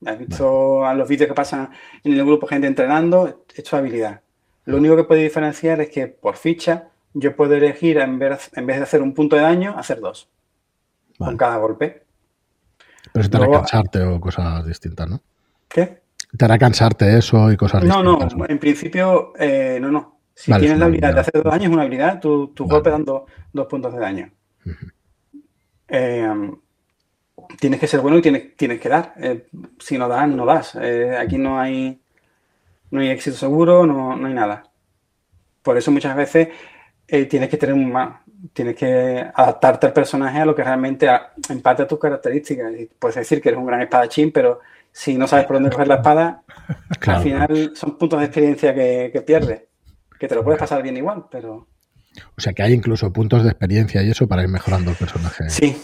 Has 0.05 0.18
visto 0.18 0.85
a 0.85 0.94
los 0.94 1.09
vídeos 1.09 1.29
que 1.29 1.35
pasan 1.35 1.70
en 2.05 2.12
el 2.12 2.24
grupo 2.24 2.46
gente 2.46 2.66
entrenando, 2.66 3.44
es 3.55 3.64
tu 3.64 3.76
habilidad. 3.76 4.20
Lo 4.64 4.76
único 4.76 4.96
que 4.96 5.05
puede 5.05 5.22
diferenciar 5.22 5.81
es 5.81 5.90
que 5.90 6.07
por 6.07 6.37
ficha 6.37 6.88
yo 7.14 7.35
puedo 7.35 7.55
elegir 7.55 7.98
en 7.98 8.18
vez, 8.18 8.50
en 8.55 8.66
vez 8.66 8.76
de 8.76 8.83
hacer 8.83 9.00
un 9.00 9.14
punto 9.14 9.37
de 9.37 9.42
daño, 9.42 9.74
hacer 9.76 10.00
dos. 10.00 10.29
Con 11.18 11.37
cada 11.37 11.57
golpe. 11.57 12.05
Pero 13.12 13.20
eso 13.20 13.31
te 13.31 13.37
hará 13.37 13.50
cansarte 13.50 14.02
o 14.02 14.20
cosas 14.20 14.66
distintas, 14.66 15.09
¿no? 15.09 15.22
¿Qué? 15.68 16.02
Te 16.37 16.44
hará 16.44 16.59
cansarte 16.59 17.16
eso 17.16 17.50
y 17.50 17.57
cosas 17.57 17.85
no, 17.85 18.02
distintas. 18.02 18.35
No, 18.35 18.38
no, 18.38 18.46
en 18.48 18.59
principio, 18.59 19.33
eh, 19.38 19.79
no, 19.81 19.90
no. 19.90 20.20
Si 20.35 20.52
tienes 20.52 20.79
la 20.79 20.87
habilidad 20.87 21.14
de 21.14 21.20
hacer 21.20 21.42
dos 21.42 21.44
daños, 21.44 21.68
es 21.68 21.72
una 21.72 21.83
habilidad, 21.83 22.20
tu, 22.20 22.48
tu 22.48 22.66
golpe 22.66 22.90
dando 22.90 23.26
dos 23.52 23.66
puntos 23.66 23.94
de 23.94 24.00
daño. 24.00 24.31
Eh, 25.88 26.50
tienes 27.59 27.81
que 27.81 27.87
ser 27.87 28.00
bueno 28.00 28.18
y 28.18 28.22
tienes, 28.22 28.55
tienes 28.57 28.79
que 28.79 28.88
dar. 28.88 29.14
Eh, 29.16 29.46
si 29.79 29.96
no 29.96 30.09
das, 30.09 30.29
no 30.29 30.44
das. 30.44 30.76
aquí 30.76 31.38
no 31.38 31.59
hay, 31.59 32.02
no 32.90 33.00
hay 33.00 33.09
éxito 33.09 33.37
seguro, 33.37 33.87
no, 33.87 34.14
no 34.14 34.26
hay 34.26 34.35
nada. 34.35 34.64
Por 35.62 35.79
eso 35.79 35.90
muchas 35.90 36.14
veces 36.14 36.48
tienes 37.06 37.48
que 37.48 37.56
tener 37.56 37.74
un, 37.74 37.92
tienes 38.52 38.76
que 38.76 39.24
adaptarte 39.34 39.86
al 39.86 39.92
personaje 39.92 40.38
a 40.38 40.46
lo 40.46 40.54
que 40.54 40.64
realmente 40.64 41.08
empate 41.48 41.82
a 41.82 41.86
tus 41.86 41.98
características. 41.98 42.72
puedes 42.98 43.16
decir 43.16 43.40
que 43.40 43.48
eres 43.48 43.58
un 43.58 43.66
gran 43.66 43.82
espadachín, 43.82 44.32
pero 44.32 44.60
si 44.92 45.16
no 45.16 45.26
sabes 45.26 45.46
por 45.46 45.56
dónde 45.56 45.70
coger 45.70 45.88
la 45.88 45.96
espada, 45.96 46.42
al 47.06 47.22
final 47.22 47.72
son 47.74 47.98
puntos 47.98 48.18
de 48.18 48.26
experiencia 48.26 48.74
que, 48.74 49.22
pierdes. 49.26 49.62
Que 50.18 50.28
te 50.28 50.34
lo 50.34 50.42
puedes 50.42 50.58
pasar 50.58 50.82
bien 50.82 50.96
igual, 50.96 51.26
pero. 51.30 51.68
O 52.36 52.40
sea 52.40 52.54
que 52.54 52.62
hay 52.62 52.72
incluso 52.72 53.12
puntos 53.12 53.44
de 53.44 53.50
experiencia 53.50 54.02
y 54.02 54.10
eso 54.10 54.26
para 54.26 54.42
ir 54.42 54.48
mejorando 54.48 54.90
el 54.90 54.96
personaje. 54.96 55.50
Sí. 55.50 55.76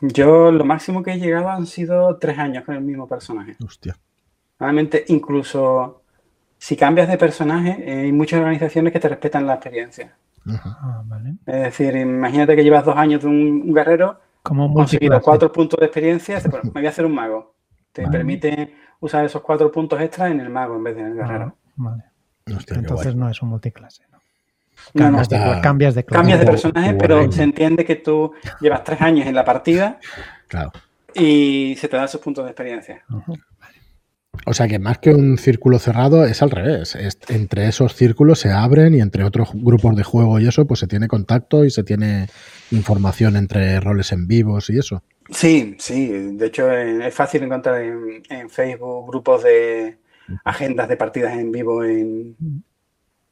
Yo 0.00 0.52
lo 0.52 0.64
máximo 0.64 1.02
que 1.02 1.12
he 1.12 1.18
llegado 1.18 1.48
han 1.48 1.66
sido 1.66 2.16
tres 2.18 2.38
años 2.38 2.64
con 2.64 2.76
el 2.76 2.82
mismo 2.82 3.08
personaje. 3.08 3.56
Hostia. 3.64 3.96
Realmente, 4.58 5.04
incluso 5.08 6.02
si 6.58 6.76
cambias 6.76 7.08
de 7.08 7.18
personaje, 7.18 7.76
eh, 7.84 8.02
hay 8.02 8.12
muchas 8.12 8.38
organizaciones 8.38 8.92
que 8.92 9.00
te 9.00 9.08
respetan 9.08 9.46
la 9.46 9.54
experiencia. 9.54 10.16
Ah, 10.46 11.02
vale. 11.06 11.34
Es 11.46 11.62
decir, 11.62 11.96
imagínate 11.96 12.54
que 12.56 12.64
llevas 12.64 12.84
dos 12.84 12.96
años 12.96 13.22
de 13.22 13.28
un, 13.28 13.62
un 13.66 13.74
guerrero, 13.74 14.20
Como 14.42 14.72
conseguido 14.72 15.20
cuatro 15.20 15.50
puntos 15.52 15.78
de 15.80 15.86
experiencia, 15.86 16.40
bueno, 16.50 16.60
me 16.74 16.80
voy 16.80 16.86
a 16.86 16.90
hacer 16.90 17.06
un 17.06 17.14
mago. 17.14 17.54
Te 17.92 18.02
Vale. 18.02 18.18
permite 18.18 18.74
usar 19.00 19.24
esos 19.24 19.40
cuatro 19.42 19.70
puntos 19.70 20.00
extras 20.00 20.30
en 20.30 20.40
el 20.40 20.50
mago 20.50 20.76
en 20.76 20.84
vez 20.84 20.96
de 20.96 21.02
en 21.02 21.06
el 21.12 21.20
Ah, 21.20 21.26
guerrero. 21.26 21.56
vale. 21.76 22.02
Hostia, 22.54 22.76
Entonces 22.76 23.14
no 23.14 23.28
es 23.30 23.40
un 23.40 23.48
multiclase. 23.50 24.02
¿no? 24.12 24.18
No, 24.94 25.10
no, 25.12 25.16
Cambias, 25.18 25.28
de, 25.28 25.36
está- 25.36 25.60
cambias 25.62 25.94
de 25.94 26.04
clase. 26.04 26.18
cambias 26.20 26.40
de 26.40 26.46
personaje, 26.46 26.94
pero 26.94 27.32
se 27.32 27.42
entiende 27.42 27.84
que 27.84 27.96
tú 27.96 28.32
llevas 28.60 28.84
tres 28.84 29.00
años 29.00 29.26
en 29.26 29.34
la 29.34 29.44
partida 29.44 29.98
Claro. 30.48 30.72
y 31.14 31.74
se 31.78 31.88
te 31.88 31.96
dan 31.96 32.04
esos 32.06 32.20
puntos 32.20 32.44
de 32.44 32.50
experiencia. 32.50 33.02
O 34.46 34.52
sea 34.54 34.68
que 34.68 34.78
más 34.78 34.98
que 34.98 35.10
un 35.14 35.38
círculo 35.38 35.78
cerrado 35.78 36.24
es 36.26 36.42
al 36.42 36.50
revés. 36.50 36.94
Es- 36.96 37.18
entre 37.28 37.68
esos 37.68 37.94
círculos 37.94 38.38
se 38.40 38.50
abren 38.50 38.94
y 38.94 39.00
entre 39.00 39.24
otros 39.24 39.50
grupos 39.54 39.96
de 39.96 40.02
juego 40.04 40.38
y 40.40 40.46
eso, 40.48 40.66
pues 40.66 40.80
se 40.80 40.86
tiene 40.86 41.08
contacto 41.08 41.64
y 41.64 41.70
se 41.70 41.82
tiene 41.84 42.26
información 42.70 43.36
entre 43.36 43.80
roles 43.80 44.12
en 44.12 44.26
vivos 44.26 44.70
y 44.70 44.78
eso. 44.78 45.02
Sí, 45.30 45.76
sí. 45.78 46.08
De 46.36 46.46
hecho, 46.46 46.70
es 46.70 47.14
fácil 47.14 47.42
encontrar 47.44 47.80
en, 47.82 48.22
en 48.28 48.50
Facebook 48.50 49.06
grupos 49.08 49.42
de 49.44 49.98
agendas 50.44 50.88
de 50.88 50.96
partidas 50.96 51.32
en 51.34 51.50
vivo 51.52 51.84
en, 51.84 52.36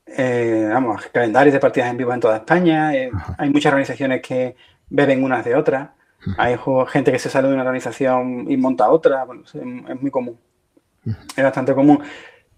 eh, 0.07 0.69
vamos, 0.73 1.03
calendarios 1.13 1.53
de 1.53 1.61
partidas 1.61 1.91
en 1.91 1.97
vivo 1.97 2.13
en 2.13 2.21
toda 2.21 2.37
España. 2.39 2.95
Eh, 2.95 3.11
hay 3.39 3.51
muchas 3.51 3.73
organizaciones 3.73 4.23
que 4.23 4.57
beben 4.89 5.23
unas 5.25 5.45
de 5.45 5.55
otras. 5.55 5.91
Hay 6.39 6.55
gente 6.89 7.11
que 7.11 7.19
se 7.19 7.29
sale 7.29 7.49
de 7.49 7.55
una 7.55 7.65
organización 7.65 8.47
y 8.49 8.57
monta 8.57 8.89
otra. 8.91 9.25
Bueno, 9.25 9.43
es, 9.45 9.55
es 9.55 10.01
muy 10.01 10.11
común. 10.11 10.39
Es 11.05 11.43
bastante 11.45 11.75
común. 11.75 12.03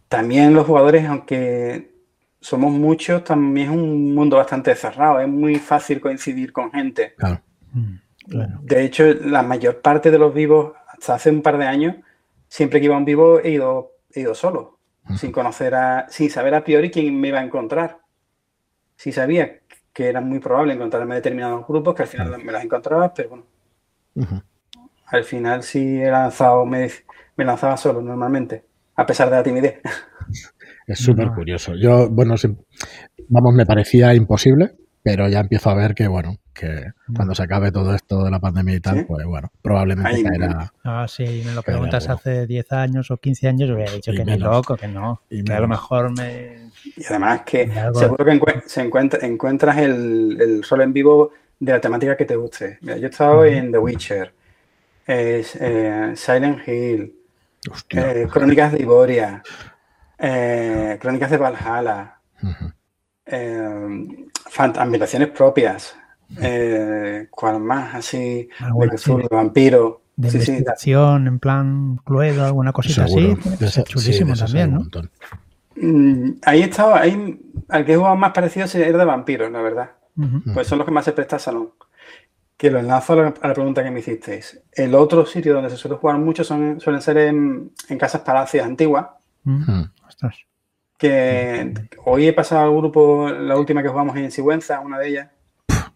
También 0.08 0.54
los 0.54 0.66
jugadores, 0.66 1.06
aunque 1.06 1.92
somos 2.40 2.72
muchos, 2.72 3.24
también 3.24 3.70
es 3.70 3.76
un 3.76 4.14
mundo 4.14 4.36
bastante 4.36 4.74
cerrado. 4.74 5.20
Es 5.20 5.28
muy 5.28 5.56
fácil 5.56 6.00
coincidir 6.00 6.52
con 6.52 6.70
gente. 6.70 7.14
Claro. 7.16 7.40
Mm, 7.72 7.94
Claro. 8.28 8.58
De 8.62 8.84
hecho, 8.84 9.04
la 9.04 9.42
mayor 9.42 9.80
parte 9.80 10.10
de 10.10 10.18
los 10.18 10.32
vivos, 10.32 10.72
hasta 10.88 11.14
hace 11.14 11.30
un 11.30 11.42
par 11.42 11.58
de 11.58 11.66
años, 11.66 11.96
siempre 12.48 12.80
que 12.80 12.86
iba 12.86 12.94
a 12.94 12.98
un 12.98 13.04
vivo 13.04 13.40
he 13.40 13.50
ido, 13.50 13.92
he 14.12 14.20
ido 14.20 14.34
solo, 14.34 14.78
sin 15.16 15.30
conocer 15.32 15.74
a, 15.74 16.06
sin 16.08 16.30
saber 16.30 16.54
a 16.54 16.64
priori 16.64 16.90
quién 16.90 17.20
me 17.20 17.28
iba 17.28 17.40
a 17.40 17.44
encontrar. 17.44 17.98
Sí 18.96 19.12
sabía 19.12 19.60
que 19.92 20.08
era 20.08 20.20
muy 20.20 20.38
probable 20.38 20.72
encontrarme 20.72 21.16
determinados 21.16 21.66
grupos, 21.66 21.94
que 21.94 22.02
al 22.02 22.08
final 22.08 22.42
me 22.42 22.52
los 22.52 22.64
encontraba, 22.64 23.12
pero 23.12 23.28
bueno, 23.30 23.44
al 25.06 25.24
final 25.24 25.62
sí 25.62 26.00
he 26.00 26.10
lanzado, 26.10 26.64
me, 26.64 26.90
me 27.36 27.44
lanzaba 27.44 27.76
solo 27.76 28.00
normalmente, 28.00 28.64
a 28.96 29.06
pesar 29.06 29.30
de 29.30 29.36
la 29.36 29.42
timidez. 29.42 29.80
Es 30.86 30.98
súper 30.98 31.28
curioso. 31.30 31.74
Yo, 31.74 32.08
bueno, 32.10 32.34
vamos, 33.28 33.54
me 33.54 33.64
parecía 33.66 34.14
imposible, 34.14 34.72
pero 35.02 35.28
ya 35.28 35.40
empiezo 35.40 35.70
a 35.70 35.74
ver 35.74 35.94
que, 35.94 36.08
bueno, 36.08 36.36
que 36.52 36.92
cuando 37.14 37.34
se 37.34 37.42
acabe 37.42 37.72
todo 37.72 37.94
esto 37.94 38.22
de 38.24 38.30
la 38.30 38.38
pandemia 38.38 38.74
y 38.76 38.80
tal, 38.80 38.98
Sí. 38.98 39.04
pues 39.08 39.26
bueno, 39.26 39.50
probablemente 39.60 40.10
Ahí- 40.16 40.22
caerá. 40.22 40.72
Ah, 40.84 41.06
sí, 41.08 41.42
me 41.44 41.52
lo 41.52 41.62
preguntas 41.62 42.08
hace 42.08 42.46
10 42.46 42.70
años 42.72 43.10
o 43.10 43.16
15 43.16 43.48
años, 43.48 43.68
yo 43.68 43.74
hubiera 43.74 43.92
dicho 43.92 44.12
Y 44.12 44.16
que 44.16 44.24
ni 44.24 44.32
menos. 44.32 44.54
loco, 44.56 44.76
que 44.76 44.86
no. 44.88 45.20
Y 45.30 45.42
que 45.42 45.52
a 45.52 45.60
lo 45.60 45.68
mejor 45.68 46.16
me. 46.16 46.70
Y 46.96 47.04
además 47.08 47.42
que 47.44 47.62
algo- 47.72 47.98
seguro 47.98 48.24
que 48.24 48.62
se 48.66 48.82
encuentra, 48.82 49.26
encuentras 49.26 49.78
el, 49.78 50.36
el 50.40 50.62
rol 50.62 50.82
en 50.82 50.92
vivo 50.92 51.32
de 51.58 51.72
la 51.72 51.80
temática 51.80 52.16
que 52.16 52.24
te 52.24 52.36
guste. 52.36 52.78
Mira, 52.82 52.96
yo 52.98 53.06
he 53.06 53.10
estado 53.10 53.44
en 53.44 53.72
The 53.72 53.78
Witcher, 53.78 54.32
es, 55.06 55.56
eh, 55.60 56.12
Silent 56.14 56.66
Hill. 56.68 57.14
Eh, 57.90 58.28
Crónicas 58.30 58.72
de 58.72 58.82
Iboria, 58.82 59.42
eh, 60.18 60.98
Crónicas 61.00 61.30
de 61.30 61.36
Valhalla, 61.36 62.18
eh, 63.26 64.16
ambientaciones 64.76 65.28
propias, 65.28 65.96
eh, 66.40 67.28
¿cuál 67.30 67.60
más? 67.60 67.94
Así, 67.94 68.48
de 68.58 68.64
Alguna 68.64 68.92
así 68.94 69.04
Cthulhu, 69.04 69.28
de 69.28 69.36
vampiro. 69.36 70.00
De 70.16 70.30
Sí, 70.76 70.92
en 70.92 71.38
plan 71.40 71.96
Cluedo, 72.04 72.44
alguna 72.44 72.72
cosita 72.72 73.06
Seguro. 73.06 73.32
así. 73.32 73.40
tiene 73.42 73.58
que 73.58 73.64
De 73.64 73.70
ser 73.70 73.84
chulísimo 73.84 74.34
de 74.34 74.38
también, 74.40 74.72
¿no? 74.72 74.86
Mm, 75.76 76.34
Ahí 76.42 76.62
he 76.62 76.64
estado, 76.64 76.94
ahí, 76.94 77.40
al 77.68 77.84
que 77.84 77.94
he 77.94 77.96
jugado 77.96 78.14
más 78.14 78.30
parecido 78.32 78.66
era 78.74 78.98
de 78.98 79.04
vampiros, 79.04 79.50
la 79.50 79.60
verdad. 79.60 79.90
Pues 80.54 80.68
son 80.68 80.78
los 80.78 80.84
que 80.86 80.92
más 80.92 81.04
se 81.04 81.12
presta 81.12 81.36
al 81.36 81.40
salón. 81.42 81.70
Que 82.56 82.70
lo 82.70 82.78
enlazo 82.78 83.14
a 83.14 83.16
la, 83.16 83.34
a 83.40 83.48
la 83.48 83.54
pregunta 83.54 83.82
que 83.82 83.90
me 83.90 84.00
hicisteis. 84.00 84.60
El 84.72 84.94
otro 84.94 85.26
sitio 85.26 85.54
donde 85.54 85.70
se 85.70 85.76
suele 85.76 85.96
jugar 85.96 86.18
mucho 86.18 86.44
son, 86.44 86.80
suelen 86.80 87.02
ser 87.02 87.18
en, 87.18 87.72
en 87.88 87.98
casas 87.98 88.20
palacios 88.22 88.64
antiguas. 88.64 89.06
Mm. 89.42 89.70
Mm. 89.72 89.92
Ostras. 90.06 90.36
Que 90.96 91.74
hoy 92.04 92.28
he 92.28 92.32
pasado 92.32 92.62
al 92.64 92.76
grupo, 92.76 93.28
la 93.28 93.56
última 93.56 93.82
que 93.82 93.88
jugamos 93.88 94.16
en 94.16 94.30
Sigüenza, 94.30 94.78
una 94.80 94.98
de 94.98 95.08
ellas, 95.08 95.30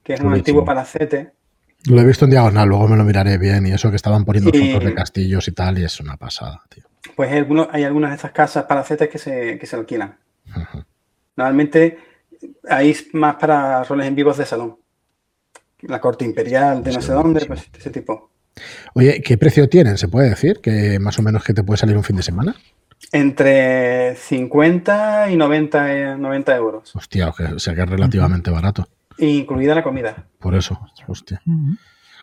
que 0.03 0.15
es 0.15 0.21
un 0.21 0.33
antiguo 0.33 0.65
palacete. 0.65 1.33
Lo 1.87 2.01
he 2.01 2.05
visto 2.05 2.25
en 2.25 2.33
diagonal, 2.33 2.69
luego 2.69 2.89
me 2.89 2.97
lo 2.97 3.05
miraré 3.05 3.39
bien 3.39 3.65
y 3.67 3.71
eso 3.73 3.89
que 3.91 3.97
estaban 3.97 4.25
poniendo 4.25 4.51
Y- 4.53 4.73
fotos 4.73 4.85
de 4.89 4.95
castillos 4.95 5.47
y 5.47 5.53
tal 5.53 5.79
y 5.79 5.85
es 5.85 6.01
una 6.01 6.17
pasada, 6.17 6.61
tío. 6.69 6.85
Pues 7.15 7.31
hay, 7.31 7.39
algunos, 7.39 7.69
hay 7.71 7.85
algunas 7.85 8.11
de 8.11 8.17
estas 8.17 8.33
casas 8.33 8.65
palacetes 8.65 9.09
que 9.09 9.19
se, 9.19 9.57
que 9.59 9.67
se 9.67 9.77
alquilan. 9.77 10.19
Ujú. 10.51 10.85
Normalmente 11.37 11.99
ahí 12.69 12.91
es 12.91 13.15
más 13.15 13.37
para 13.37 13.85
roles 13.85 14.09
en 14.09 14.15
vivos 14.17 14.37
de 14.37 14.45
salón. 14.45 14.77
La 15.83 16.01
corte 16.01 16.25
imperial 16.25 16.83
de 16.83 16.93
no 16.93 17.01
sé 17.01 17.13
dónde, 17.13 17.45
pues 17.47 17.69
ese 17.77 17.91
tipo. 17.91 18.31
Oye, 18.95 19.23
¿qué 19.23 19.39
precio 19.39 19.69
tienen? 19.69 19.99
¿Se 19.99 20.09
puede 20.09 20.31
decir? 20.31 20.61
Que 20.61 20.99
más 20.99 21.19
o 21.19 21.23
menos 21.23 21.45
que 21.45 21.55
te 21.55 21.63
puede 21.63 21.79
salir 21.79 21.97
un 21.97 22.05
fin 22.05 22.17
de 22.17 22.23
semana. 22.23 22.57
Entre 23.13 24.17
50 24.17 25.31
y 25.31 25.37
90, 25.37 25.95
eh, 25.95 26.17
90 26.19 26.57
euros. 26.57 26.97
Hostia, 26.97 27.29
o, 27.29 27.59
sea 27.59 27.75
que 27.75 27.83
es 27.83 27.89
relativamente 27.89 28.51
barato. 28.51 28.89
Incluida 29.19 29.75
la 29.75 29.83
comida. 29.83 30.27
Por 30.39 30.55
eso, 30.55 30.79
hostia. 31.07 31.41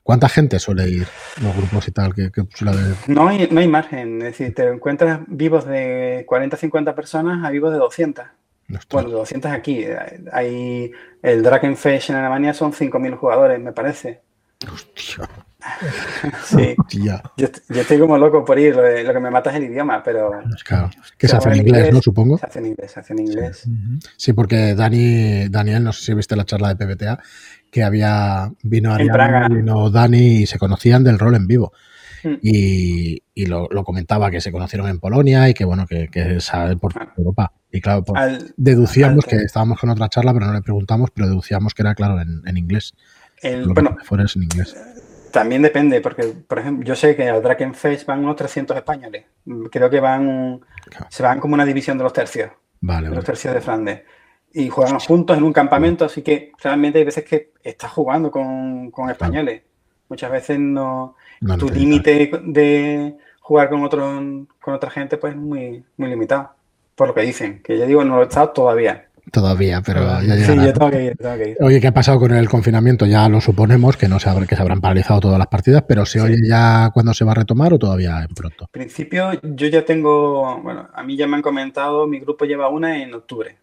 ¿Cuánta 0.04 0.30
gente 0.30 0.60
suele 0.60 0.88
ir? 0.88 1.08
Los 1.42 1.56
grupos 1.56 1.88
y 1.88 1.92
tal, 1.92 2.14
que, 2.14 2.32
que 2.32 2.44
suele 2.54 2.78
haber? 2.78 2.96
No 3.08 3.28
hay, 3.28 3.48
no 3.50 3.60
hay 3.60 3.68
margen. 3.68 4.18
Es 4.18 4.38
decir, 4.38 4.54
te 4.54 4.68
encuentras 4.68 5.22
vivos 5.28 5.66
de 5.66 6.24
40 6.28 6.58
50 6.58 6.94
personas 6.94 7.44
a 7.44 7.50
vivos 7.50 7.72
de 7.72 7.80
200. 7.80 8.26
Ostras, 8.68 8.88
Bueno, 8.92 9.10
de 9.10 9.16
200 9.16 9.52
aquí. 9.52 9.86
Hay, 10.32 10.92
el 11.22 11.44
Drakenfest 11.44 12.10
en 12.10 12.16
Alemania 12.18 12.54
son 12.54 12.72
5.000 12.74 13.16
jugadores, 13.16 13.60
me 13.60 13.72
parece. 13.74 14.22
hostia, 14.72 15.30
Sí. 16.46 16.76
Yo, 17.38 17.46
est- 17.46 17.64
yo 17.70 17.82
estoy 17.82 18.00
como 18.00 18.18
loco 18.18 18.44
por 18.46 18.58
ir. 18.60 18.76
Lo, 18.76 19.14
que 19.14 19.20
me 19.20 19.30
mata 19.32 19.50
es 19.52 19.56
el 19.58 19.64
idioma, 19.66 20.02
pero 20.04 20.32
Claro. 20.64 20.90
Que 21.18 21.28
se 21.28 21.36
hace 21.38 21.50
en 21.50 21.58
inglés, 21.58 21.94
¿no? 21.94 22.02
Supongo. 22.02 22.38
Se 22.38 22.46
hace 22.46 22.60
en 22.60 22.66
inglés, 22.68 22.92
se 22.92 23.00
hace 23.00 23.14
en 23.14 23.20
inglés. 23.20 23.68
Sí, 24.18 24.34
porque 24.34 24.76
Dani, 24.76 25.48
Daniel, 25.50 25.84
no 25.84 25.94
sé 25.94 26.04
si 26.06 26.14
viste 26.14 26.36
la 26.36 26.46
charla 26.46 26.74
de 26.74 26.86
PBTA, 26.86 27.20
que 27.72 27.84
había, 27.84 28.52
vino 28.64 28.94
Ariana, 28.94 29.48
vino 29.50 29.90
Dani 29.90 30.42
y 30.42 30.46
se 30.48 30.58
conocían 30.60 31.04
del 31.04 31.20
rol 31.20 31.36
en 31.36 31.48
vivo. 31.48 31.74
Mm. 32.26 32.38
Y, 32.42 33.24
y 33.34 33.46
lo, 33.46 33.68
lo 33.70 33.84
comentaba 33.84 34.32
que 34.32 34.42
se 34.42 34.52
conocieron 34.52 34.90
en 34.90 35.00
Polonia 35.00 35.48
y 35.50 35.54
que 35.54 35.64
bueno, 35.66 35.86
que, 35.88 36.08
que 36.10 36.40
sabe 36.42 36.76
por 36.78 36.92
Ah. 37.00 37.14
Europa. 37.18 37.54
Y 37.72 37.82
claro, 37.82 38.04
pues, 38.04 38.22
Al- 38.22 38.54
deducíamos 38.58 39.26
al- 39.26 39.30
que 39.30 39.36
estábamos 39.38 39.80
con 39.80 39.90
otra 39.90 40.10
charla, 40.10 40.34
pero 40.34 40.46
no 40.48 40.54
le 40.54 40.62
preguntamos, 40.62 41.12
pero 41.12 41.28
deducíamos 41.28 41.74
que 41.74 41.82
era 41.84 41.94
claro 41.96 42.20
en, 42.22 42.42
en 42.46 42.58
inglés. 42.58 42.94
el- 43.42 43.68
bueno, 43.68 43.96
fuera 44.04 44.24
es 44.26 44.36
en 44.36 44.44
inglés. 44.44 44.76
También 45.32 45.62
depende, 45.62 46.00
porque, 46.00 46.24
por 46.48 46.60
ejemplo, 46.60 46.86
yo 46.88 46.96
sé 46.96 47.14
que 47.16 47.28
al 47.30 47.44
Drakenfest 47.44 48.06
van 48.08 48.20
unos 48.24 48.38
300 48.38 48.78
españoles. 48.78 49.26
Creo 49.70 49.90
que 49.90 50.00
van, 50.00 50.62
Claro. 50.90 51.08
se 51.10 51.24
van 51.24 51.40
como 51.42 51.54
una 51.56 51.66
división 51.66 51.98
de 51.98 52.06
los 52.06 52.14
tercios, 52.14 52.52
Vale, 52.80 53.10
de 53.10 53.16
los 53.16 53.26
tercios 53.26 53.54
de 53.54 53.60
Flandes. 53.62 54.02
Y 54.54 54.70
juegan 54.70 54.98
juntos 55.00 55.38
en 55.38 55.44
un 55.44 55.52
campamento, 55.52 56.06
así 56.06 56.22
que 56.22 56.54
realmente 56.64 57.00
hay 57.00 57.04
veces 57.06 57.26
que 57.26 57.52
estás 57.62 57.92
jugando 57.92 58.32
con, 58.32 58.90
con 58.92 59.10
españoles. 59.10 59.64
Muchas 60.08 60.32
veces 60.32 60.58
no, 60.60 61.18
No 61.46 61.58
tu 61.58 61.70
límite 61.70 62.32
de 62.44 63.18
jugar 63.40 63.70
con 63.70 63.84
otro, 63.84 64.04
con 64.62 64.74
otra 64.74 64.90
gente 64.90 65.18
pues 65.18 65.34
es 65.34 65.40
muy, 65.40 65.84
muy 65.98 66.10
limitado. 66.10 66.52
Por 66.96 67.10
lo 67.10 67.14
que 67.14 67.22
dicen, 67.22 67.62
que 67.64 67.78
ya 67.78 67.86
digo, 67.86 68.04
no 68.04 68.16
lo 68.16 68.22
he 68.24 68.26
estado 68.26 68.50
todavía. 68.50 69.08
Todavía, 69.32 69.82
pero 69.86 70.22
ya 70.22 70.36
Sí, 70.38 70.56
yo 70.56 70.72
tengo 70.72 70.92
que 70.92 71.04
ir, 71.06 71.18
tengo 71.18 71.36
que 71.36 71.50
ir. 71.50 71.58
Oye, 71.60 71.82
¿qué 71.82 71.88
ha 71.88 71.94
pasado 71.94 72.20
con 72.20 72.32
el 72.32 72.48
confinamiento? 72.48 73.06
Ya 73.08 73.28
lo 73.28 73.42
suponemos, 73.42 73.98
que 73.98 74.08
no 74.08 74.20
se, 74.20 74.30
habrá- 74.30 74.46
que 74.46 74.56
se 74.56 74.62
habrán 74.62 74.80
paralizado 74.82 75.20
todas 75.20 75.40
las 75.40 75.48
partidas, 75.48 75.84
pero 75.88 76.06
¿se 76.06 76.20
Sí. 76.20 76.26
oye 76.26 76.38
ya 76.48 76.92
cuándo 76.94 77.14
se 77.14 77.26
va 77.26 77.32
a 77.32 77.36
retomar 77.36 77.74
o 77.74 77.80
todavía 77.80 78.22
en 78.22 78.34
pronto? 78.36 78.66
En 78.66 78.72
principio, 78.72 79.32
yo 79.42 79.68
ya 79.68 79.84
tengo, 79.84 80.62
bueno, 80.62 80.88
a 80.94 81.04
mí 81.04 81.18
ya 81.18 81.28
me 81.28 81.36
han 81.38 81.42
comentado, 81.42 82.08
mi 82.08 82.20
grupo 82.20 82.46
lleva 82.46 82.70
una 82.70 83.02
en 83.02 83.14
octubre. 83.16 83.58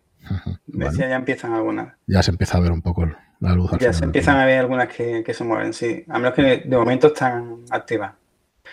Vale. 0.66 0.90
decía, 0.90 1.08
ya 1.08 1.16
empiezan 1.16 1.52
algunas. 1.52 1.94
Ya 2.06 2.22
se 2.22 2.30
empieza 2.32 2.58
a 2.58 2.60
ver 2.60 2.72
un 2.72 2.82
poco 2.82 3.06
la 3.42 3.54
luz. 3.54 3.72
al 3.72 3.78
Ya 3.78 3.86
final 3.88 3.94
se 3.94 4.04
empiezan 4.04 4.36
a 4.38 4.46
ver 4.46 4.58
algunas 4.60 4.88
que, 4.88 5.22
que 5.24 5.34
se 5.34 5.44
mueven, 5.44 5.72
sí. 5.72 6.04
A 6.08 6.18
menos 6.18 6.34
que 6.34 6.42
de 6.64 6.76
momento 6.76 7.08
están 7.08 7.64
activas. 7.70 8.12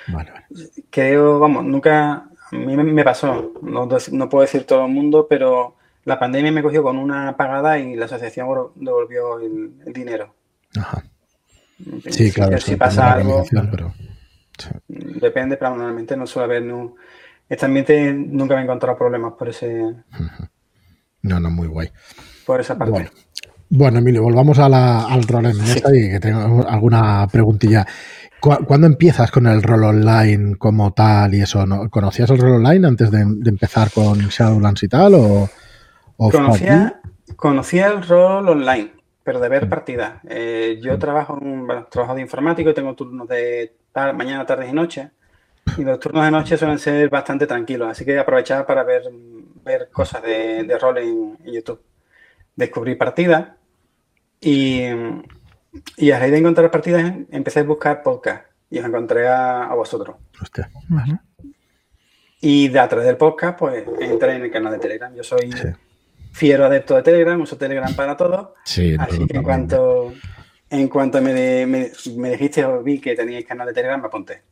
túnel. 0.05 0.15
Vale, 0.15 0.31
vale. 0.31 0.45
Creo, 0.89 1.39
vamos, 1.39 1.65
nunca, 1.65 2.13
a 2.13 2.55
mí 2.55 2.75
me, 2.77 3.03
pasó, 3.03 3.53
no, 3.61 3.87
no 4.11 4.29
puedo 4.29 4.41
decir 4.41 4.63
todo 4.65 4.85
el 4.85 4.91
mundo, 4.91 5.27
pero 5.29 5.75
la 6.05 6.17
pandemia 6.17 6.51
me 6.51 6.63
cogió 6.63 6.81
con 6.83 6.97
una 6.97 7.35
pagada 7.35 7.77
y 7.79 7.95
la 7.95 8.05
asociación 8.05 8.47
devol- 8.47 8.71
devolvió 8.75 9.39
el, 9.39 9.73
el 9.85 9.93
dinero. 9.93 10.33
Ajá. 10.77 11.03
Sí, 12.09 12.31
claro, 12.31 12.57
si 12.59 12.75
pasa 12.75 13.13
algo, 13.13 13.43
pero 13.71 13.93
sí. 14.57 14.69
depende, 14.87 15.55
pero 15.57 15.71
normalmente 15.71 16.15
no 16.17 16.27
suele 16.27 16.45
haber 16.45 16.63
nu- 16.63 16.95
este 17.47 17.65
ambiente 17.65 18.13
nunca 18.13 18.53
me 18.55 18.61
he 18.61 18.63
encontrado 18.65 18.97
problemas 18.97 19.33
por 19.33 19.49
ese. 19.49 19.95
No, 21.21 21.39
no, 21.39 21.49
muy 21.49 21.67
guay. 21.67 21.89
Por 22.45 22.61
esa 22.61 22.77
parte. 22.77 22.91
Bueno, 22.91 23.09
bueno 23.69 23.99
Emilio, 23.99 24.23
volvamos 24.23 24.59
al 24.59 25.23
rol 25.23 25.45
en 25.45 25.57
mesa 25.57 25.89
y 25.93 26.09
que 26.09 26.19
tengo 26.19 26.67
alguna 26.67 27.27
preguntilla. 27.31 27.85
¿Cuándo 28.39 28.87
empiezas 28.87 29.31
con 29.31 29.47
el 29.47 29.61
rol 29.61 29.83
online 29.83 30.55
como 30.55 30.93
tal 30.93 31.35
y 31.35 31.41
eso? 31.41 31.65
¿no? 31.65 31.89
¿Conocías 31.89 32.29
el 32.29 32.37
rol 32.37 32.65
online 32.65 32.87
antes 32.87 33.11
de, 33.11 33.21
empezar 33.21 33.91
con 33.91 34.17
Shadowlands 34.17 34.83
y 34.83 34.87
tal? 34.87 35.13
O, 35.15 35.49
conocía, 36.15 37.01
conocía 37.35 37.87
el 37.87 38.07
rol 38.07 38.47
online, 38.47 38.93
pero 39.23 39.41
de 39.41 39.49
ver 39.49 39.65
mm. 39.65 39.69
partidas. 39.69 40.13
Eh, 40.29 40.79
yo 40.81 40.95
mm. 40.95 40.99
trabajo 40.99 41.37
en 41.41 41.47
un 41.47 41.85
trabajo 41.91 42.15
de 42.15 42.21
informático 42.21 42.69
y 42.69 42.73
tengo 42.73 42.95
turnos 42.95 43.27
de 43.27 43.73
mañana, 44.13 44.45
tarde 44.45 44.67
y 44.69 44.73
noche. 44.73 45.11
Y 45.77 45.83
los 45.83 45.99
turnos 45.99 46.23
de 46.23 46.31
noche 46.31 46.57
suelen 46.57 46.79
ser 46.79 47.09
bastante 47.09 47.45
tranquilos, 47.45 47.89
así 47.89 48.05
que 48.05 48.17
aprovechaba 48.17 48.65
para 48.65 48.83
ver, 48.83 49.03
ver 49.63 49.89
cosas 49.91 50.23
de, 50.23 50.77
rol 50.79 50.97
en, 50.97 51.37
YouTube. 51.45 51.81
Descubrí 52.55 52.95
partidas 52.95 53.49
y, 54.41 54.83
y 55.97 56.11
a 56.11 56.19
raíz 56.19 56.31
de 56.31 56.37
encontrar 56.37 56.71
partidas 56.71 57.13
empecé 57.31 57.59
a 57.59 57.63
buscar 57.63 58.03
podcast 58.03 58.45
y 58.69 58.79
os 58.79 58.85
encontré 58.85 59.27
a, 59.27 59.73
vosotros. 59.75 60.17
Hostia. 60.41 60.69
Y 62.41 62.69
de 62.69 62.79
a 62.79 62.87
través 62.87 63.07
del 63.07 63.17
podcast, 63.17 63.57
pues 63.57 63.83
entré 63.99 64.35
en 64.35 64.43
el 64.43 64.51
canal 64.51 64.73
de 64.73 64.79
Telegram. 64.79 65.13
Yo 65.13 65.23
soy 65.23 65.51
fiero 66.31 66.65
adepto 66.65 66.95
de 66.95 67.03
Telegram, 67.03 67.39
uso 67.41 67.57
Telegram 67.57 67.93
para 67.95 68.15
todo. 68.15 68.55
Sí, 68.63 68.95
así 68.97 69.25
que 69.27 69.37
en 69.37 69.43
cuanto, 69.43 70.13
en 70.69 70.87
cuanto 70.87 71.21
me, 71.21 71.65
me, 71.65 72.29
dijiste 72.29 72.63
o 72.63 72.81
vi 72.83 72.99
que 72.99 73.15
teníais 73.15 73.45
canal 73.45 73.67
de 73.67 73.73
Telegram, 73.73 73.99
me 73.99 74.07
apunté. 74.07 74.43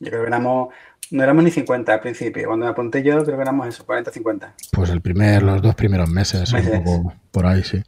Yo 0.00 0.10
creo 0.10 0.22
que 0.22 0.26
éramos, 0.26 0.74
no 1.10 1.22
éramos 1.22 1.44
ni 1.44 1.50
50 1.50 1.92
al 1.92 2.00
principio. 2.00 2.46
Cuando 2.46 2.66
me 2.66 2.72
apunté 2.72 3.02
yo, 3.02 3.22
creo 3.24 3.36
que 3.36 3.42
éramos 3.42 3.68
eso, 3.68 3.86
40, 3.86 4.10
50. 4.10 4.54
Pues 4.72 4.90
el 4.90 5.00
primer, 5.00 5.42
los 5.42 5.62
dos 5.62 5.74
primeros 5.74 6.08
meses, 6.08 6.52
Un 6.52 6.84
poco 6.84 7.14
por 7.30 7.46
ahí, 7.46 7.62
sí. 7.62 7.82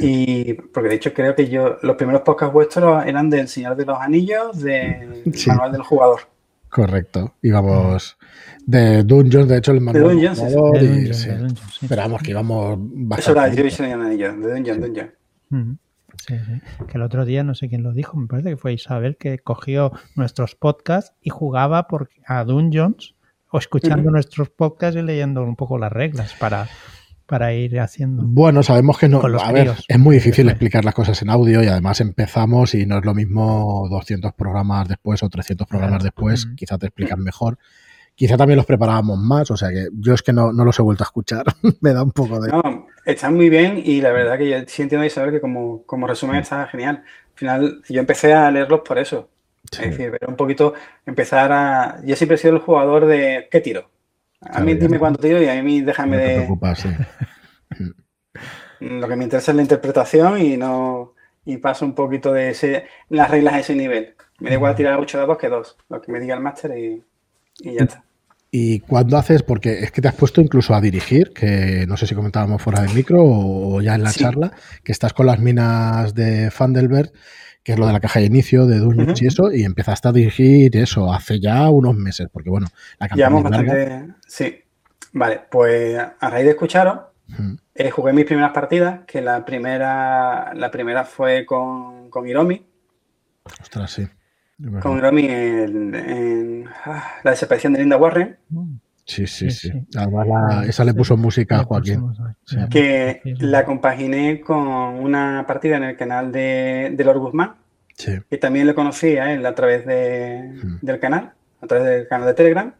Y 0.00 0.54
porque 0.54 0.88
de 0.88 0.94
hecho 0.96 1.14
creo 1.14 1.34
que 1.34 1.48
yo, 1.48 1.76
los 1.82 1.96
primeros 1.96 2.22
podcasts 2.22 2.52
vuestros 2.52 3.06
eran 3.06 3.30
del 3.30 3.46
Señor 3.46 3.76
de 3.76 3.84
los 3.84 3.98
Anillos, 3.98 4.60
del 4.60 5.22
Manual 5.46 5.72
del 5.72 5.82
Jugador. 5.82 6.20
Correcto. 6.68 7.34
Íbamos 7.42 8.18
de 8.66 9.02
Dungeons, 9.04 9.48
de 9.48 9.56
hecho 9.56 9.72
el 9.72 9.80
manual 9.80 10.08
de 10.08 10.28
Dungeons, 10.28 10.52
Dungeons, 10.52 11.82
Esperamos 11.82 12.22
que 12.22 12.32
íbamos 12.32 12.76
bastante. 12.78 13.66
Eso 13.66 13.82
era, 13.84 13.94
yo 13.94 14.02
Anillos, 14.02 14.40
de 14.40 14.52
Dungeons, 14.52 14.80
Dungeons. 14.80 15.10
Sí, 16.26 16.34
sí. 16.38 16.84
Que 16.86 16.98
el 16.98 17.02
otro 17.02 17.24
día, 17.24 17.44
no 17.44 17.54
sé 17.54 17.68
quién 17.68 17.82
lo 17.82 17.92
dijo, 17.92 18.18
me 18.18 18.26
parece 18.26 18.50
que 18.50 18.56
fue 18.56 18.72
Isabel, 18.72 19.16
que 19.16 19.38
cogió 19.38 19.92
nuestros 20.16 20.56
podcasts 20.56 21.14
y 21.22 21.30
jugaba 21.30 21.86
por, 21.86 22.10
a 22.26 22.44
Dungeons 22.44 23.14
o 23.50 23.58
escuchando 23.58 24.10
nuestros 24.10 24.50
podcasts 24.50 24.98
y 25.00 25.02
leyendo 25.02 25.42
un 25.42 25.56
poco 25.56 25.78
las 25.78 25.92
reglas 25.92 26.34
para, 26.34 26.68
para 27.28 27.52
ir 27.52 27.78
haciendo. 27.78 28.22
Bueno, 28.24 28.62
sabemos 28.62 28.96
que 28.96 29.06
no. 29.06 29.20
A 29.20 29.52
ver, 29.52 29.72
es 29.86 29.98
muy 29.98 30.16
difícil 30.16 30.48
explicar 30.48 30.82
las 30.86 30.94
cosas 30.94 31.20
en 31.20 31.28
audio 31.28 31.62
y 31.62 31.66
además 31.66 32.00
empezamos 32.00 32.74
y 32.74 32.86
no 32.86 32.98
es 32.98 33.04
lo 33.04 33.14
mismo 33.14 33.86
200 33.90 34.32
programas 34.32 34.88
después 34.88 35.22
o 35.22 35.28
300 35.28 35.68
programas 35.68 36.02
después, 36.02 36.48
quizá 36.56 36.78
te 36.78 36.86
explican 36.86 37.22
mejor. 37.22 37.58
Quizá 38.14 38.38
también 38.38 38.56
los 38.56 38.64
preparábamos 38.64 39.18
más, 39.18 39.50
o 39.50 39.56
sea 39.58 39.68
que 39.68 39.88
yo 39.92 40.14
es 40.14 40.22
que 40.22 40.32
no, 40.32 40.52
no 40.52 40.64
los 40.64 40.78
he 40.78 40.82
vuelto 40.82 41.04
a 41.04 41.06
escuchar. 41.06 41.44
Me 41.82 41.92
da 41.92 42.02
un 42.02 42.12
poco 42.12 42.40
de. 42.40 42.50
No, 42.50 42.86
están 43.04 43.34
muy 43.34 43.50
bien 43.50 43.80
y 43.84 44.00
la 44.00 44.10
verdad 44.10 44.38
que 44.38 44.48
yo 44.48 44.56
sí 44.66 44.80
entiendo 44.80 45.04
y 45.04 45.10
saber 45.10 45.30
que 45.30 45.40
como, 45.42 45.82
como 45.84 46.06
resumen 46.06 46.36
está 46.36 46.66
genial. 46.66 47.04
Al 47.04 47.38
final, 47.38 47.82
yo 47.90 48.00
empecé 48.00 48.32
a 48.32 48.50
leerlos 48.50 48.80
por 48.80 48.98
eso. 48.98 49.28
Es 49.70 49.90
decir, 49.90 50.10
ver 50.10 50.24
un 50.26 50.36
poquito, 50.36 50.72
empezar 51.04 51.52
a. 51.52 52.00
Yo 52.06 52.16
siempre 52.16 52.36
he 52.36 52.38
sido 52.38 52.54
el 52.54 52.60
jugador 52.60 53.04
de 53.04 53.48
¿qué 53.50 53.60
tiro? 53.60 53.90
A 54.40 54.60
mí 54.60 54.74
dime 54.74 54.98
cuánto 54.98 55.20
tiro 55.20 55.42
y 55.42 55.48
a 55.48 55.62
mí 55.62 55.80
déjame 55.80 56.16
no 56.46 56.58
te 56.58 56.66
de. 56.66 56.76
Sí. 56.76 56.88
Lo 58.80 59.08
que 59.08 59.16
me 59.16 59.24
interesa 59.24 59.50
es 59.50 59.56
la 59.56 59.62
interpretación 59.62 60.40
y 60.40 60.56
no. 60.56 61.14
Y 61.44 61.56
paso 61.56 61.84
un 61.84 61.94
poquito 61.94 62.32
de 62.32 62.50
ese, 62.50 62.86
las 63.08 63.30
reglas 63.30 63.54
a 63.54 63.60
ese 63.60 63.74
nivel. 63.74 64.14
Me 64.38 64.50
da 64.50 64.56
igual 64.56 64.76
tirar 64.76 65.00
8 65.00 65.18
dados 65.18 65.38
que 65.38 65.48
2, 65.48 65.76
lo 65.88 66.00
que 66.00 66.12
me 66.12 66.20
diga 66.20 66.34
el 66.34 66.40
máster 66.40 66.78
y, 66.78 67.02
y 67.60 67.74
ya 67.74 67.84
está. 67.84 68.04
¿Y 68.50 68.80
cuándo 68.80 69.16
haces? 69.18 69.42
Porque 69.42 69.80
es 69.80 69.90
que 69.90 70.00
te 70.00 70.08
has 70.08 70.14
puesto 70.14 70.40
incluso 70.40 70.74
a 70.74 70.80
dirigir, 70.80 71.32
que 71.34 71.84
no 71.86 71.96
sé 71.96 72.06
si 72.06 72.14
comentábamos 72.14 72.62
fuera 72.62 72.80
del 72.80 72.94
micro 72.94 73.22
o 73.22 73.80
ya 73.82 73.94
en 73.94 74.02
la 74.02 74.12
charla, 74.12 74.52
que 74.82 74.92
estás 74.92 75.12
con 75.12 75.26
las 75.26 75.38
minas 75.38 76.14
de 76.14 76.50
Fandelberg, 76.50 77.12
que 77.68 77.74
es 77.74 77.78
lo 77.78 77.86
de 77.86 77.92
la 77.92 78.00
caja 78.00 78.20
de 78.20 78.24
inicio 78.24 78.64
de 78.64 78.78
Dungeons 78.78 79.20
y 79.20 79.26
eso, 79.26 79.52
y 79.52 79.62
empezaste 79.64 80.08
a 80.08 80.12
dirigir 80.12 80.74
eso 80.74 81.12
hace 81.12 81.38
ya 81.38 81.68
unos 81.68 81.94
meses, 81.94 82.28
porque 82.32 82.48
bueno, 82.48 82.66
la 82.98 83.08
campaña 83.08 83.36
es 83.36 83.50
larga. 83.50 84.16
Sí, 84.26 84.64
vale, 85.12 85.42
pues 85.50 85.98
a 85.98 86.30
raíz 86.30 86.46
de 86.46 86.52
escucharos, 86.52 87.00
eh, 87.74 87.90
jugué 87.90 88.14
mis 88.14 88.24
primeras 88.24 88.52
partidas, 88.52 89.00
que 89.06 89.20
la 89.20 89.44
primera, 89.44 90.54
la 90.54 90.70
primera 90.70 91.04
fue 91.04 91.44
con, 91.44 92.08
con 92.08 92.26
Hiromi. 92.26 92.66
Ostras, 93.60 93.90
sí. 93.90 94.08
Con 94.80 95.02
Romy 95.02 95.26
en, 95.26 96.64
ah, 96.86 97.18
la 97.22 97.32
desaparición 97.32 97.74
de 97.74 97.80
Linda 97.80 97.98
Warren. 97.98 98.38
Sí, 99.08 99.26
sí, 99.26 99.50
sí. 99.50 99.72
esa 100.66 100.84
le 100.84 100.92
puso 100.92 101.16
música 101.16 101.60
a 101.60 101.64
Joaquín. 101.64 102.12
Que 102.70 103.22
la 103.40 103.64
compaginé 103.64 104.42
con 104.42 104.58
una 104.58 105.46
partida 105.46 105.78
en 105.78 105.84
el 105.84 105.96
canal 105.96 106.30
de, 106.30 106.92
de 106.94 107.04
Lord 107.04 107.18
Guzmán. 107.18 107.54
Que 107.96 108.36
también 108.36 108.66
lo 108.66 108.74
conocí 108.74 109.16
a 109.16 109.32
él 109.32 109.44
a 109.46 109.54
través 109.54 109.86
de, 109.86 110.60
del 110.82 111.00
canal, 111.00 111.32
a 111.62 111.66
través 111.66 111.86
del 111.86 112.06
canal 112.06 112.28
de 112.28 112.34
Telegram. 112.34 112.74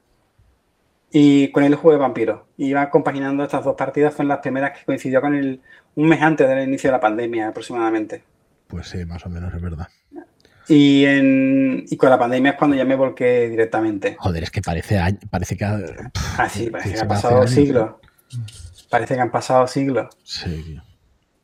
Y 1.11 1.51
con 1.51 1.64
él 1.64 1.74
jugué 1.74 1.97
Vampiro. 1.97 2.47
Iba 2.59 2.91
compaginando 2.91 3.43
estas 3.43 3.64
dos 3.64 3.74
partidas, 3.74 4.12
fueron 4.12 4.29
las 4.29 4.41
primeras 4.41 4.79
que 4.79 4.85
coincidió 4.85 5.22
con 5.22 5.35
el 5.35 5.62
un 5.95 6.09
mes 6.09 6.20
antes 6.20 6.47
del 6.47 6.68
inicio 6.68 6.89
de 6.89 6.93
la 6.93 7.01
pandemia 7.01 7.49
aproximadamente. 7.49 8.22
Pues 8.66 8.89
sí, 8.89 9.03
más 9.07 9.24
o 9.24 9.31
menos 9.31 9.53
es 9.55 9.62
verdad. 9.62 9.89
Y, 10.69 11.05
en, 11.07 11.85
y 11.89 11.97
con 11.97 12.11
la 12.11 12.19
pandemia 12.19 12.53
es 12.53 12.59
cuando 12.59 12.77
ya 12.77 12.85
me 12.85 12.95
volqué 12.95 13.49
directamente. 13.49 14.16
Joder, 14.19 14.43
es 14.43 14.51
que 14.51 14.61
parece, 14.61 14.99
parece 15.31 15.57
que... 15.57 15.64
Ha, 15.64 15.81
ah, 16.39 16.49
sí, 16.49 16.71
parece 16.71 16.93
que 16.93 17.01
han 17.01 17.09
pasado 17.09 17.47
siglos. 17.47 17.91
Parece 18.91 19.14
que 19.14 19.21
han 19.21 19.31
pasado 19.31 19.66
siglos. 19.66 20.09
Sí. 20.23 20.79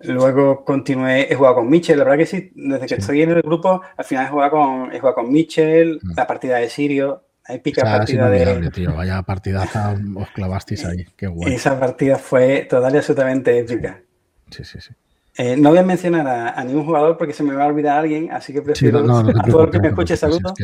Luego 0.01 0.65
continué, 0.65 1.33
he 1.33 1.35
jugado 1.35 1.57
con 1.57 1.71
Mitchell. 1.71 1.99
La 1.99 2.05
verdad 2.05 2.19
que 2.19 2.27
sí, 2.27 2.53
desde 2.55 2.87
que 2.87 2.95
estoy 2.95 3.23
en 3.23 3.31
el 3.31 3.43
grupo, 3.43 3.81
al 3.97 4.05
final 4.05 4.27
he 4.27 4.29
jugado 4.29 4.51
con, 4.51 4.93
he 4.93 5.01
jugado 5.01 5.15
con 5.15 5.33
Mitchell, 5.33 6.01
mm. 6.03 6.13
la 6.17 6.27
partida 6.27 6.57
de 6.59 6.69
Sirio, 6.69 7.25
épica 7.49 7.83
partida 7.83 8.29
de. 8.29 8.71
Tío, 8.71 8.95
vaya 8.95 9.23
partidaza 9.23 9.97
os 10.17 10.31
clavasteis 10.31 10.85
ahí, 10.85 11.07
qué 11.17 11.27
guay. 11.27 11.55
Esa 11.55 11.79
partida 11.79 12.19
fue 12.19 12.67
total 12.69 12.95
y 12.95 12.99
absolutamente 12.99 13.59
épica. 13.59 14.03
Sí, 14.51 14.65
sí, 14.65 14.81
sí. 14.81 14.93
Eh, 15.37 15.57
no 15.57 15.71
voy 15.71 15.79
a 15.79 15.83
mencionar 15.83 16.27
a, 16.27 16.63
ningún 16.65 16.85
jugador 16.85 17.17
porque 17.17 17.33
se 17.33 17.43
me 17.43 17.55
va 17.55 17.65
a 17.65 17.67
olvidar 17.67 17.97
a 17.97 18.01
alguien, 18.01 18.31
así 18.31 18.53
que 18.53 18.63
prefiero 18.63 19.01
a 19.01 19.03
todo 19.47 19.65
el 19.65 19.71
que 19.71 19.81
me 19.81 19.89
escuche 19.89 20.17
saludo. 20.17 20.55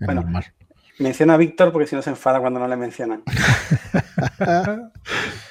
bueno, 0.00 0.24
menciona 0.98 1.34
a 1.34 1.36
Víctor 1.36 1.72
porque 1.72 1.86
si 1.86 1.94
no 1.94 2.00
se 2.00 2.10
enfada 2.10 2.40
cuando 2.40 2.58
no 2.58 2.68
le 2.68 2.76
mencionan. 2.76 3.22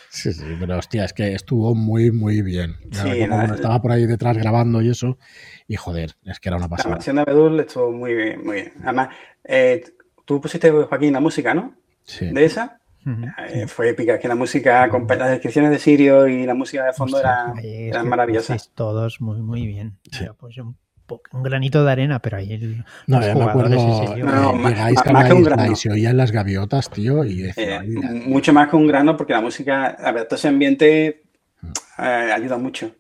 sí, 0.10 0.34
sí, 0.34 0.58
pero 0.60 0.80
hostia, 0.80 1.06
es 1.06 1.14
que 1.14 1.34
estuvo 1.34 1.76
muy, 1.76 2.12
muy 2.12 2.42
bien. 2.42 2.78
Sí, 2.92 3.22
estaba 3.22 3.80
por 3.80 3.92
ahí 3.92 4.08
detrás 4.08 4.36
grabando 4.38 4.82
y 4.82 4.90
eso, 4.90 5.20
y 5.68 5.76
joder, 5.76 6.16
es 6.26 6.40
que 6.40 6.50
era 6.50 6.58
una 6.58 6.68
pasada. 6.68 6.90
La 6.90 6.96
versión 6.96 7.18
de 7.18 7.22
Abedul 7.22 7.60
estuvo 7.60 7.92
muy 7.92 8.16
bien, 8.16 8.44
muy 8.44 8.56
bien. 8.56 8.74
Además, 8.84 9.10
eh, 9.44 9.84
tú 10.26 10.42
pusiste, 10.42 10.72
Joaquín, 10.72 11.14
la 11.14 11.20
música, 11.20 11.54
¿no? 11.54 11.76
Sí. 12.06 12.32
De 12.32 12.44
esa. 12.44 12.81
Eh, 13.06 13.68
fue 13.68 13.90
épica, 13.90 14.20
que 14.20 14.28
la 14.28 14.36
música, 14.36 14.88
con 14.90 15.08
las 15.08 15.30
descripciones 15.30 15.72
de 15.72 15.80
Sirio 15.80 16.28
y 16.28 16.46
la 16.46 16.54
música 16.54 16.86
de 16.86 16.94
fondo 16.94 17.20
eran, 17.20 17.58
eran 17.64 18.08
maravillosas. 18.08 18.72
Todos 18.76 19.22
muy, 19.22 19.42
muy 19.42 19.66
bien. 19.66 19.98
Pues 20.38 20.58
un, 20.58 21.44
granito 21.44 21.84
de 21.84 21.92
arena, 21.92 22.20
pero 22.20 22.38
ahí 22.38 22.54
el, 22.54 22.86
no, 23.08 23.20
los 23.20 23.36
me 23.36 23.44
acuerdo, 23.44 23.70
no, 24.18 24.54
más, 24.54 25.28
que 25.28 25.34
un 25.34 25.44
grano. 25.44 25.72
y 25.72 25.76
se 25.76 25.92
oían 25.92 26.16
las 26.16 26.32
gaviotas, 26.32 26.90
tío. 26.90 27.26
Y 27.26 27.52
eh, 27.56 27.82
mucho 28.28 28.54
más 28.54 28.70
que 28.70 28.76
un 28.76 28.88
grano, 28.88 29.18
porque 29.18 29.34
la 29.34 29.42
música, 29.42 29.88
a 29.88 30.12
ver, 30.12 30.28
todo 30.28 30.38
ese 30.38 30.48
ambiente 30.48 31.24
mm. 31.62 32.02
eh, 32.04 32.32
ayuda 32.34 32.58
mucho 32.58 32.92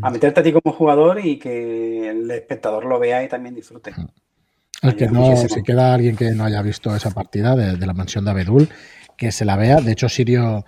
a 0.00 0.10
meterte 0.10 0.40
a 0.40 0.42
ti 0.42 0.50
como 0.50 0.74
jugador 0.74 1.20
y 1.22 1.38
que 1.38 2.08
el 2.08 2.30
espectador 2.30 2.86
lo 2.86 2.98
vea 2.98 3.22
y 3.22 3.28
también 3.28 3.54
disfrute. 3.54 3.90
Mm. 3.90 4.06
El 4.82 4.96
que 4.96 5.08
no, 5.08 5.36
si 5.36 5.62
queda 5.62 5.94
alguien 5.94 6.16
que 6.16 6.32
no 6.32 6.44
haya 6.44 6.60
visto 6.60 6.94
esa 6.94 7.10
partida 7.10 7.54
de, 7.56 7.76
de 7.76 7.86
la 7.86 7.94
mansión 7.94 8.24
de 8.24 8.32
Abedul, 8.32 8.68
que 9.16 9.32
se 9.32 9.44
la 9.44 9.56
vea. 9.56 9.80
De 9.80 9.92
hecho, 9.92 10.08
Sirio 10.08 10.64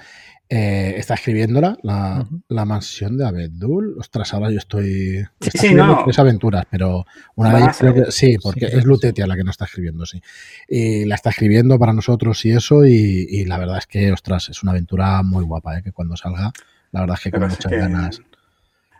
eh, 0.49 0.95
está 0.97 1.15
escribiéndola, 1.15 1.77
la, 1.83 2.25
la, 2.49 2.65
mansión 2.65 3.19
de 3.19 3.27
Abedul. 3.27 3.97
Ostras, 3.99 4.33
ahora 4.33 4.51
yo 4.51 4.59
estoy. 4.59 5.27
sí, 5.41 5.75
no. 5.75 6.05
tres 6.05 6.19
aventuras, 6.21 6.65
pero 6.71 7.05
una 7.35 7.53
de 7.53 7.59
ellas 7.63 7.79
creo 7.79 7.95
que 7.95 8.13
sí, 8.13 8.37
porque 8.41 8.67
es 8.67 8.85
Lutetia 8.85 9.27
la 9.27 9.35
que 9.35 9.43
nos 9.43 9.55
está 9.55 9.65
escribiendo, 9.65 10.07
sí. 10.07 10.23
Y 10.69 11.05
la 11.05 11.17
está 11.17 11.31
escribiendo 11.31 11.81
para 11.81 11.93
nosotros 11.93 12.45
y 12.45 12.53
eso, 12.53 12.87
y, 12.87 13.45
la 13.45 13.59
verdad 13.59 13.79
es 13.79 13.87
que, 13.87 14.13
ostras, 14.13 14.49
es 14.49 14.63
una 14.63 14.71
aventura 14.71 15.21
muy 15.25 15.45
guapa, 15.45 15.79
¿eh? 15.79 15.83
que 15.83 15.91
cuando 15.91 16.17
salga, 16.17 16.53
la 16.93 17.01
verdad 17.01 17.17
es 17.19 17.25
que 17.25 17.31
con 17.33 17.49
muchas 17.49 17.73
ganas. 17.73 18.23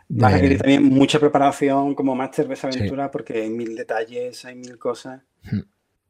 Vas 0.09 0.33
a 0.33 0.35
requerir 0.35 0.57
también 0.57 0.83
mucha 0.83 1.17
preparación 1.19 1.95
como 1.95 2.13
máster 2.13 2.47
de 2.47 2.55
esa 2.55 2.67
aventura 2.67 3.09
porque 3.09 3.43
hay 3.43 3.49
mil 3.49 3.75
detalles, 3.75 4.43
hay 4.43 4.55
mil 4.55 4.77
cosas. 4.77 5.21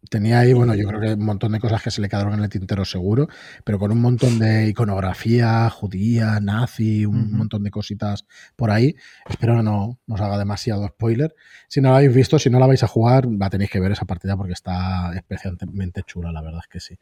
Tenía 0.09 0.39
ahí, 0.39 0.53
bueno, 0.53 0.75
yo 0.75 0.87
creo 0.87 1.01
que 1.01 1.13
un 1.13 1.25
montón 1.25 1.51
de 1.51 1.59
cosas 1.59 1.81
que 1.81 1.91
se 1.91 2.01
le 2.01 2.09
quedaron 2.09 2.33
en 2.33 2.43
el 2.43 2.49
tintero 2.49 2.85
seguro, 2.85 3.27
pero 3.63 3.79
con 3.79 3.91
un 3.91 4.01
montón 4.01 4.39
de 4.39 4.67
iconografía 4.67 5.69
judía, 5.69 6.39
nazi, 6.39 7.05
un 7.05 7.31
montón 7.31 7.63
de 7.63 7.71
cositas 7.71 8.25
por 8.55 8.71
ahí. 8.71 8.95
Espero 9.29 9.57
que 9.57 9.63
no 9.63 9.99
nos 10.07 10.21
haga 10.21 10.37
demasiado 10.37 10.87
spoiler. 10.87 11.35
Si 11.67 11.81
no 11.81 11.91
la 11.91 11.97
habéis 11.97 12.13
visto, 12.13 12.39
si 12.39 12.49
no 12.49 12.59
la 12.59 12.67
vais 12.67 12.83
a 12.83 12.87
jugar, 12.87 13.27
va 13.27 13.49
tenéis 13.49 13.69
que 13.69 13.79
ver 13.79 13.91
esa 13.91 14.05
partida 14.05 14.37
porque 14.37 14.53
está 14.53 15.13
especialmente 15.15 16.03
chula, 16.05 16.31
la 16.31 16.41
verdad 16.41 16.61
es 16.61 16.67
que 16.67 16.79
sí. 16.79 16.97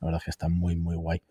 La 0.00 0.06
verdad 0.06 0.20
es 0.20 0.24
que 0.24 0.30
está 0.30 0.48
muy, 0.48 0.76
muy 0.76 0.96
guay. 0.96 1.22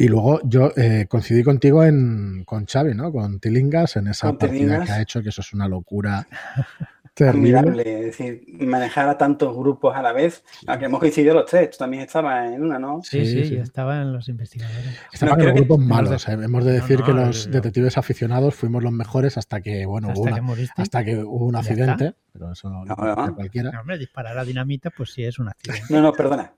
Y 0.00 0.08
luego 0.08 0.40
yo 0.44 0.72
eh, 0.78 1.04
coincidí 1.10 1.42
contigo 1.42 1.84
en, 1.84 2.44
con 2.46 2.64
Xavi, 2.64 2.94
¿no? 2.94 3.12
Con 3.12 3.38
Tilingas, 3.38 3.96
en 3.96 4.06
esa 4.06 4.32
partida 4.32 4.82
que 4.82 4.92
ha 4.92 5.02
hecho, 5.02 5.22
que 5.22 5.28
eso 5.28 5.42
es 5.42 5.52
una 5.52 5.68
locura. 5.68 6.26
Admirable, 7.20 7.82
es 7.82 8.06
decir, 8.16 8.46
manejar 8.60 9.06
a 9.10 9.18
tantos 9.18 9.54
grupos 9.54 9.94
a 9.94 10.00
la 10.00 10.14
vez, 10.14 10.42
aunque 10.66 10.86
hemos 10.86 11.00
coincidido 11.00 11.34
los 11.34 11.44
tres, 11.44 11.72
tú 11.72 11.76
también 11.76 12.04
estabas 12.04 12.50
en 12.50 12.62
una, 12.62 12.78
¿no? 12.78 13.02
Sí, 13.02 13.26
sí, 13.26 13.44
sí, 13.44 13.56
estaba 13.56 14.00
en 14.00 14.14
los 14.14 14.26
investigadores. 14.30 14.98
Estaban 15.12 15.38
en 15.40 15.46
los 15.48 15.54
grupos 15.56 15.80
malos, 15.80 16.26
¿eh? 16.28 16.32
hemos 16.32 16.64
de 16.64 16.72
decir 16.72 17.02
que 17.02 17.12
los 17.12 17.50
detectives 17.50 17.98
aficionados 17.98 18.54
fuimos 18.54 18.82
los 18.82 18.92
mejores 18.92 19.36
hasta 19.36 19.60
que, 19.60 19.84
bueno, 19.84 20.08
hasta, 20.08 20.40
hubo, 20.40 20.54
que 20.54 20.66
hasta 20.78 21.04
que 21.04 21.18
hubo 21.18 21.44
un 21.44 21.56
accidente, 21.56 22.14
pero 22.32 22.52
eso 22.52 22.70
no, 22.70 22.86
no, 22.86 23.34
cualquiera. 23.34 23.78
hombre, 23.78 23.98
disparar 23.98 24.38
a 24.38 24.44
dinamita, 24.46 24.88
pues 24.88 25.12
sí 25.12 25.22
es 25.22 25.38
un 25.38 25.48
accidente. 25.48 25.92
No, 25.92 26.00
no, 26.00 26.14
perdona. 26.14 26.54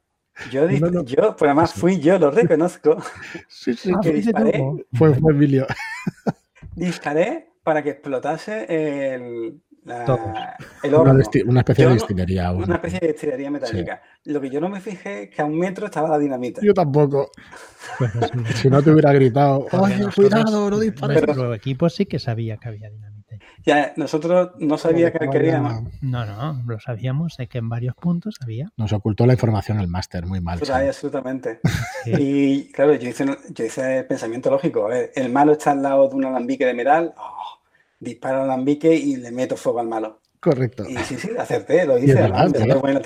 Yo, 0.50 0.68
yo 0.68 1.36
pues 1.36 1.42
además 1.42 1.72
fui 1.74 2.00
yo, 2.00 2.18
lo 2.18 2.30
reconozco. 2.30 2.96
Sí, 3.48 3.74
sí, 3.74 3.92
que 4.02 4.12
disparé. 4.12 4.64
Fue, 4.94 5.14
fue 5.14 5.32
Emilio. 5.32 5.66
Disparé 6.74 7.50
para 7.62 7.82
que 7.82 7.90
explotase 7.90 8.64
el, 9.14 9.60
el 10.82 10.94
horno. 10.94 11.12
Una, 11.46 11.60
especie 11.60 11.86
de 11.86 11.94
destilería. 11.94 12.52
Una 12.52 12.76
especie 12.76 13.00
de 13.00 13.08
destilería 13.08 13.50
metálica. 13.50 14.02
Lo 14.24 14.40
que 14.40 14.48
yo 14.48 14.60
no 14.60 14.68
me 14.68 14.80
fijé 14.80 15.24
es 15.24 15.30
que 15.30 15.42
a 15.42 15.44
un 15.44 15.58
metro 15.58 15.86
estaba 15.86 16.08
la 16.08 16.18
dinamita. 16.18 16.60
Yo 16.62 16.72
tampoco. 16.72 17.30
si 18.54 18.70
no 18.70 18.82
te 18.82 18.90
hubiera 18.90 19.12
gritado, 19.12 19.66
¡Oye, 19.72 20.06
cuidado, 20.14 20.70
no 20.70 20.78
dispares! 20.78 21.20
Pero 21.20 21.48
el 21.48 21.54
equipo 21.54 21.88
sí 21.90 22.06
que 22.06 22.18
sabía 22.18 22.56
que 22.56 22.68
había 22.68 22.88
dinamita. 22.90 23.11
Ya, 23.64 23.92
nosotros 23.96 24.52
no 24.58 24.76
sabíamos 24.76 25.18
que 25.18 25.28
queríamos. 25.28 25.84
No, 26.00 26.26
no, 26.26 26.62
lo 26.66 26.80
sabíamos, 26.80 27.34
sé 27.34 27.46
que 27.46 27.58
en 27.58 27.68
varios 27.68 27.94
puntos 27.94 28.36
había. 28.40 28.72
Nos 28.76 28.92
ocultó 28.92 29.24
la 29.26 29.34
información 29.34 29.78
el 29.78 29.88
máster, 29.88 30.26
muy 30.26 30.40
mal. 30.40 30.58
Pues 30.58 30.70
absolutamente. 30.70 31.60
Y 32.04 32.72
claro, 32.72 32.94
yo 32.94 33.08
hice, 33.08 33.24
yo 33.50 33.64
hice 33.64 34.02
pensamiento 34.04 34.50
lógico. 34.50 34.86
A 34.86 34.88
ver, 34.88 35.12
el 35.14 35.30
malo 35.30 35.52
está 35.52 35.70
al 35.70 35.82
lado 35.82 36.08
de 36.08 36.16
un 36.16 36.24
alambique 36.24 36.66
de 36.66 36.74
metal. 36.74 37.14
Oh, 37.16 37.60
disparo 38.00 38.38
al 38.38 38.50
alambique 38.50 38.92
y 38.94 39.16
le 39.16 39.30
meto 39.30 39.56
fuego 39.56 39.78
al 39.78 39.88
malo. 39.88 40.20
Correcto. 40.40 40.84
Y 40.88 40.96
sí, 40.98 41.16
sí, 41.16 41.30
acerté, 41.38 41.86
lo 41.86 41.98
hice. 41.98 42.14
buena 42.80 43.00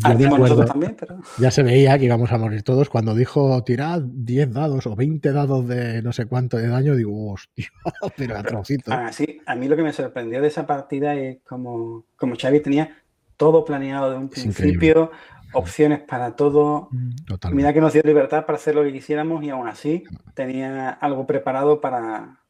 también, 0.00 0.96
pero... 0.98 1.20
Ya 1.38 1.50
se 1.50 1.62
veía 1.62 1.98
que 1.98 2.06
íbamos 2.06 2.32
a 2.32 2.38
morir 2.38 2.62
todos. 2.62 2.88
Cuando 2.88 3.14
dijo 3.14 3.62
tirad 3.64 4.00
10 4.02 4.52
dados 4.52 4.86
o 4.86 4.96
20 4.96 5.32
dados 5.32 5.68
de 5.68 6.02
no 6.02 6.12
sé 6.12 6.26
cuánto 6.26 6.56
de 6.56 6.68
daño, 6.68 6.96
digo, 6.96 7.32
hostia, 7.32 7.68
pero 8.16 8.36
a. 8.36 8.42
Ah, 8.86 9.12
sí, 9.12 9.40
a 9.44 9.54
mí 9.54 9.68
lo 9.68 9.76
que 9.76 9.82
me 9.82 9.92
sorprendió 9.92 10.40
de 10.40 10.48
esa 10.48 10.66
partida 10.66 11.14
es 11.14 11.38
como, 11.44 12.04
como 12.16 12.36
Xavi 12.36 12.60
tenía 12.60 12.96
todo 13.36 13.64
planeado 13.64 14.10
de 14.10 14.16
un 14.16 14.28
principio, 14.28 15.10
opciones 15.52 16.00
para 16.00 16.36
todo. 16.36 16.88
Totalmente. 17.26 17.56
Mira 17.56 17.72
que 17.74 17.80
nos 17.80 17.92
dio 17.92 18.02
libertad 18.04 18.46
para 18.46 18.56
hacer 18.56 18.74
lo 18.74 18.82
que 18.82 18.92
quisiéramos 18.92 19.44
y 19.44 19.50
aún 19.50 19.68
así 19.68 20.04
tenía 20.34 20.90
algo 20.90 21.26
preparado 21.26 21.80
para, 21.80 22.42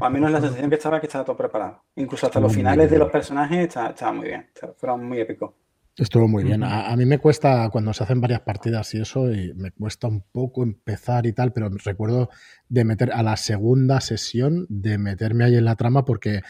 al 0.00 0.12
menos 0.12 0.30
la 0.30 0.40
sensación 0.40 0.70
que 0.70 0.76
estaba 0.76 1.00
que 1.00 1.06
estaba 1.06 1.24
todo 1.24 1.36
preparado. 1.36 1.82
Incluso 1.96 2.26
hasta 2.26 2.40
los 2.40 2.54
finales 2.54 2.90
de 2.90 2.98
los 2.98 3.10
personajes 3.10 3.68
estaba, 3.68 4.12
muy 4.12 4.28
bien. 4.28 4.48
Fueron 4.76 5.06
muy 5.06 5.20
épicos. 5.20 5.52
Estuvo 5.96 6.28
muy 6.28 6.44
bien. 6.44 6.62
A, 6.62 6.94
mí 6.94 7.06
me 7.06 7.18
cuesta, 7.18 7.70
cuando 7.70 7.94
se 7.94 8.04
hacen 8.04 8.20
varias 8.20 8.40
partidas 8.40 8.92
y 8.94 9.00
eso, 9.00 9.32
y 9.32 9.54
me 9.54 9.70
cuesta 9.70 10.08
un 10.08 10.20
poco 10.20 10.62
empezar 10.62 11.24
y 11.24 11.32
tal, 11.32 11.54
pero 11.54 11.70
recuerdo 11.70 12.28
de 12.68 12.84
meter 12.84 13.12
a 13.12 13.22
la 13.22 13.38
segunda 13.38 14.02
sesión, 14.02 14.66
de 14.68 14.98
meterme 14.98 15.44
ahí 15.44 15.56
en 15.56 15.64
la 15.64 15.76
trama 15.76 16.04
porque 16.04 16.42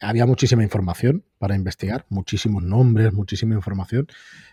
había 0.00 0.26
muchísima 0.26 0.62
información 0.62 1.24
para 1.38 1.56
investigar, 1.56 2.06
muchísimos 2.08 2.62
nombres, 2.62 3.12
muchísima 3.12 3.56
información. 3.56 4.06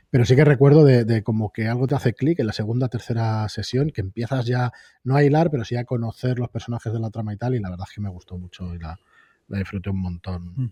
Pero 0.09 0.25
sí 0.25 0.35
que 0.35 0.43
recuerdo 0.43 0.83
de, 0.85 1.23
como 1.23 1.53
que 1.53 1.67
algo 1.67 1.85
te 1.85 1.95
hace 1.95 2.13
clic 2.13 2.39
en 2.39 2.47
la 2.47 2.53
segunda, 2.53 2.87
tercera 2.87 3.47
sesión, 3.47 3.91
que 3.91 4.01
empiezas 4.01 4.45
ya, 4.47 4.71
no 5.03 5.15
a 5.15 5.23
hilar, 5.23 5.51
pero 5.51 5.63
sí 5.65 5.75
a 5.75 5.85
conocer 5.85 6.39
los 6.39 6.49
personajes 6.49 6.91
de 6.91 6.99
la 6.99 7.11
trama 7.11 7.33
y 7.33 7.37
tal, 7.37 7.53
y 7.53 7.59
la 7.59 7.69
verdad 7.69 7.85
es 7.87 7.95
que 7.95 8.01
me 8.01 8.09
gustó 8.09 8.37
mucho 8.39 8.73
y 8.73 8.79
la, 8.79 8.97
disfruté 9.47 9.89
un 9.91 10.01
montón. 10.01 10.71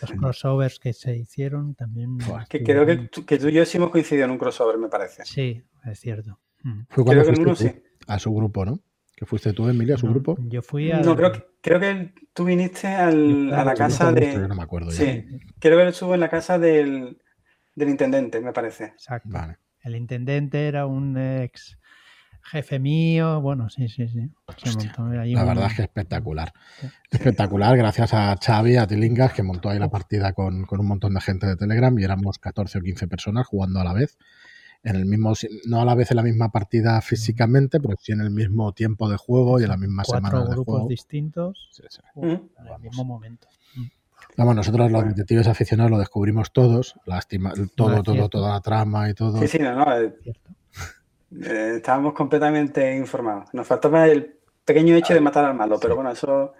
Los 0.00 0.12
crossovers 0.12 0.78
que 0.78 0.92
se 0.92 1.16
hicieron 1.16 1.74
también. 1.74 2.18
que 2.48 2.62
creo 2.62 2.84
que, 2.84 3.08
que, 3.26 3.38
tú 3.38 3.48
y 3.48 3.52
yo 3.52 3.64
sí 3.64 3.78
hemos 3.78 3.90
coincidido 3.90 4.24
en 4.24 4.32
un 4.32 4.38
crossover, 4.38 4.78
me 4.78 4.88
parece. 4.88 5.24
Sí, 5.24 5.62
es 5.84 6.00
cierto. 6.00 6.40
Fue 6.88 7.04
cuando 7.04 7.22
creo 7.22 7.34
que 7.34 7.40
uno, 7.42 7.54
sí. 7.54 7.70
a 8.06 8.18
su 8.18 8.34
grupo, 8.34 8.64
¿no? 8.64 8.80
Que 9.16 9.26
fuiste 9.26 9.52
tú, 9.52 9.68
Emilia, 9.68 9.94
a 9.94 9.98
su 9.98 10.08
grupo. 10.08 10.36
Yo 10.40 10.62
fui 10.62 10.90
a. 10.90 11.00
No, 11.00 11.14
creo 11.14 11.30
que, 11.30 11.46
creo 11.60 11.78
que 11.78 12.14
tú 12.32 12.44
viniste 12.44 12.88
al, 12.88 13.52
a 13.52 13.64
la 13.64 13.74
casa 13.74 14.10
de. 14.12 14.48
no 14.48 14.54
me 14.54 14.62
acuerdo. 14.62 14.90
Sí, 14.90 15.24
creo 15.58 15.76
que 15.76 15.82
él 15.82 15.88
estuvo 15.90 16.14
en 16.14 16.20
la 16.20 16.28
casa 16.28 16.58
del, 16.58 17.18
del 17.74 17.88
intendente, 17.88 18.40
me 18.40 18.52
parece. 18.52 18.84
Exacto. 18.84 19.28
El 19.82 19.96
intendente 19.96 20.66
era 20.66 20.86
un 20.86 21.16
ex 21.16 21.78
jefe 22.44 22.78
mío, 22.78 23.40
bueno, 23.40 23.70
sí, 23.70 23.88
sí, 23.88 24.06
sí. 24.08 24.30
la 25.34 25.44
verdad 25.44 25.66
es 25.66 25.74
que 25.74 25.82
espectacular. 25.82 26.52
Espectacular, 27.10 27.76
gracias 27.76 28.14
a 28.14 28.36
Xavi, 28.36 28.76
a 28.76 28.86
Tilingas, 28.86 29.32
que 29.32 29.42
montó 29.42 29.70
ahí 29.70 29.78
la 29.78 29.88
partida 29.88 30.32
con, 30.32 30.66
un 30.70 30.86
montón 30.86 31.14
de 31.14 31.20
gente 31.20 31.46
de 31.46 31.56
Telegram 31.56 31.98
y 31.98 32.04
éramos 32.04 32.38
14 32.38 32.78
o 32.78 32.82
15 32.82 33.08
personas 33.08 33.46
jugando 33.46 33.80
a 33.80 33.84
la 33.84 33.92
vez. 33.92 34.18
En 34.82 34.96
el 34.96 35.06
mismo, 35.06 35.32
no 35.66 35.80
a 35.80 35.84
la 35.86 35.94
vez 35.94 36.10
en 36.10 36.18
la 36.18 36.22
misma 36.22 36.50
partida 36.50 37.00
físicamente, 37.00 37.80
pero 37.80 37.96
sí 37.98 38.12
en 38.12 38.20
el 38.20 38.30
mismo 38.30 38.72
tiempo 38.72 39.08
de 39.08 39.16
juego 39.16 39.58
y 39.58 39.62
en 39.62 39.70
la 39.70 39.78
misma 39.78 40.04
semana 40.04 40.40
de 40.40 40.50
grupos 40.50 40.74
juego. 40.74 40.88
distintos 40.88 41.70
en 42.16 42.30
el 42.30 42.80
mismo 42.82 43.04
momento. 43.04 43.48
Vamos, 44.36 44.56
nosotros 44.56 44.90
los 44.90 45.04
detectives 45.04 45.46
aficionados 45.46 45.90
lo 45.90 45.98
descubrimos 45.98 46.52
todos, 46.52 46.96
lástima, 47.06 47.52
todo, 47.74 48.02
todo, 48.02 48.28
toda 48.28 48.54
la 48.54 48.60
trama 48.60 49.08
y 49.08 49.14
todo. 49.14 49.38
Sí, 49.38 49.48
sí, 49.48 49.58
no, 49.58 49.74
no. 49.74 49.98
Eh, 49.98 50.14
eh, 51.42 51.74
estábamos 51.76 52.12
completamente 52.14 52.96
informados. 52.96 53.52
Nos 53.52 53.66
faltaba 53.66 54.06
el 54.06 54.36
pequeño 54.64 54.94
hecho 54.96 55.14
de 55.14 55.20
matar 55.20 55.44
al 55.44 55.54
malo, 55.54 55.78
pero 55.80 55.96
bueno, 55.96 56.10
eso. 56.10 56.54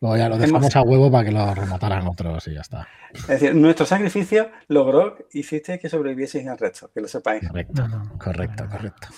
Luego 0.00 0.16
ya 0.16 0.28
lo 0.28 0.38
dejamos 0.38 0.74
a 0.74 0.82
huevo 0.82 1.10
para 1.10 1.24
que 1.24 1.32
lo 1.32 1.54
remataran 1.54 2.06
otros 2.06 2.48
y 2.48 2.54
ya 2.54 2.60
está. 2.60 2.88
Es 3.12 3.26
decir, 3.26 3.54
nuestro 3.54 3.84
sacrificio 3.84 4.50
logró, 4.68 5.16
hiciste 5.32 5.78
que 5.78 5.88
sobrevivieseis 5.88 6.46
al 6.48 6.58
resto, 6.58 6.90
que 6.92 7.00
lo 7.00 7.08
sepáis. 7.08 7.46
Correcto, 7.46 7.86
correcto, 8.18 8.64
correcto. 8.70 9.08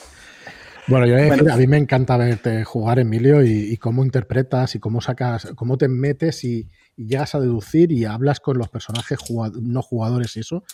Bueno, 0.88 1.06
yo 1.06 1.16
a 1.52 1.56
mí 1.56 1.66
me 1.68 1.76
encanta 1.76 2.16
verte 2.16 2.64
jugar, 2.64 2.98
Emilio, 2.98 3.44
y, 3.44 3.76
cómo 3.76 4.04
interpretas 4.04 4.74
y 4.74 4.80
cómo 4.80 5.00
sacas, 5.00 5.52
cómo 5.54 5.78
te 5.78 5.88
metes 5.88 6.42
y, 6.42 6.68
llegas 6.96 7.34
a 7.34 7.40
deducir 7.40 7.90
y 7.90 8.04
hablas 8.04 8.40
con 8.40 8.58
los 8.58 8.68
personajes 8.68 9.18
no 9.60 9.82
jugadores 9.82 10.36
y 10.36 10.40
eso. 10.40 10.64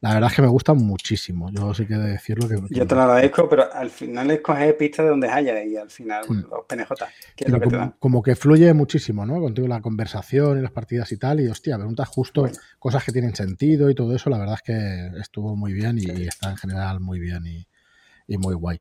La 0.00 0.14
verdad 0.14 0.30
es 0.30 0.36
que 0.36 0.42
me 0.42 0.48
gusta 0.48 0.74
muchísimo. 0.74 1.50
Yo 1.50 1.74
sí 1.74 1.84
que 1.84 1.94
de 1.94 2.10
decirlo 2.10 2.48
que. 2.48 2.56
Yo 2.70 2.86
te 2.86 2.94
lo 2.94 3.00
agradezco, 3.02 3.48
pero 3.48 3.72
al 3.72 3.90
final 3.90 4.30
escoges 4.30 4.74
pistas 4.74 5.06
de 5.06 5.10
donde 5.10 5.28
haya 5.28 5.62
y 5.64 5.76
al 5.76 5.90
final 5.90 6.24
los 6.28 6.64
PNJ. 6.66 6.92
es 7.36 7.48
lo 7.48 7.60
que 7.60 7.66
como, 7.68 7.94
como, 7.98 8.22
que 8.22 8.36
fluye 8.36 8.72
muchísimo, 8.74 9.26
¿no? 9.26 9.40
Contigo 9.40 9.66
la 9.66 9.80
conversación 9.80 10.58
y 10.58 10.62
las 10.62 10.70
partidas 10.70 11.10
y 11.10 11.16
tal. 11.16 11.40
Y 11.40 11.48
hostia, 11.48 11.76
preguntas 11.76 12.08
justo 12.08 12.48
cosas 12.78 13.04
que 13.04 13.10
tienen 13.10 13.34
sentido 13.34 13.90
y 13.90 13.94
todo 13.96 14.14
eso. 14.14 14.30
La 14.30 14.38
verdad 14.38 14.54
es 14.54 14.62
que 14.62 15.20
estuvo 15.20 15.56
muy 15.56 15.72
bien 15.72 15.98
y, 15.98 16.28
está 16.28 16.50
en 16.50 16.56
general 16.56 17.00
muy 17.00 17.18
bien 17.18 17.44
y 17.46 18.36
muy 18.38 18.54
guay. 18.54 18.80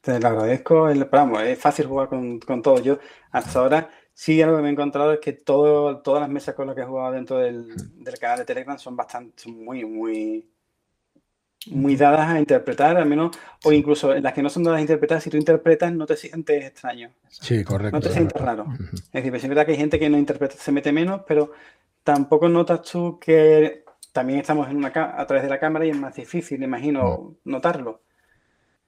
Te 0.00 0.18
lo 0.18 0.28
agradezco. 0.28 0.88
Vamos, 1.12 1.42
es 1.42 1.58
fácil 1.58 1.86
jugar 1.86 2.08
con, 2.08 2.40
todo. 2.62 2.80
Yo 2.80 2.98
hasta 3.32 3.58
ahora 3.58 3.90
sí 4.20 4.42
algo 4.42 4.56
que 4.56 4.62
me 4.62 4.68
he 4.68 4.72
encontrado 4.72 5.14
es 5.14 5.18
que 5.18 5.32
todo, 5.32 6.02
todas 6.02 6.20
las 6.20 6.28
mesas 6.28 6.54
con 6.54 6.66
las 6.66 6.76
que 6.76 6.82
he 6.82 6.84
jugado 6.84 7.12
dentro 7.12 7.38
del, 7.38 7.74
canal 8.20 8.40
de 8.40 8.44
Telegram 8.44 8.78
son 8.78 8.94
bastante, 8.94 9.42
son 9.42 9.64
muy, 9.64 9.82
muy, 9.86 10.46
muy 11.68 11.96
dadas 11.96 12.28
a 12.28 12.38
interpretar, 12.38 12.98
al 12.98 13.06
menos, 13.06 13.34
o 13.64 13.72
incluso 13.72 14.14
en 14.14 14.22
las 14.22 14.34
que 14.34 14.42
no 14.42 14.50
son 14.50 14.64
dadas 14.64 14.76
a 14.76 14.82
interpretar, 14.82 15.22
si 15.22 15.30
tú 15.30 15.38
interpretas 15.38 15.90
no 15.94 16.04
te 16.04 16.18
sientes 16.18 16.66
extraño. 16.66 17.10
Sí, 17.30 17.64
correcto. 17.64 17.96
No 17.96 18.02
te 18.02 18.10
sientes 18.10 18.38
raro. 18.38 18.66
Es 18.92 19.10
decir, 19.10 19.30
pues 19.30 19.42
es 19.42 19.48
verdad 19.48 19.64
que 19.64 19.72
hay 19.72 19.78
gente 19.78 19.98
que 19.98 20.10
no 20.10 20.18
interpreta, 20.18 20.54
se 20.54 20.70
mete 20.70 20.92
menos, 20.92 21.22
pero 21.26 21.52
tampoco 22.04 22.46
notas 22.46 22.82
tú 22.82 23.18
que 23.18 23.84
también 24.12 24.40
estamos 24.40 24.68
en 24.68 24.76
una 24.76 24.88
a 24.88 25.26
través 25.26 25.44
de 25.44 25.48
la 25.48 25.58
cámara 25.58 25.86
y 25.86 25.90
es 25.90 25.96
más 25.96 26.14
difícil, 26.14 26.62
imagino, 26.62 27.36
notarlo 27.44 28.02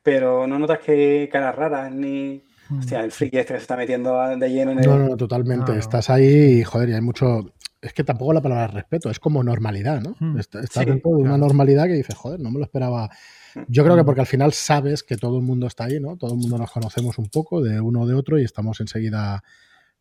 pero 0.03 0.47
no 0.47 0.59
notas 0.59 0.81
que 0.81 1.29
caras 1.33 1.55
raras 1.55 1.93
ni. 1.93 2.45
Hostia, 2.79 3.05
el 3.05 3.13
friki 3.13 3.39
este 3.39 3.55
que 3.55 3.59
se 3.59 3.63
está 3.63 3.77
metiendo 3.77 4.19
de 4.37 4.49
lleno 4.51 4.73
en 4.73 4.81
el. 4.81 4.87
No, 4.87 4.99
no, 4.99 5.17
totalmente. 5.17 5.77
Estás 5.77 6.11
ahí 6.11 6.61
y, 6.61 6.65
joder, 6.65 6.91
y 6.91 6.95
hay 6.95 7.01
mucho. 7.01 7.53
Es 7.81 7.93
que 7.93 8.05
tampoco 8.05 8.33
la 8.33 8.41
palabra 8.41 8.69
respeto, 8.69 9.11
es 9.11 9.19
como 9.19 9.43
normalidad, 9.43 10.01
¿no? 10.01 10.15
Hmm. 10.21 10.39
Estás 10.39 10.87
dentro 10.87 11.17
de 11.17 11.23
una 11.23 11.37
normalidad 11.37 11.87
que 11.87 11.95
dices, 11.95 12.15
joder, 12.15 12.39
no 12.39 12.51
me 12.51 12.59
lo 12.59 12.65
esperaba. 12.65 13.11
Yo 13.69 13.83
creo 13.85 13.97
que 13.97 14.05
porque 14.05 14.21
al 14.21 14.27
final 14.27 14.53
sabes 14.53 15.03
que 15.03 15.17
todo 15.17 15.39
el 15.39 15.43
mundo 15.43 15.67
está 15.67 15.85
ahí, 15.85 15.99
¿no? 16.01 16.17
Todo 16.17 16.33
el 16.33 16.39
mundo 16.39 16.59
nos 16.59 16.71
conocemos 16.71 17.19
un 17.19 17.29
poco 17.29 17.61
de 17.61 17.81
uno 17.81 18.03
o 18.03 18.07
de 18.07 18.15
otro 18.15 18.39
y 18.39 18.45
estamos 18.45 18.81
enseguida 18.81 19.43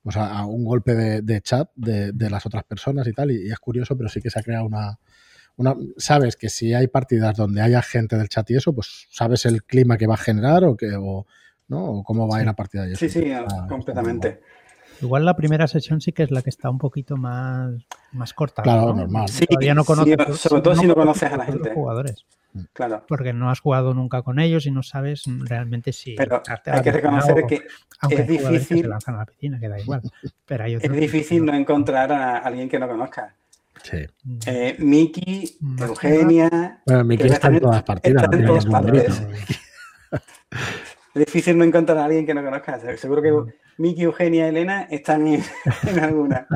pues, 0.03 0.15
a, 0.15 0.45
un 0.45 0.63
golpe 0.63 0.93
de, 1.21 1.41
chat 1.41 1.69
de, 1.75 2.29
las 2.29 2.45
otras 2.45 2.63
personas 2.63 3.07
y 3.07 3.13
tal. 3.13 3.31
Y, 3.31 3.47
y, 3.47 3.51
es 3.51 3.59
curioso, 3.59 3.97
pero 3.97 4.09
sí 4.09 4.21
que 4.21 4.29
se 4.29 4.39
ha 4.39 4.43
creado 4.43 4.67
una, 4.67 4.99
sabes 5.97 6.35
que 6.35 6.49
si 6.49 6.73
hay 6.73 6.87
partidas 6.87 7.35
donde 7.35 7.61
haya 7.61 7.81
gente 7.81 8.17
del 8.17 8.29
chat 8.29 8.49
y 8.51 8.55
eso, 8.55 8.73
pues 8.73 9.07
sabes 9.09 9.45
el 9.45 9.63
clima 9.63 9.97
que 9.97 10.07
va 10.07 10.15
a 10.15 10.17
generar 10.17 10.63
o 10.63 10.75
que 10.75 10.91
o, 10.97 11.25
¿no? 11.71 11.85
o 11.85 12.03
cómo 12.03 12.27
va 12.27 12.37
a 12.37 12.39
ir 12.41 12.45
la 12.45 12.53
partida. 12.53 12.85
sí, 12.95 13.09
sí, 13.09 13.31
completamente. 13.67 14.41
Igual 15.01 15.25
la 15.25 15.35
primera 15.35 15.67
sesión 15.67 15.99
sí 15.99 16.11
que 16.11 16.21
es 16.23 16.29
la 16.29 16.43
que 16.43 16.51
está 16.51 16.69
un 16.69 16.77
poquito 16.77 17.17
más, 17.17 17.73
más 18.11 18.33
corta. 18.33 18.61
Claro, 18.61 18.93
normal. 18.93 19.27
Sí, 19.29 19.47
Todavía 19.47 19.73
no 19.73 19.83
conoces, 19.83 20.15
sobre 20.39 20.61
todo 20.61 20.75
si 20.75 20.85
no 20.85 20.93
conoces 20.93 21.31
a 21.31 21.37
la 21.37 21.45
gente. 21.45 21.73
jugadores. 21.73 22.25
Mm. 22.53 22.59
Claro. 22.73 23.03
Porque 23.07 23.33
no 23.33 23.49
has 23.49 23.61
jugado 23.61 23.95
nunca 23.95 24.21
con 24.21 24.37
ellos 24.39 24.67
y 24.67 24.71
no 24.71 24.83
sabes 24.83 25.23
realmente 25.39 25.91
si. 25.91 26.13
Pero 26.15 26.43
hay 26.65 26.81
que 26.83 26.91
reconocer 26.91 27.45
que 27.47 27.61
es 28.09 28.27
difícil. 28.27 28.81
se 28.83 28.87
lanzan 28.87 29.15
a 29.15 29.19
la 29.19 29.25
piscina, 29.25 29.59
que 29.59 29.69
da 29.69 29.79
igual. 29.79 30.01
Pero 30.45 30.63
hay 30.65 30.75
es 30.81 30.91
difícil 30.91 31.45
no 31.45 31.55
encontrar 31.55 32.11
a 32.11 32.37
alguin 32.37 32.69
que 32.69 32.77
no 32.77 32.87
conozca. 32.87 33.33
Sí. 33.81 34.05
Eh, 34.45 34.75
Miki, 34.77 35.57
Eugenia. 35.79 36.81
Bueno, 36.85 37.03
Miki 37.05 37.25
está 37.25 37.47
en 37.47 37.59
todas 37.59 37.81
partidas. 37.81 38.23
Está 38.23 38.37
en 38.37 38.45
todas 38.45 38.65
partes. 38.67 39.23
es 41.13 41.25
difícil 41.25 41.57
no 41.57 41.63
encontrar 41.63 41.97
a 41.97 42.05
alguien 42.05 42.25
que 42.25 42.33
no 42.33 42.43
conozca. 42.43 42.79
Seguro 42.97 43.21
que 43.21 43.31
Miki, 43.77 44.03
Eugenia 44.03 44.45
y 44.45 44.49
Elena 44.49 44.83
están 44.83 45.27
en, 45.27 45.43
alguna. 46.01 46.47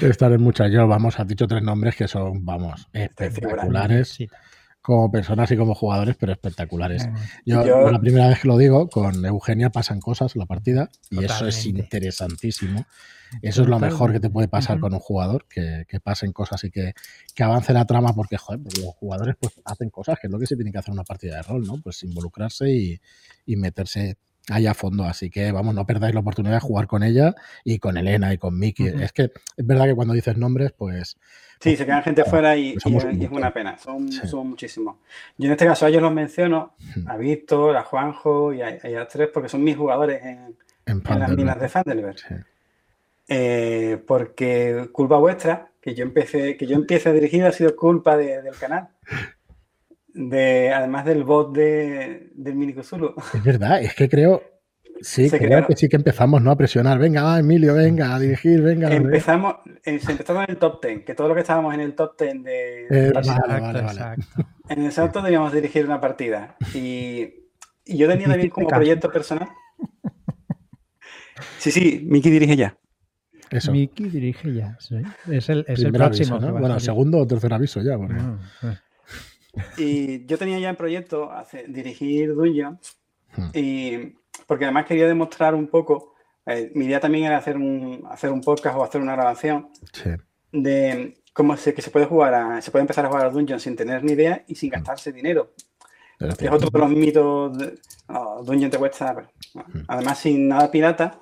están 0.00 0.32
en 0.32 0.42
muchas. 0.42 0.70
Yo, 0.70 0.86
vamos, 0.88 1.18
has 1.20 1.26
dicho 1.26 1.46
tres 1.46 1.62
nombres 1.62 1.96
que 1.96 2.08
son, 2.08 2.44
vamos, 2.44 2.88
espectaculares. 2.92 4.18
Como 4.82 5.10
personas 5.12 5.50
y 5.52 5.56
como 5.56 5.74
jugadores, 5.74 6.16
pero 6.18 6.32
espectaculares. 6.32 7.08
Yo, 7.46 7.62
la 7.64 8.00
primera 8.00 8.28
vez 8.28 8.40
que 8.40 8.48
lo 8.48 8.58
digo, 8.58 8.88
con 8.88 9.24
Eugenia 9.24 9.70
pasan 9.70 10.00
cosas 10.00 10.34
en 10.34 10.40
la 10.40 10.46
partida 10.46 10.90
y 11.08 11.24
eso 11.24 11.46
es 11.46 11.64
interesantísimo. 11.66 12.84
Eso 13.40 13.62
es 13.62 13.68
lo 13.68 13.78
mejor 13.78 14.12
que 14.12 14.20
te 14.20 14.28
puede 14.28 14.48
pasar 14.48 14.78
con 14.80 14.92
un 14.92 15.00
jugador, 15.00 15.46
que, 15.48 15.86
pasen 16.02 16.32
cosas 16.32 16.64
y 16.64 16.70
que, 16.70 16.92
avance 17.40 17.72
la 17.72 17.86
trama, 17.86 18.12
porque, 18.12 18.36
joder, 18.36 18.60
los 18.78 18.94
jugadores 18.94 19.36
pues 19.40 19.54
hacen 19.64 19.88
cosas, 19.88 20.18
que 20.20 20.26
es 20.26 20.30
lo 20.32 20.38
que 20.38 20.46
se 20.46 20.56
tiene 20.56 20.72
que 20.72 20.78
hacer 20.78 20.90
en 20.90 20.94
una 20.94 21.04
partida 21.04 21.36
de 21.36 21.42
rol, 21.42 21.64
¿no? 21.64 21.80
Pues 21.80 22.02
involucrarse 22.02 22.70
y, 22.70 23.00
y 23.46 23.56
meterse 23.56 24.18
ahí 24.48 24.66
a 24.66 24.74
fondo. 24.74 25.04
Así 25.04 25.30
que 25.30 25.52
vamos, 25.52 25.74
no 25.74 25.86
perdáis 25.86 26.14
la 26.14 26.20
oportunidad 26.20 26.54
de 26.54 26.60
jugar 26.60 26.86
con 26.86 27.02
ella 27.02 27.34
y 27.64 27.78
con 27.78 27.96
Elena 27.96 28.32
y 28.32 28.38
con 28.38 28.58
Miki. 28.58 28.86
Es 28.86 29.12
que 29.12 29.24
es 29.56 29.66
verdad 29.66 29.86
que 29.86 29.94
cuando 29.94 30.14
dices 30.14 30.36
nombres, 30.36 30.72
pues. 30.76 31.16
Sí, 31.62 31.70
pues, 31.70 31.78
se 31.78 31.86
quedan 31.86 32.02
gente 32.02 32.24
fuera 32.24 32.56
y, 32.56 32.74
es 32.74 33.30
una 33.30 33.52
pena. 33.52 33.78
Son, 33.78 34.08
muchísimos. 34.48 34.96
Yo 35.38 35.46
en 35.46 35.52
este 35.52 35.66
caso 35.66 35.86
a 35.86 35.88
ellos 35.88 36.02
los 36.02 36.12
menciono, 36.12 36.74
a 37.06 37.16
Víctor, 37.16 37.76
a 37.76 37.82
Juanjo 37.82 38.52
y 38.52 38.62
a, 38.62 38.80
a 39.00 39.06
tres, 39.06 39.28
porque 39.32 39.48
son 39.48 39.62
mis 39.62 39.76
jugadores 39.76 40.22
en, 40.24 40.56
las 40.86 41.30
minas 41.30 41.60
de 41.60 41.68
Fandelberg. 41.68 42.16
Eh, 43.28 44.02
porque 44.06 44.88
culpa 44.92 45.18
vuestra, 45.18 45.70
que 45.80 45.94
yo 45.94 46.02
empecé, 46.02 46.56
que 46.56 46.66
yo 46.66 46.74
empiece 46.74 47.08
a 47.08 47.12
dirigir 47.12 47.44
ha 47.44 47.52
sido 47.52 47.76
culpa 47.76 48.16
del 48.16 48.54
canal 48.58 48.88
de, 50.14 50.72
además 50.72 51.04
del 51.04 51.24
bot 51.24 51.54
de, 51.54 52.30
del 52.34 52.54
Mini 52.54 52.74
Zulu. 52.82 53.14
Es 53.34 53.42
verdad, 53.42 53.82
es 53.82 53.94
que 53.94 54.08
creo, 54.08 54.42
sí, 55.02 55.30
creo 55.30 55.66
que 55.66 55.76
sí 55.76 55.88
que 55.88 55.96
empezamos 55.96 56.42
¿no? 56.42 56.50
a 56.50 56.56
presionar. 56.56 56.98
Venga, 56.98 57.38
Emilio, 57.38 57.74
venga, 57.74 58.14
a 58.14 58.18
dirigir, 58.18 58.62
venga. 58.62 58.92
Empezamos, 58.92 59.56
empezamos 59.84 60.44
en 60.44 60.50
el 60.50 60.56
top 60.58 60.84
10, 60.84 61.04
que 61.04 61.14
todo 61.14 61.28
lo 61.28 61.34
que 61.34 61.40
estábamos 61.40 61.74
en 61.74 61.80
el 61.80 61.94
top 61.94 62.18
10 62.18 62.44
de... 62.44 62.86
Eh, 62.90 63.12
en 64.68 64.82
el 64.84 64.92
salto 64.92 65.22
debíamos 65.22 65.52
dirigir 65.52 65.84
una 65.84 66.00
partida. 66.00 66.56
Y, 66.74 67.34
y 67.84 67.96
yo 67.96 68.08
tenía 68.08 68.28
también 68.28 68.50
como 68.50 68.68
proyecto 68.68 69.10
personal. 69.10 69.48
Sí, 71.58 71.70
sí, 71.70 72.02
Miki 72.04 72.30
dirige 72.30 72.56
ya. 72.56 72.76
Eso. 73.50 73.72
Miki 73.72 74.08
dirige 74.08 74.54
ya, 74.54 74.76
sí. 74.80 74.96
Es 75.30 75.48
el, 75.48 75.64
es 75.68 75.82
el 75.82 75.92
próximo. 75.92 76.38
Bueno, 76.38 76.80
segundo 76.80 77.18
o 77.18 77.26
tercer 77.26 77.52
aviso 77.52 77.82
ya. 77.82 77.98
Porque... 77.98 78.16
Ah, 78.18 78.80
y 79.76 80.24
yo 80.26 80.38
tenía 80.38 80.58
ya 80.58 80.70
en 80.70 80.76
proyecto 80.76 81.30
dirigir 81.68 82.34
Dungeon, 82.34 82.78
hmm. 83.36 83.50
y, 83.54 84.14
porque 84.46 84.64
además 84.64 84.86
quería 84.86 85.06
demostrar 85.06 85.54
un 85.54 85.68
poco, 85.68 86.14
eh, 86.46 86.70
mi 86.74 86.86
idea 86.86 87.00
también 87.00 87.24
era 87.24 87.38
hacer 87.38 87.56
un, 87.56 88.04
hacer 88.10 88.30
un 88.30 88.40
podcast 88.40 88.76
o 88.76 88.84
hacer 88.84 89.00
una 89.00 89.12
grabación 89.12 89.70
de 90.50 91.14
cómo 91.32 91.56
se, 91.56 91.74
que 91.74 91.82
se 91.82 91.90
puede 91.90 92.06
jugar, 92.06 92.62
se 92.62 92.70
puede 92.70 92.82
empezar 92.82 93.04
a 93.04 93.08
jugar 93.08 93.26
a 93.26 93.30
Dungeon 93.30 93.60
sin 93.60 93.76
tener 93.76 94.04
ni 94.04 94.12
idea 94.12 94.44
y 94.46 94.54
sin 94.54 94.70
hmm. 94.70 94.72
gastarse 94.72 95.12
dinero. 95.12 95.52
es 96.18 96.50
otro 96.50 96.70
de 96.70 96.78
los 96.78 96.90
mitos, 96.90 97.58
de, 97.58 97.78
Dungeon 98.44 98.70
te 98.70 98.78
cuesta, 98.78 99.28
hmm. 99.54 99.84
además 99.88 100.18
sin 100.18 100.48
nada 100.48 100.70
pirata, 100.70 101.18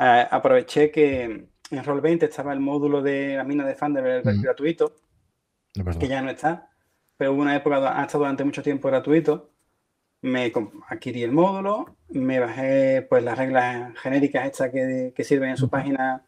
eh, 0.00 0.26
aproveché 0.30 0.90
que 0.90 1.22
en 1.22 1.84
Roll20 1.84 2.24
estaba 2.24 2.52
el 2.52 2.60
módulo 2.60 3.02
de 3.02 3.36
la 3.36 3.44
mina 3.44 3.64
de 3.64 3.74
Thunderbird 3.74 4.42
gratuito, 4.42 4.96
que 5.98 6.08
ya 6.08 6.20
no 6.20 6.30
está 6.30 6.70
pero 7.20 7.34
hubo 7.34 7.42
una 7.42 7.54
época, 7.54 8.00
ha 8.00 8.02
estado 8.02 8.24
durante 8.24 8.44
mucho 8.44 8.62
tiempo 8.62 8.88
gratuito. 8.88 9.49
Me 10.22 10.52
adquirí 10.88 11.22
el 11.22 11.32
módulo, 11.32 11.96
me 12.10 12.40
bajé 12.40 13.06
pues 13.08 13.24
las 13.24 13.38
reglas 13.38 13.98
genéricas 13.98 14.46
estas 14.46 14.70
que, 14.70 15.24
sirven 15.24 15.50
en 15.50 15.56
su 15.56 15.68
página. 15.68 16.24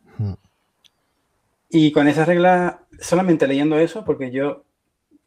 Y 1.69 1.93
con 1.93 2.09
esas 2.09 2.27
reglas, 2.27 2.77
solamente 3.01 3.47
leyendo 3.47 3.79
eso, 3.79 4.05
porque 4.05 4.31
yo 4.31 4.65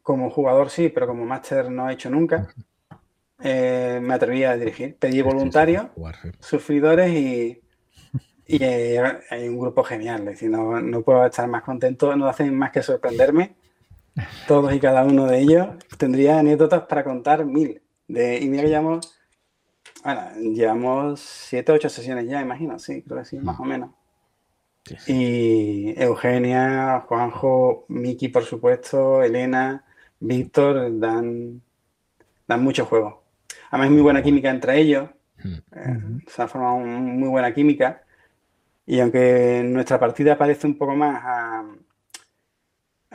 como 0.01 0.29
jugador 0.29 0.69
sí, 0.69 0.89
pero 0.89 1.07
como 1.07 1.25
máster 1.25 1.71
no 1.71 1.89
he 1.89 1.93
hecho 1.93 2.09
nunca, 2.11 2.53
eh, 3.39 3.99
me 4.01 4.13
atreví 4.13 4.43
a 4.43 4.55
dirigir. 4.55 4.95
Pedí 4.97 5.21
voluntarios, 5.21 5.87
sufridores 6.39 7.11
y, 7.11 7.59
y 8.47 8.63
eh, 8.63 9.01
hay 9.29 9.47
un 9.47 9.59
grupo 9.59 9.83
genial. 9.83 10.19
Es 10.19 10.25
decir, 10.25 10.49
no, 10.49 10.79
no, 10.79 11.01
puedo 11.01 11.25
estar 11.25 11.47
más 11.47 11.63
contento, 11.63 12.15
no 12.15 12.27
hacen 12.27 12.55
más 12.55 12.71
que 12.71 12.83
sorprenderme 12.83 13.55
todos 14.47 14.73
y 14.73 14.79
cada 14.79 15.03
uno 15.03 15.25
de 15.25 15.39
ellos, 15.39 15.69
tendría 15.97 16.39
anécdotas 16.39 16.83
para 16.83 17.03
contar 17.03 17.45
mil. 17.45 17.81
De, 18.07 18.39
y 18.39 18.47
mira 18.49 18.63
que 18.63 18.69
llevamos, 18.69 19.17
bueno, 20.03 20.21
llevamos 20.35 21.19
siete 21.19 21.71
o 21.71 21.75
ocho 21.75 21.89
sesiones 21.89 22.27
ya, 22.27 22.41
imagino, 22.41 22.77
sí, 22.79 23.01
creo 23.01 23.19
que 23.19 23.25
sí, 23.25 23.37
más 23.39 23.59
o 23.59 23.63
menos. 23.63 23.91
Y 25.07 25.99
Eugenia, 25.99 27.03
Juanjo, 27.07 27.85
Miki, 27.87 28.27
por 28.27 28.43
supuesto, 28.43 29.23
Elena, 29.23 29.83
Víctor, 30.19 30.99
dan, 30.99 31.61
dan 32.47 32.63
mucho 32.63 32.85
juego. 32.85 33.23
Además, 33.71 33.87
es 33.87 33.93
muy 33.93 34.01
buena 34.01 34.21
química 34.21 34.49
entre 34.51 34.79
ellos. 34.79 35.09
Eh, 35.43 35.99
se 36.27 36.41
ha 36.41 36.47
formado 36.47 36.77
muy 36.77 37.29
buena 37.29 37.53
química. 37.53 38.03
Y 38.85 38.99
aunque 38.99 39.63
nuestra 39.65 39.99
partida 39.99 40.37
parece 40.37 40.67
un 40.67 40.77
poco 40.77 40.95
más 40.95 41.19
a, 41.23 41.65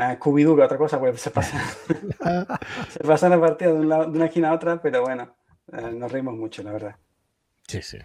a 0.01 0.18
Scooby-Doo 0.18 0.57
que 0.57 0.62
otra 0.62 0.78
cosa, 0.78 0.98
pues 0.98 1.20
se 1.20 1.30
pasa, 1.30 1.61
se 2.88 3.01
pasa 3.01 3.28
la 3.28 3.40
partida 3.40 3.72
de, 3.72 3.80
un 3.80 3.88
lado, 3.88 4.11
de, 4.11 4.16
una 4.16 4.26
esquina 4.26 4.51
a 4.51 4.55
otra, 4.55 4.80
pero 4.80 5.03
bueno, 5.03 5.34
eh, 5.72 5.90
nos 5.92 6.11
reímos 6.11 6.34
mucho, 6.34 6.62
la 6.62 6.72
verdad. 6.72 6.96
Sí, 7.66 7.82
sí. 7.82 7.98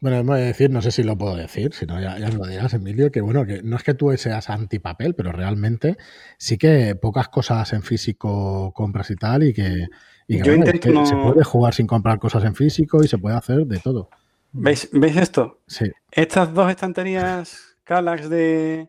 bueno, 0.00 0.22
voy 0.24 0.40
a 0.40 0.44
decir, 0.44 0.70
no 0.70 0.82
sé 0.82 0.90
si 0.90 1.02
lo 1.02 1.16
puedo 1.16 1.34
decir, 1.36 1.72
si 1.72 1.86
no 1.86 2.00
ya, 2.00 2.18
ya 2.18 2.28
lo 2.28 2.46
dirás, 2.46 2.74
Emilio, 2.74 3.10
que 3.10 3.20
bueno, 3.20 3.46
que 3.46 3.62
no 3.62 3.76
es 3.76 3.82
que 3.82 3.94
tú 3.94 4.14
seas 4.16 4.50
antipapel, 4.50 5.14
pero 5.14 5.32
realmente 5.32 5.96
sí 6.36 6.58
que 6.58 6.94
pocas 6.94 7.28
cosas 7.28 7.72
en 7.72 7.82
físico 7.82 8.72
compras 8.74 9.10
y 9.10 9.16
tal, 9.16 9.42
y 9.44 9.54
que, 9.54 9.88
se 10.28 11.16
puede 11.16 11.44
jugar 11.44 11.72
sin 11.74 11.86
comprar 11.86 12.18
cosas 12.18 12.44
en 12.44 12.54
físico 12.54 13.02
y 13.02 13.08
se 13.08 13.18
puede 13.18 13.36
hacer 13.36 13.66
de 13.66 13.78
todo. 13.78 14.10
¿Veis, 14.52 14.88
¿veis 14.92 15.16
esto? 15.16 15.60
Sí. 15.66 15.90
Estas 16.10 16.52
dos 16.52 16.70
estanterías 16.70 17.76
Calax 17.86 18.28
de, 18.28 18.88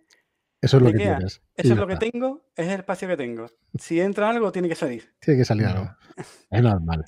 eso 0.62 0.78
es 0.78 0.84
lo 0.84 0.91
que 0.91 0.97
tienes. 0.97 1.41
Eso 1.55 1.74
es 1.74 1.80
lo 1.80 1.88
que 1.88 1.97
tengo, 1.97 2.45
es 2.55 2.68
el 2.68 2.80
espacio 2.80 3.08
que 3.08 3.18
tengo. 3.18 3.47
Si 3.78 3.99
entra 3.99 4.30
algo, 4.30 4.51
tiene 4.51 4.68
que 4.68 4.76
salir. 4.76 5.14
Tiene 5.20 5.39
que 5.39 5.45
salir 5.45 5.66
algo. 5.66 5.89
Es 6.49 6.64
normal. 6.64 7.05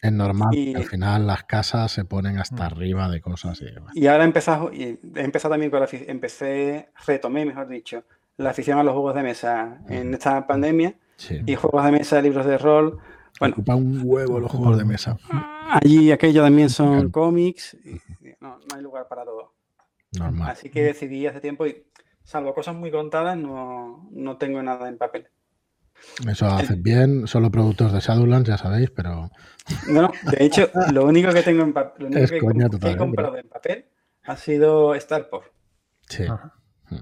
Es 0.00 0.12
normal. 0.12 0.50
al 0.76 0.84
final 0.84 1.26
las 1.26 1.44
casas 1.44 1.92
se 1.92 2.04
ponen 2.04 2.38
hasta 2.38 2.56
mm. 2.64 2.72
arriba 2.72 3.08
de 3.08 3.20
cosas. 3.20 3.62
Y, 3.94 4.06
ahora 4.06 4.24
he 4.24 4.26
empezado, 4.26 4.72
y 4.72 4.98
he 5.14 5.22
empezado 5.22 5.54
también 5.54 5.70
con 5.70 5.80
la 5.80 5.88
empecé, 5.92 6.90
retomé, 7.06 7.44
mejor 7.44 7.68
dicho, 7.68 8.04
la 8.36 8.50
afición 8.50 8.78
a 8.78 8.82
los 8.82 8.94
juegos 8.94 9.14
de 9.14 9.22
mesa 9.22 9.80
en 9.88 10.10
mm. 10.10 10.14
esta 10.14 10.46
pandemia. 10.46 10.94
Y 11.46 11.54
juegos 11.54 11.84
de 11.84 11.92
mesa, 11.92 12.20
libros 12.20 12.46
de 12.46 12.58
rol. 12.58 12.98
Bueno, 13.38 13.54
ocupa 13.54 13.76
un 13.76 14.00
huevo 14.04 14.40
los 14.40 14.50
juegos 14.50 14.76
de 14.78 14.84
mesa. 14.84 15.16
Allí 15.70 16.10
aquello 16.10 16.42
también 16.42 16.68
son 16.68 17.10
cómics. 17.10 17.76
no, 18.40 18.58
no 18.58 18.76
hay 18.76 18.82
lugar 18.82 19.06
para 19.08 19.24
todo. 19.24 19.54
Normal. 20.18 20.50
Así 20.50 20.68
que 20.68 20.82
decidí 20.82 21.26
hace 21.26 21.40
tiempo 21.40 21.66
y 21.66 21.84
salvo 22.24 22.54
cosas 22.54 22.74
muy 22.74 22.90
contadas, 22.90 23.36
no, 23.36 24.36
tengo 24.38 24.62
nada 24.62 24.88
en 24.88 24.98
papel. 24.98 25.28
Eso 26.28 26.46
haces 26.46 26.82
bien, 26.82 27.28
solo 27.28 27.50
productos 27.50 27.92
de 27.92 28.00
Shadowlands, 28.00 28.48
ya 28.48 28.58
sabéis, 28.58 28.90
pero. 28.90 29.30
No, 29.88 30.10
de 30.30 30.44
hecho, 30.44 30.68
lo 30.92 31.04
único 31.06 31.32
que 31.32 31.42
tengo 31.42 31.62
en 31.62 31.72
papel, 31.72 32.02
lo 32.02 32.06
único 32.08 32.78
que, 32.80 32.90
he 32.90 32.96
comprado 32.96 33.36
en 33.36 33.48
papel 33.48 33.84
ha 34.24 34.36
sido 34.36 34.98
Starport. 34.98 35.52
Sí. 36.08 36.24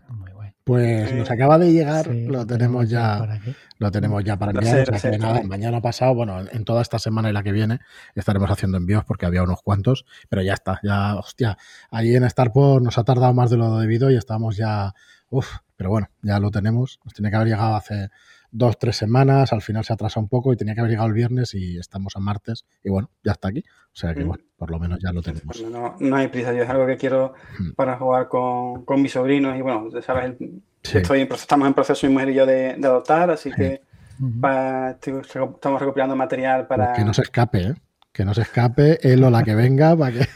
Muy 0.08 0.32
bueno. 0.32 0.54
Pues 0.64 1.12
nos 1.14 1.30
acaba 1.30 1.58
de 1.58 1.72
llegar, 1.72 2.08
lo 2.08 2.46
tenemos 2.46 2.88
ya, 2.88 3.40
lo 3.80 3.90
tenemos 3.90 4.22
ya 4.22 4.36
para 4.36 4.52
enviar. 4.52 4.86
nada, 5.18 5.42
mañana 5.42 5.80
pasado, 5.80 6.14
bueno, 6.14 6.38
en 6.40 6.64
toda 6.64 6.82
esta 6.82 7.00
semana 7.00 7.30
y 7.30 7.32
la 7.32 7.42
que 7.42 7.50
viene 7.50 7.80
estaremos 8.14 8.48
haciendo 8.48 8.76
envíos 8.76 9.04
porque 9.04 9.26
había 9.26 9.42
unos 9.42 9.62
cuantos, 9.62 10.06
pero 10.28 10.42
ya 10.42 10.54
está, 10.54 10.78
ya, 10.84 11.16
hostia, 11.16 11.58
ahí 11.90 12.14
en 12.14 12.28
Starport 12.30 12.84
nos 12.84 12.98
ha 12.98 13.04
tardado 13.04 13.34
más 13.34 13.50
de 13.50 13.56
lo 13.56 13.78
debido 13.78 14.10
y 14.12 14.16
estamos 14.16 14.56
ya 14.56 14.94
Uf, 15.30 15.58
pero 15.76 15.90
bueno, 15.90 16.08
ya 16.22 16.40
lo 16.40 16.50
tenemos. 16.50 16.98
Nos 17.04 17.14
tiene 17.14 17.30
que 17.30 17.36
haber 17.36 17.48
llegado 17.48 17.76
hace 17.76 18.08
dos, 18.50 18.76
tres 18.78 18.96
semanas, 18.96 19.52
al 19.52 19.62
final 19.62 19.84
se 19.84 19.92
atrasa 19.92 20.18
un 20.18 20.28
poco 20.28 20.52
y 20.52 20.56
tenía 20.56 20.74
que 20.74 20.80
haber 20.80 20.90
llegado 20.90 21.08
el 21.08 21.14
viernes 21.14 21.54
y 21.54 21.78
estamos 21.78 22.16
a 22.16 22.20
martes 22.20 22.66
y 22.82 22.90
bueno, 22.90 23.10
ya 23.22 23.32
está 23.32 23.48
aquí. 23.48 23.62
O 23.92 23.96
sea 23.96 24.12
que 24.12 24.24
mm. 24.24 24.28
bueno, 24.28 24.44
por 24.56 24.72
lo 24.72 24.80
menos 24.80 24.98
ya 25.00 25.12
lo 25.12 25.22
tenemos. 25.22 25.62
No, 25.70 25.96
no 26.00 26.16
hay 26.16 26.28
prisa, 26.28 26.52
yo 26.52 26.64
es 26.64 26.68
algo 26.68 26.84
que 26.84 26.96
quiero 26.96 27.34
mm. 27.60 27.74
para 27.74 27.96
jugar 27.96 28.28
con, 28.28 28.84
con 28.84 29.00
mis 29.00 29.12
sobrinos 29.12 29.56
y 29.56 29.62
bueno, 29.62 29.88
sabes, 30.02 30.36
estoy 30.82 31.22
estamos 31.22 31.68
en 31.68 31.74
proceso 31.74 32.06
mi 32.06 32.12
mujer 32.12 32.30
y 32.30 32.34
yo 32.34 32.46
de, 32.46 32.72
adoptar, 32.82 33.30
así 33.30 33.50
que 33.50 33.82
estamos 34.18 35.80
recopilando 35.80 36.16
material 36.16 36.66
para... 36.66 36.92
Que 36.92 37.04
no 37.04 37.14
se 37.14 37.22
escape, 37.22 37.62
¿eh? 37.62 37.74
Que 38.12 38.24
no 38.24 38.34
se 38.34 38.42
escape 38.42 38.98
él 39.02 39.22
o 39.22 39.30
la 39.30 39.42
que 39.42 39.54
venga 39.54 39.96
para 39.96 40.12
que... 40.12 40.26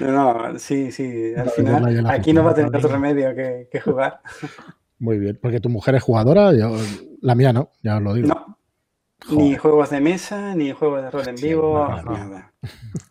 no, 0.00 0.58
sí, 0.58 0.92
sí, 0.92 1.34
al 1.34 1.50
final 1.50 2.06
aquí 2.08 2.32
no 2.32 2.44
va 2.44 2.52
a 2.52 2.54
tener 2.54 2.74
otro 2.74 2.88
remedio 2.88 3.34
que, 3.34 3.68
que 3.70 3.80
jugar. 3.80 4.20
Muy 4.98 5.18
bien, 5.18 5.38
porque 5.40 5.60
tu 5.60 5.68
mujer 5.68 5.94
es 5.94 6.02
jugadora, 6.02 6.52
yo, 6.52 6.76
la 7.20 7.34
mía 7.34 7.52
no, 7.52 7.70
ya 7.82 7.96
os 7.96 8.02
lo 8.02 8.14
digo. 8.14 8.28
No, 8.28 8.58
ni 9.30 9.56
juegos 9.56 9.90
de 9.90 10.00
mesa, 10.00 10.54
ni 10.54 10.72
juegos 10.72 11.02
de 11.02 11.10
rol 11.10 11.28
en 11.28 11.36
vivo, 11.36 11.88
nada. 12.04 12.52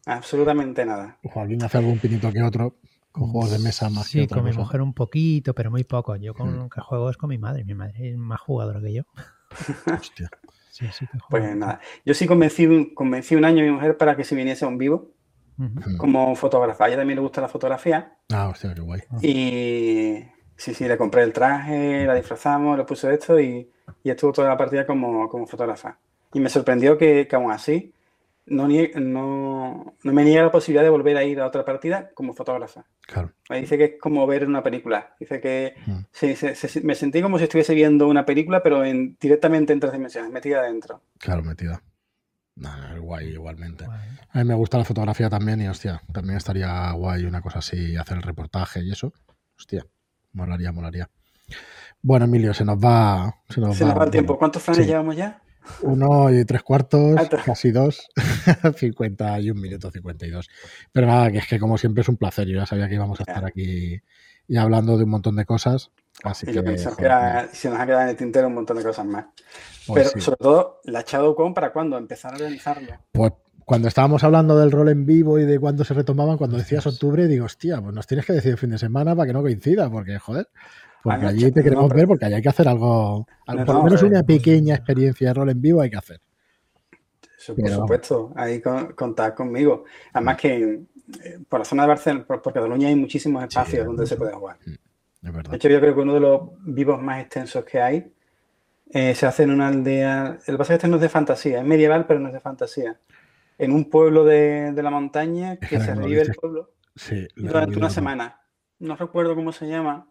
Absolutamente 0.05 0.85
nada. 0.85 1.17
Joaquín 1.23 1.63
hace 1.63 1.77
algún 1.77 1.99
pinito 1.99 2.31
que 2.31 2.41
otro 2.41 2.75
con 3.11 3.29
juegos 3.29 3.51
de 3.51 3.59
mesa 3.59 3.89
más 3.89 4.07
sí, 4.07 4.21
que 4.21 4.35
con 4.35 4.43
mi 4.43 4.51
mujer 4.51 4.81
un 4.81 4.93
poquito, 4.93 5.53
pero 5.53 5.71
muy 5.71 5.83
poco. 5.83 6.15
Yo 6.15 6.33
con 6.33 6.55
lo 6.55 6.65
hmm. 6.65 6.69
que 6.69 6.81
juego 6.81 7.09
es 7.09 7.17
con 7.17 7.29
mi 7.29 7.37
madre. 7.37 7.63
Mi 7.65 7.75
madre 7.75 8.11
es 8.11 8.17
más 8.17 8.39
jugadora 8.39 8.79
que 8.81 8.93
yo. 8.93 9.03
Hostia. 9.99 10.29
Sí, 10.71 10.85
sí 10.91 11.05
pues 11.29 11.55
nada. 11.55 11.79
Yo 12.05 12.13
sí 12.13 12.25
convencí, 12.25 12.93
convencí 12.93 13.35
un 13.35 13.45
año 13.45 13.63
a 13.63 13.65
mi 13.65 13.71
mujer 13.71 13.97
para 13.97 14.15
que 14.15 14.23
se 14.23 14.35
viniese 14.35 14.65
a 14.65 14.67
un 14.67 14.77
vivo 14.77 15.11
como 15.97 16.35
fotógrafa. 16.35 16.85
A 16.85 16.87
ella 16.87 16.97
también 16.97 17.17
le 17.17 17.21
gusta 17.21 17.41
la 17.41 17.49
fotografía. 17.49 18.17
Ah, 18.31 18.47
hostia, 18.47 18.73
qué 18.73 18.81
guay. 18.81 19.01
Y 19.21 20.23
Sí, 20.59 20.73
sí, 20.73 20.89
le 20.89 20.97
compré 20.97 21.23
el 21.23 21.31
traje, 21.31 22.05
la 22.05 22.15
disfrazamos, 22.15 22.77
le 22.77 22.83
puse 22.83 23.13
esto 23.13 23.39
y, 23.39 23.71
estuvo 24.03 24.33
toda 24.33 24.49
la 24.49 24.57
partida 24.57 24.85
como, 24.85 25.29
como 25.29 25.47
fotógrafa. 25.47 25.97
Y 26.33 26.41
me 26.41 26.49
sorprendió 26.49 26.97
que, 26.97 27.29
que 27.29 27.35
aún 27.37 27.49
así 27.49 27.93
no, 28.49 28.67
no, 28.67 29.95
no, 30.03 30.13
me 30.13 30.23
niega 30.23 30.43
la 30.43 30.51
posibilidad 30.51 30.83
de 30.83 30.89
volver 30.89 31.17
a 31.17 31.23
ir 31.23 31.39
a 31.39 31.47
otra 31.47 31.65
partida 31.65 32.11
como 32.13 32.33
fotógrafa. 32.33 32.85
Claro. 33.01 33.33
Me 33.49 33.61
dice 33.61 33.77
que 33.77 33.83
es 33.85 33.91
como 33.99 34.25
ver 34.27 34.47
una 34.47 34.63
película. 34.63 35.15
Dice 35.19 35.39
que 35.39 35.75
mm. 35.85 36.85
me 36.85 36.95
sentí 36.95 37.21
como 37.21 37.37
si 37.37 37.45
estuviese 37.45 37.73
viendo 37.73 38.07
una 38.07 38.25
película, 38.25 38.61
pero 38.63 38.83
en, 38.83 39.17
directamente 39.19 39.73
en 39.73 39.79
tres 39.79 39.93
dimensiones, 39.93 40.31
metida 40.31 40.59
adentro. 40.59 41.01
Claro, 41.17 41.43
metida. 41.43 41.81
guay 42.99 43.29
igualmente. 43.29 43.85
A 43.85 44.37
mí 44.39 44.43
me 44.43 44.55
gusta 44.55 44.77
la 44.77 44.85
fotografía 44.85 45.29
también 45.29 45.61
y 45.61 45.67
hostia, 45.67 46.01
también 46.11 46.37
estaría 46.37 46.91
guay 46.91 47.25
una 47.25 47.41
cosa 47.41 47.59
así, 47.59 47.95
hacer 47.95 48.17
el 48.17 48.23
reportaje 48.23 48.83
y 48.83 48.91
eso. 48.91 49.13
Hostia. 49.57 49.85
Molaría, 50.33 50.71
molaría. 50.71 51.09
Bueno, 52.01 52.25
Emilio, 52.25 52.53
se 52.53 52.63
nos 52.63 52.77
va. 52.77 53.33
Se 53.49 53.59
nos, 53.59 53.81
va, 53.81 54.03
el 54.05 54.11
tiempo. 54.11 54.37
¿Cuántos 54.37 54.61
flanes 54.61 54.87
llevamos 54.87 55.15
ya? 55.15 55.41
Uno 55.81 56.31
y 56.31 56.43
tres 56.45 56.63
cuartos, 56.63 57.19
casi 57.45 57.71
dos, 57.71 58.07
51 58.77 59.59
minutos 59.59 59.93
52. 59.93 60.49
Pero 60.91 61.07
nada, 61.07 61.31
que 61.31 61.39
es 61.39 61.47
que 61.47 61.59
como 61.59 61.77
siempre 61.77 62.01
es 62.01 62.09
un 62.09 62.17
placer. 62.17 62.47
Yo 62.47 62.57
ya 62.57 62.65
sabía 62.65 62.87
que 62.87 62.95
íbamos 62.95 63.19
a 63.19 63.23
estar 63.23 63.45
aquí 63.45 64.01
y 64.47 64.57
hablando 64.57 64.97
de 64.97 65.03
un 65.03 65.11
montón 65.11 65.35
de 65.35 65.45
cosas. 65.45 65.91
Así 66.23 66.45
que, 66.45 66.53
yo 66.53 66.63
pienso 66.63 66.95
que 66.97 67.07
se 67.53 67.69
nos 67.69 67.79
ha 67.79 67.85
quedado 67.85 68.01
en 68.01 68.09
el 68.09 68.17
tintero 68.17 68.47
un 68.47 68.55
montón 68.55 68.77
de 68.77 68.83
cosas 68.83 69.05
más. 69.05 69.25
Pues 69.87 70.11
Pero 70.11 70.21
sobre 70.21 70.37
todo, 70.37 70.81
la 70.85 71.03
con 71.35 71.53
¿para 71.53 71.71
cuándo? 71.71 71.97
Empezar 71.97 72.33
a 72.33 72.35
organizarlo. 72.35 72.93
Pues 73.11 73.31
cuando 73.63 73.87
estábamos 73.87 74.23
hablando 74.23 74.57
del 74.57 74.71
rol 74.71 74.89
en 74.89 75.05
vivo 75.05 75.37
y 75.37 75.45
de 75.45 75.59
cuándo 75.59 75.83
se 75.83 75.93
retomaban, 75.93 76.37
cuando 76.37 76.57
decías 76.57 76.87
octubre, 76.87 77.27
digo, 77.27 77.45
hostia, 77.45 77.79
pues 77.79 77.93
nos 77.93 78.07
tienes 78.07 78.25
que 78.25 78.33
decir 78.33 78.51
el 78.51 78.57
fin 78.57 78.71
de 78.71 78.79
semana 78.79 79.15
para 79.15 79.27
que 79.27 79.33
no 79.33 79.41
coincida, 79.41 79.89
porque, 79.89 80.17
joder, 80.17 80.49
porque 81.03 81.25
allí 81.25 81.51
te 81.51 81.63
queremos 81.63 81.89
ver, 81.93 82.07
porque 82.07 82.25
allí 82.25 82.35
hay 82.35 82.41
que 82.41 82.49
hacer 82.49 82.67
algo, 82.67 83.25
por 83.45 83.75
lo 83.75 83.83
menos 83.83 84.03
una 84.03 84.23
pequeña 84.23 84.75
experiencia 84.75 85.29
de 85.29 85.33
rol 85.33 85.49
en 85.49 85.61
vivo 85.61 85.81
hay 85.81 85.89
que 85.89 85.97
hacer. 85.97 86.21
por 87.47 87.69
supuesto, 87.69 88.33
ahí 88.35 88.61
contad 88.95 89.33
conmigo. 89.33 89.85
Además 90.13 90.37
que 90.37 90.81
eh, 91.23 91.39
por 91.47 91.59
la 91.59 91.65
zona 91.65 91.83
de 91.83 91.89
Barcelona, 91.89 92.25
por, 92.25 92.41
Cataluña 92.41 92.89
hay 92.89 92.95
muchísimos 92.95 93.43
espacios 93.43 93.85
donde 93.85 94.05
se 94.05 94.15
puede 94.15 94.33
jugar. 94.33 94.57
Mm, 94.65 95.49
de 95.49 95.55
hecho, 95.55 95.69
yo 95.69 95.79
creo 95.79 95.95
que 95.95 96.01
uno 96.01 96.13
de 96.13 96.19
los 96.19 96.41
vivos 96.65 97.01
más 97.01 97.21
extensos 97.21 97.63
que 97.65 97.81
hay 97.81 98.13
eh, 98.91 99.15
se 99.15 99.25
hace 99.25 99.43
en 99.43 99.51
una 99.51 99.67
aldea. 99.67 100.39
El 100.45 100.57
pasaje 100.57 100.75
este 100.75 100.87
no 100.87 100.95
es 100.95 101.01
de 101.01 101.09
fantasía, 101.09 101.59
es 101.59 101.65
medieval, 101.65 102.05
pero 102.07 102.19
no 102.19 102.27
es 102.27 102.33
de 102.33 102.39
fantasía 102.39 102.99
en 103.59 103.73
un 103.73 103.89
pueblo 103.89 104.23
de, 104.23 104.73
la 104.75 104.89
montaña 104.89 105.57
que 105.57 105.79
se 105.79 105.93
revive 105.93 106.21
el 106.21 106.33
pueblo 106.33 106.71
durante 107.35 107.77
una 107.77 107.89
semana. 107.89 108.41
No 108.79 108.95
recuerdo 108.95 109.35
cómo 109.35 109.51
se 109.51 109.67
llama, 109.67 110.09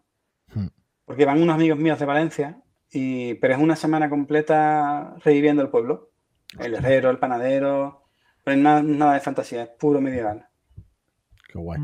hmm. 0.53 0.67
Porque 1.09 1.25
van 1.25 1.41
unos 1.41 1.55
amigos 1.55 1.79
míos 1.79 1.97
de 1.97 2.05
Valencia, 2.05 2.61
y, 2.91 3.33
pero 3.33 3.55
es 3.55 3.59
una 3.59 3.75
semana 3.75 4.11
completa 4.11 5.15
reviviendo 5.25 5.63
el 5.63 5.69
pueblo. 5.69 6.11
El 6.59 6.75
herrero, 6.75 7.09
el 7.09 7.17
panadero, 7.17 8.03
pero 8.43 8.57
nada, 8.57 8.83
nada 8.83 9.15
de 9.15 9.19
fantasía, 9.19 9.63
es 9.63 9.69
puro 9.69 10.01
medieval. 10.01 10.45
Qué 11.51 11.57
guay. 11.57 11.79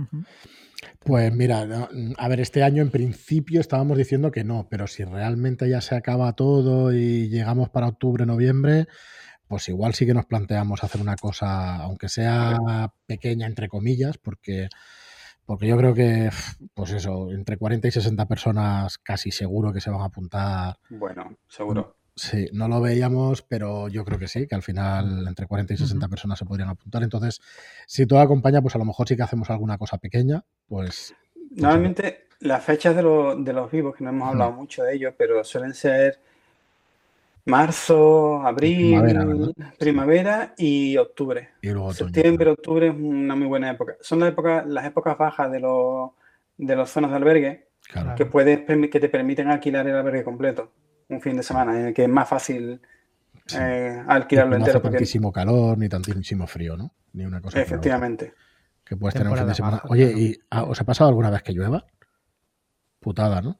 Pues 0.99 1.33
mira, 1.33 1.87
a 2.17 2.27
ver, 2.27 2.39
este 2.39 2.61
año 2.61 2.83
en 2.83 2.91
principio 2.91 3.61
estábamos 3.61 3.97
diciendo 3.97 4.29
que 4.29 4.43
no, 4.43 4.67
pero 4.69 4.85
si 4.85 5.03
realmente 5.03 5.67
ya 5.67 5.81
se 5.81 5.95
acaba 5.95 6.33
todo 6.33 6.93
y 6.93 7.27
llegamos 7.27 7.71
para 7.71 7.87
octubre, 7.87 8.27
noviembre, 8.27 8.85
pues 9.47 9.67
igual 9.69 9.95
sí 9.95 10.05
que 10.05 10.13
nos 10.13 10.27
planteamos 10.27 10.83
hacer 10.83 11.01
una 11.01 11.15
cosa, 11.15 11.77
aunque 11.77 12.09
sea 12.09 12.91
pequeña, 13.07 13.47
entre 13.47 13.69
comillas, 13.69 14.19
porque, 14.19 14.69
porque 15.45 15.67
yo 15.67 15.77
creo 15.77 15.93
que, 15.93 16.29
pues 16.73 16.91
eso, 16.91 17.31
entre 17.31 17.57
40 17.57 17.87
y 17.87 17.91
60 17.91 18.25
personas 18.27 18.97
casi 18.97 19.31
seguro 19.31 19.71
que 19.71 19.81
se 19.81 19.89
van 19.89 20.01
a 20.01 20.05
apuntar. 20.05 20.77
Bueno, 20.89 21.37
seguro. 21.47 21.97
Sí, 22.15 22.47
no 22.53 22.67
lo 22.69 22.79
veíamos, 22.79 23.41
pero 23.41 23.89
yo 23.89 24.05
creo 24.05 24.17
que 24.17 24.27
sí, 24.27 24.47
que 24.47 24.55
al 24.55 24.63
final 24.63 25.27
entre 25.27 25.47
40 25.47 25.73
y 25.73 25.77
60 25.77 26.07
personas 26.07 26.39
se 26.39 26.45
podrían 26.45 26.69
apuntar. 26.69 27.03
Entonces, 27.03 27.41
si 27.87 28.05
todo 28.05 28.19
acompaña, 28.19 28.61
pues 28.61 28.75
a 28.75 28.79
lo 28.79 28.85
mejor 28.85 29.07
sí 29.07 29.17
que 29.17 29.23
hacemos 29.23 29.49
alguna 29.49 29.77
cosa 29.77 29.97
pequeña, 29.97 30.45
pues... 30.67 31.13
pues 31.33 31.61
Normalmente 31.61 32.27
las 32.39 32.63
fechas 32.63 32.95
de, 32.95 33.01
de 33.01 33.53
los 33.53 33.69
vivos, 33.69 33.95
que 33.95 34.03
no 34.03 34.11
hemos 34.11 34.29
hablado 34.29 34.53
mucho 34.53 34.83
de 34.83 34.95
ellos, 34.95 35.13
pero 35.17 35.43
suelen 35.43 35.73
ser 35.73 36.21
marzo, 37.45 38.41
abril, 38.41 39.01
primavera, 39.77 40.53
y 40.57 40.97
octubre. 40.97 41.49
Y 41.61 41.69
luego 41.69 41.93
Septiembre, 41.93 42.49
octubre 42.51 42.87
es 42.87 42.95
una 42.95 43.35
muy 43.35 43.47
buena 43.47 43.71
época. 43.71 43.95
Son 44.01 44.19
las 44.19 44.29
épocas, 44.29 44.65
las 44.65 44.85
épocas 44.85 45.17
bajas 45.17 45.51
de 45.51 45.59
los 45.59 46.11
de 46.57 46.75
las 46.75 46.89
zonas 46.89 47.11
de 47.11 47.17
albergue 47.17 47.67
que 48.15 48.25
puedes 48.25 48.61
que 48.89 48.99
te 48.99 49.09
permiten 49.09 49.47
alquilar 49.49 49.87
el 49.87 49.95
albergue 49.95 50.23
completo 50.23 50.71
un 51.09 51.21
fin 51.21 51.37
de 51.37 51.43
semana, 51.43 51.79
en 51.79 51.87
el 51.87 51.93
que 51.93 52.03
es 52.03 52.09
más 52.09 52.27
fácil 52.27 52.81
eh, 53.53 54.03
alquilarlo 54.07 54.55
entero. 54.55 54.79
No 54.79 54.79
hace 54.79 54.89
tantísimo 54.89 55.31
calor 55.31 55.77
ni 55.77 55.87
tantísimo 55.87 56.47
frío, 56.47 56.75
¿no? 56.75 56.93
Ni 57.13 57.25
una 57.25 57.41
cosa. 57.41 57.61
Efectivamente. 57.61 58.33
Que, 58.83 58.95
puedes 58.97 59.13
tener 59.13 59.31
un 59.31 59.37
fin 59.37 59.47
de 59.47 59.53
semana. 59.53 59.81
Oye, 59.89 60.11
¿y 60.15 60.39
ah, 60.49 60.63
os 60.63 60.79
ha 60.81 60.83
pasado 60.83 61.09
alguna 61.09 61.29
vez 61.29 61.43
que 61.43 61.53
llueva? 61.53 61.85
Putada, 62.99 63.41
¿no? 63.41 63.59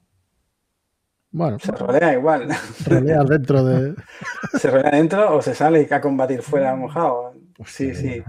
Bueno, 1.30 1.58
se 1.58 1.72
rodea 1.72 2.14
igual. 2.14 2.48
Rodea 2.86 3.22
dentro 3.24 3.64
de. 3.64 3.94
se 4.58 4.70
rodea 4.70 4.90
dentro 4.90 5.36
o 5.36 5.42
se 5.42 5.54
sale 5.54 5.86
a 5.90 6.00
combatir 6.00 6.42
fuera 6.42 6.74
mojado. 6.74 7.34
sí, 7.64 7.94
sí. 7.94 8.22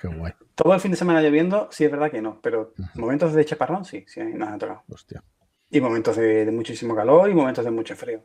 Qué 0.00 0.08
guay. 0.08 0.32
Todo 0.54 0.74
el 0.74 0.80
fin 0.80 0.90
de 0.90 0.96
semana 0.96 1.22
lloviendo, 1.22 1.68
sí 1.70 1.84
es 1.84 1.90
verdad 1.90 2.10
que 2.10 2.20
no, 2.20 2.40
pero 2.42 2.74
momentos 2.94 3.32
de 3.32 3.44
chaparrón 3.44 3.84
sí, 3.84 4.04
sí 4.06 4.20
nos 4.20 4.48
han 4.48 4.58
tocado. 4.58 4.82
Hostia. 4.88 5.22
Y 5.70 5.80
momentos 5.80 6.16
de, 6.16 6.50
muchísimo 6.52 6.94
calor 6.94 7.30
y 7.30 7.34
momentos 7.34 7.64
de 7.64 7.70
mucho 7.70 7.96
frío. 7.96 8.22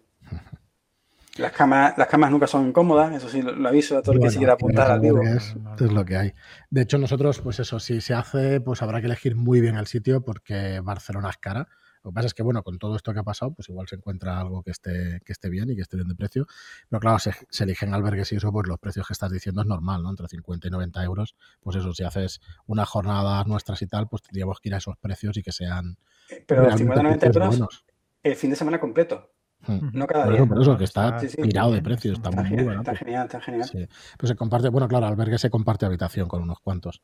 Las 1.37 1.51
camas, 1.51 1.95
las 1.97 2.07
camas 2.07 2.31
nunca 2.31 2.47
son 2.47 2.73
cómodas, 2.73 3.13
eso 3.15 3.29
sí 3.29 3.43
lo, 3.43 3.67
aviso 3.67 3.97
a 3.97 4.01
todo 4.01 4.15
el 4.15 4.21
que 4.21 4.31
se 4.31 4.37
quiera 4.39 4.53
apuntar 4.53 4.89
al 4.89 4.99
vivo. 4.99 5.21
Es, 5.21 5.55
es 5.79 5.91
lo 5.91 6.03
que 6.03 6.17
hay. 6.17 6.33
De 6.71 6.81
hecho, 6.81 6.97
nosotros, 6.97 7.39
pues 7.41 7.59
eso, 7.59 7.79
si 7.79 8.01
se 8.01 8.15
hace, 8.15 8.59
pues 8.59 8.81
habrá 8.81 8.99
que 8.99 9.05
elegir 9.05 9.35
muy 9.35 9.61
bien 9.61 9.77
el 9.77 9.85
sitio 9.85 10.21
porque 10.21 10.81
Barcelona 10.83 11.29
es 11.29 11.37
cara 11.37 11.67
lo 12.03 12.11
que 12.11 12.15
pasa 12.15 12.27
es 12.27 12.33
que, 12.33 12.43
bueno, 12.43 12.63
con 12.63 12.77
todo 12.77 12.95
esto 12.95 13.13
que 13.13 13.19
ha 13.19 13.23
pasado, 13.23 13.53
pues 13.53 13.69
igual 13.69 13.87
se 13.87 13.95
encuentra 13.95 14.39
algo 14.39 14.63
que 14.63 14.71
esté, 14.71 15.21
que 15.25 15.31
esté 15.33 15.49
bien 15.49 15.69
y 15.69 15.75
que 15.75 15.81
esté 15.81 15.97
bien 15.97 16.07
de 16.07 16.15
precio. 16.15 16.47
Pero 16.89 16.99
claro, 16.99 17.19
se, 17.19 17.33
eligen 17.63 17.93
albergues 17.93 18.31
y 18.31 18.37
eso, 18.37 18.51
pues 18.51 18.67
los 18.67 18.79
precios 18.79 19.07
que 19.07 19.13
estás 19.13 19.31
diciendo 19.31 19.61
es 19.61 19.67
normal, 19.67 20.03
¿no? 20.03 20.09
Entre 20.09 20.27
50 20.27 20.67
y 20.67 20.71
90 20.71 21.03
euros. 21.03 21.35
Pues 21.61 21.75
eso, 21.75 21.93
si 21.93 22.03
haces 22.03 22.41
una 22.65 22.85
jornada 22.85 23.43
nuestras 23.45 23.81
y 23.81 23.87
tal, 23.87 24.07
pues 24.07 24.21
tendríamos 24.21 24.59
que 24.59 24.69
ir 24.69 24.75
a 24.75 24.77
esos 24.77 24.97
precios 24.97 25.37
y 25.37 25.43
que 25.43 25.51
sean. 25.51 25.97
Pero 26.45 26.63
los 26.63 26.75
50 26.75 27.03
90 27.03 27.25
euros 27.27 27.85
el 28.23 28.35
fin 28.35 28.49
de 28.49 28.55
semana 28.55 28.79
completo. 28.79 29.31
Hmm. 29.65 29.89
No 29.93 30.05
cada 30.05 30.29
día. 30.29 30.45
por 30.45 30.61
eso, 30.61 30.77
que 30.77 30.83
está 30.83 31.17
tirado 31.17 31.71
de 31.71 31.81
precio, 31.81 32.13
está, 32.13 32.29
muy, 32.29 32.45
genial, 32.45 32.65
bueno. 32.65 32.81
Está 32.81 32.95
genial, 32.95 33.25
está 33.25 33.41
genial. 33.41 33.89
Pues 34.17 34.29
se 34.29 34.35
comparte, 34.35 34.69
bueno, 34.69 34.87
claro, 34.87 35.07
albergue 35.07 35.37
se 35.37 35.49
comparte 35.49 35.85
habitación 35.85 36.27
con 36.27 36.43
unos 36.43 36.59
cuantos. 36.59 37.01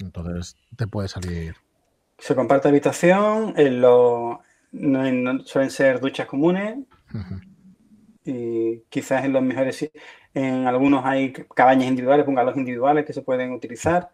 Entonces 0.00 0.56
te 0.76 0.86
puede 0.88 1.08
salir 1.08 1.54
se 2.24 2.34
comparte 2.34 2.68
habitación, 2.68 3.52
en 3.58 3.82
lo, 3.82 4.40
no, 4.72 5.44
suelen 5.44 5.70
ser 5.70 6.00
duchas 6.00 6.26
comunes 6.26 6.78
y 8.24 8.78
quizás 8.88 9.26
en 9.26 9.34
los 9.34 9.42
mejores, 9.42 9.90
en 10.32 10.66
algunos 10.66 11.04
hay 11.04 11.34
cabañas 11.54 11.86
individuales, 11.86 12.24
bungalows 12.24 12.56
individuales 12.56 13.04
que 13.04 13.12
se 13.12 13.20
pueden 13.20 13.52
utilizar. 13.52 14.08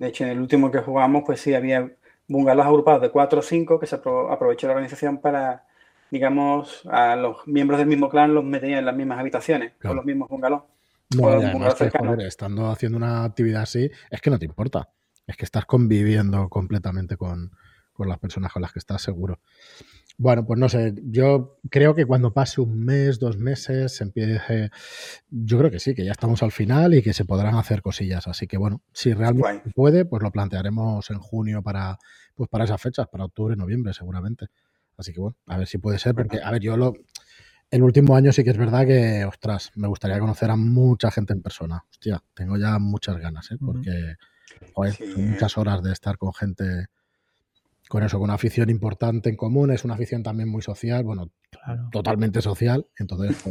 De 0.00 0.08
hecho, 0.08 0.24
en 0.24 0.30
el 0.30 0.40
último 0.40 0.72
que 0.72 0.80
jugamos, 0.80 1.22
pues 1.24 1.40
sí, 1.40 1.54
había 1.54 1.88
bungalows 2.26 2.66
agrupados 2.66 3.02
de 3.02 3.10
4 3.10 3.38
o 3.38 3.42
5 3.42 3.78
que 3.78 3.86
se 3.86 3.94
aprovechó 3.94 4.66
la 4.66 4.72
organización 4.72 5.18
para, 5.18 5.64
digamos, 6.10 6.82
a 6.90 7.14
los 7.14 7.46
miembros 7.46 7.78
del 7.78 7.86
mismo 7.86 8.08
clan 8.08 8.34
los 8.34 8.42
metían 8.42 8.80
en 8.80 8.86
las 8.86 8.96
mismas 8.96 9.20
habitaciones, 9.20 9.74
con 9.80 9.94
los 9.94 10.04
mismos 10.04 10.28
bungalows. 10.28 10.64
estando 12.26 12.68
haciendo 12.68 12.98
una 12.98 13.22
actividad 13.22 13.62
así, 13.62 13.88
es 14.10 14.20
que 14.20 14.28
no 14.28 14.40
te 14.40 14.44
importa. 14.46 14.88
Es 15.28 15.36
que 15.36 15.44
estás 15.44 15.64
conviviendo 15.66 16.48
completamente 16.48 17.16
con, 17.16 17.52
con 17.92 18.08
las 18.08 18.18
personas 18.18 18.52
con 18.52 18.62
las 18.62 18.72
que 18.72 18.80
estás 18.80 19.02
seguro. 19.02 19.40
Bueno, 20.20 20.44
pues 20.44 20.58
no 20.58 20.68
sé, 20.68 20.94
yo 21.04 21.60
creo 21.70 21.94
que 21.94 22.04
cuando 22.04 22.32
pase 22.32 22.60
un 22.60 22.84
mes, 22.84 23.20
dos 23.20 23.38
meses, 23.38 23.94
se 23.94 24.02
empiece, 24.02 24.70
yo 25.30 25.58
creo 25.58 25.70
que 25.70 25.78
sí, 25.78 25.94
que 25.94 26.04
ya 26.04 26.10
estamos 26.10 26.42
al 26.42 26.50
final 26.50 26.94
y 26.94 27.02
que 27.02 27.12
se 27.12 27.24
podrán 27.24 27.54
hacer 27.54 27.82
cosillas. 27.82 28.26
Así 28.26 28.48
que 28.48 28.56
bueno, 28.56 28.82
si 28.92 29.12
realmente 29.14 29.70
puede, 29.74 30.04
pues 30.04 30.22
lo 30.22 30.32
plantearemos 30.32 31.08
en 31.10 31.20
junio 31.20 31.62
para, 31.62 31.98
pues 32.34 32.48
para 32.48 32.64
esas 32.64 32.82
fechas, 32.82 33.06
para 33.06 33.26
octubre, 33.26 33.54
noviembre 33.54 33.92
seguramente. 33.92 34.46
Así 34.96 35.12
que 35.12 35.20
bueno, 35.20 35.36
a 35.46 35.56
ver 35.56 35.68
si 35.68 35.78
puede 35.78 36.00
ser, 36.00 36.16
porque 36.16 36.40
a 36.42 36.50
ver, 36.50 36.60
yo 36.60 36.76
lo, 36.76 36.94
el 37.70 37.82
último 37.82 38.16
año 38.16 38.32
sí 38.32 38.42
que 38.42 38.50
es 38.50 38.58
verdad 38.58 38.86
que, 38.86 39.24
ostras, 39.24 39.70
me 39.76 39.88
gustaría 39.88 40.18
conocer 40.18 40.50
a 40.50 40.56
mucha 40.56 41.10
gente 41.10 41.32
en 41.32 41.42
persona. 41.42 41.84
Hostia, 41.90 42.22
tengo 42.34 42.56
ya 42.56 42.78
muchas 42.78 43.18
ganas, 43.18 43.50
¿eh? 43.50 43.56
porque 43.60 44.14
joder, 44.72 44.94
son 44.94 45.30
muchas 45.30 45.58
horas 45.58 45.82
de 45.82 45.92
estar 45.92 46.18
con 46.18 46.32
gente 46.34 46.86
con 47.88 48.02
eso, 48.02 48.18
con 48.18 48.24
una 48.24 48.34
afición 48.34 48.68
importante 48.70 49.30
en 49.30 49.36
común, 49.36 49.70
es 49.70 49.84
una 49.84 49.94
afición 49.94 50.22
también 50.22 50.48
muy 50.48 50.62
social, 50.62 51.04
bueno, 51.04 51.30
totalmente 51.90 52.42
social, 52.42 52.86
entonces 52.98 53.42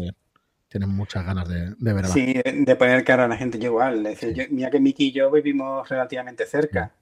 tienen 0.70 0.89
muchas 0.89 1.26
ganas 1.26 1.50
de, 1.50 1.74
de 1.78 1.93
ver 1.93 2.06
Sí, 2.06 2.36
de 2.43 2.76
poner 2.76 3.04
cara 3.04 3.26
a 3.26 3.28
la 3.28 3.36
gente, 3.36 3.58
yo 3.58 3.70
igual, 3.70 4.04
decir, 4.04 4.48
mira 4.52 4.70
que 4.70 4.80
Miki 4.80 5.08
y 5.08 5.12
yo 5.12 5.32
vivimos 5.32 5.89
relativamente 5.89 6.45
cerca, 6.45 6.93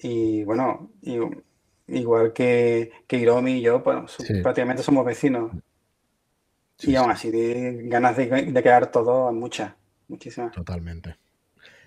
y 0.00 0.44
bueno, 0.44 0.92
igual 1.88 2.32
que, 2.32 2.92
que 3.08 3.16
Hiromi 3.16 3.54
y 3.54 3.62
yo, 3.62 3.82
prácticamente 3.82 4.84
somos 4.84 5.04
vecinos, 5.04 5.50
y 6.78 6.94
aún 6.94 7.10
así, 7.10 7.30
de 7.30 7.82
ganas 7.84 8.16
de, 8.16 8.26
de 8.26 8.62
quedar 8.62 8.90
todos, 8.90 9.32
muchas, 9.34 9.72
muchísimas. 10.08 10.52
Totalmente. 10.52 11.16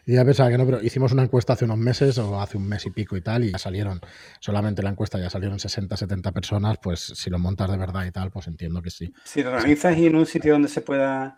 Y 0.06 0.14
ya 0.14 0.24
pensaba 0.24 0.50
que 0.50 0.58
no, 0.58 0.66
pero 0.66 0.82
hicimos 0.84 1.12
una 1.14 1.24
encuesta 1.24 1.54
hace 1.54 1.66
unos 1.66 1.78
meses 1.78 2.18
o 2.20 2.40
hace 2.40 2.58
un 2.58 2.68
mes 2.68 2.86
y 2.86 2.92
pico 2.92 3.18
y 3.18 3.22
tal, 3.22 3.44
y 3.44 3.52
ya 3.52 3.58
salieron, 3.58 4.00
solamente 4.40 4.84
la 4.84 4.92
encuesta 4.92 5.20
ya 5.20 5.32
salieron 5.32 5.60
60, 5.60 5.98
70 5.98 6.32
personas, 6.32 6.78
pues 6.82 7.00
si 7.00 7.30
lo 7.32 7.40
montas 7.40 7.72
de 7.72 7.78
verdad 7.78 8.06
y 8.06 8.12
tal, 8.12 8.30
pues 8.30 8.48
entiendo 8.48 8.84
que 8.84 8.92
sí. 8.92 9.12
Si 9.24 9.42
lo 9.42 9.52
organizas 9.52 9.98
y 9.98 10.06
en 10.06 10.16
un 10.16 10.26
sitio 10.26 10.54
donde 10.54 10.68
se 10.68 10.82
pueda... 10.82 11.38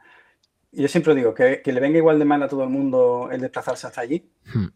Yo 0.73 0.87
siempre 0.89 1.15
digo, 1.15 1.33
que, 1.33 1.61
le 1.63 1.79
venga 1.79 1.97
igual 1.97 2.19
de 2.19 2.25
mal 2.25 2.43
a 2.43 2.49
todo 2.49 2.63
el 2.63 2.69
mundo 2.69 3.29
el 3.31 3.39
desplazarse 3.39 3.87
hasta 3.87 4.01
allí. 4.01 4.29
Hmm. 4.53 4.67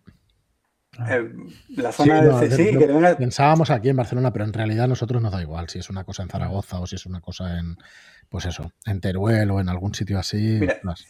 Eh, 1.09 1.29
la 1.75 1.91
zona 1.91 2.21
de, 2.21 2.51
sí, 2.51 2.77
que 2.77 2.87
venga... 2.87 3.17
Pensábamos 3.17 3.69
aquí 3.71 3.89
en 3.89 3.97
Barcelona, 3.97 4.31
pero 4.31 4.45
en 4.45 4.53
realidad 4.53 4.85
a 4.85 4.87
nosotros 4.87 5.21
nos 5.21 5.33
da 5.33 5.41
igual 5.41 5.67
si 5.67 5.79
es 5.79 5.89
una 5.89 6.05
cosa 6.05 6.23
en 6.23 6.29
Zaragoza 6.29 6.79
o 6.79 6.87
si 6.87 6.95
es 6.95 7.05
una 7.05 7.19
cosa 7.19 7.59
en, 7.59 7.77
pues 8.31 8.45
eso, 8.45 8.71
en 8.85 9.01
Teruel 9.01 9.51
o 9.51 9.59
en 9.59 9.67
algún 9.67 9.93
sitio 9.93 10.17
así. 10.17 10.61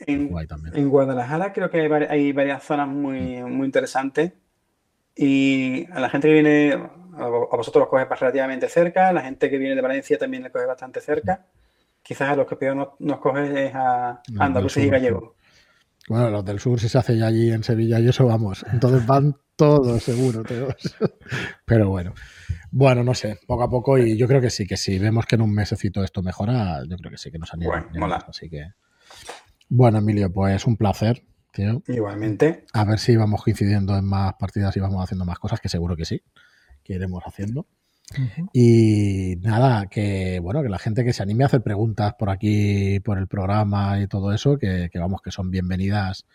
en, 0.07 0.89
Guadalajara 0.89 1.53
creo 1.53 1.69
que 1.69 1.81
hay, 2.09 2.33
varias 2.33 2.63
zonas 2.63 2.87
muy, 2.87 3.43
muy 3.43 3.67
interesantes 3.67 4.33
y 5.15 5.85
a 5.91 5.99
la 5.99 6.09
gente 6.09 6.29
que 6.29 6.33
viene, 6.33 6.71
a 7.15 7.27
vosotros 7.27 7.81
los 7.81 7.89
coge 7.89 8.05
relativamente 8.05 8.67
cerca, 8.69 9.09
a 9.09 9.13
la 9.13 9.21
gente 9.21 9.51
que 9.51 9.59
viene 9.59 9.75
de 9.75 9.81
Valencia 9.81 10.17
también 10.17 10.41
le 10.41 10.49
coge 10.49 10.65
bastante 10.65 10.99
cerca. 10.99 11.45
Quizás 12.01 12.29
a 12.29 12.35
los 12.35 12.47
que 12.47 12.55
peor 12.55 12.95
nos, 12.97 13.19
coge 13.19 13.67
es 13.67 13.75
a 13.75 14.23
andaluces 14.39 14.83
y 14.83 14.89
gallegos. 14.89 15.33
Bueno, 16.09 16.29
los 16.29 16.43
del 16.43 16.59
sur 16.59 16.79
si 16.79 16.89
se 16.89 16.97
hace 16.97 17.17
ya 17.17 17.27
allí 17.27 17.51
en 17.51 17.63
Sevilla 17.63 17.99
y 17.99 18.09
eso 18.09 18.25
vamos. 18.25 18.65
Entonces 18.71 19.05
van 19.05 19.35
todos, 19.55 20.01
seguro, 20.01 20.43
todos. 20.43 20.75
Pero 21.65 21.89
bueno. 21.89 22.13
Bueno, 22.71 23.03
no 23.03 23.13
sé, 23.13 23.37
poco 23.45 23.63
a 23.63 23.69
poco 23.69 23.97
y 23.97 24.17
yo 24.17 24.27
creo 24.27 24.41
que 24.41 24.49
sí, 24.49 24.65
que 24.65 24.77
si 24.77 24.97
vemos 24.97 25.25
que 25.25 25.35
en 25.35 25.41
un 25.41 25.53
mesecito 25.53 26.03
esto 26.03 26.23
mejora, 26.23 26.81
yo 26.89 26.97
creo 26.97 27.11
que 27.11 27.17
sí 27.17 27.31
que 27.31 27.37
nos 27.37 27.53
anima. 27.53 27.71
Bueno, 27.71 27.87
mola. 27.99 28.25
Así 28.27 28.49
que. 28.49 28.71
Bueno, 29.69 29.99
Emilio, 29.99 30.31
pues 30.31 30.65
un 30.65 30.77
placer, 30.77 31.23
tío. 31.51 31.83
Igualmente. 31.87 32.65
A 32.73 32.83
ver 32.83 32.99
si 32.99 33.15
vamos 33.15 33.43
coincidiendo 33.43 33.95
en 33.95 34.05
más 34.05 34.33
partidas 34.33 34.75
y 34.77 34.79
vamos 34.79 35.03
haciendo 35.03 35.25
más 35.25 35.39
cosas, 35.39 35.59
que 35.59 35.69
seguro 35.69 35.95
que 35.95 36.05
sí, 36.05 36.21
que 36.83 36.93
iremos 36.93 37.23
haciendo. 37.25 37.67
Y 38.53 39.35
nada, 39.41 39.87
que 39.87 40.39
bueno, 40.39 40.61
que 40.61 40.69
la 40.69 40.79
gente 40.79 41.03
que 41.03 41.13
se 41.13 41.23
anime 41.23 41.43
a 41.43 41.47
hacer 41.47 41.61
preguntas 41.61 42.13
por 42.17 42.29
aquí, 42.29 42.99
por 42.99 43.17
el 43.17 43.27
programa 43.27 43.99
y 44.01 44.07
todo 44.07 44.33
eso, 44.33 44.57
que, 44.57 44.89
que 44.91 44.99
vamos, 44.99 45.21
que 45.21 45.31
son 45.31 45.51
bienvenidas 45.51 46.25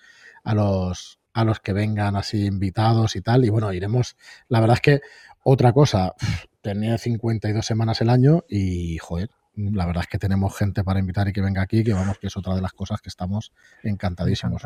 a 0.45 0.55
los, 0.55 1.19
a 1.33 1.45
los 1.45 1.61
que 1.61 1.73
vengan 1.73 2.17
así 2.17 2.47
invitados 2.47 3.17
y 3.17 3.21
tal. 3.21 3.45
Y 3.45 3.51
bueno, 3.51 3.73
iremos. 3.73 4.17
La 4.49 4.61
verdad 4.61 4.77
es 4.77 4.81
que 4.81 5.01
otra 5.43 5.73
cosa, 5.73 6.15
tenía 6.61 6.99
52 6.99 7.65
semanas 7.65 8.01
el 8.01 8.11
año 8.11 8.45
y, 8.49 8.99
joder, 8.99 9.31
la 9.57 9.87
verdad 9.87 10.03
es 10.03 10.09
que 10.09 10.19
tenemos 10.19 10.57
gente 10.57 10.85
para 10.85 11.01
invitar 11.01 11.29
y 11.29 11.33
que 11.33 11.41
venga 11.41 11.63
aquí, 11.63 11.83
que 11.83 11.95
vamos, 11.95 12.19
que 12.19 12.27
es 12.27 12.37
otra 12.37 12.55
de 12.55 12.61
las 12.61 12.73
cosas 12.73 13.01
que 13.01 13.09
estamos 13.09 13.53
encantadísimos. 13.83 14.63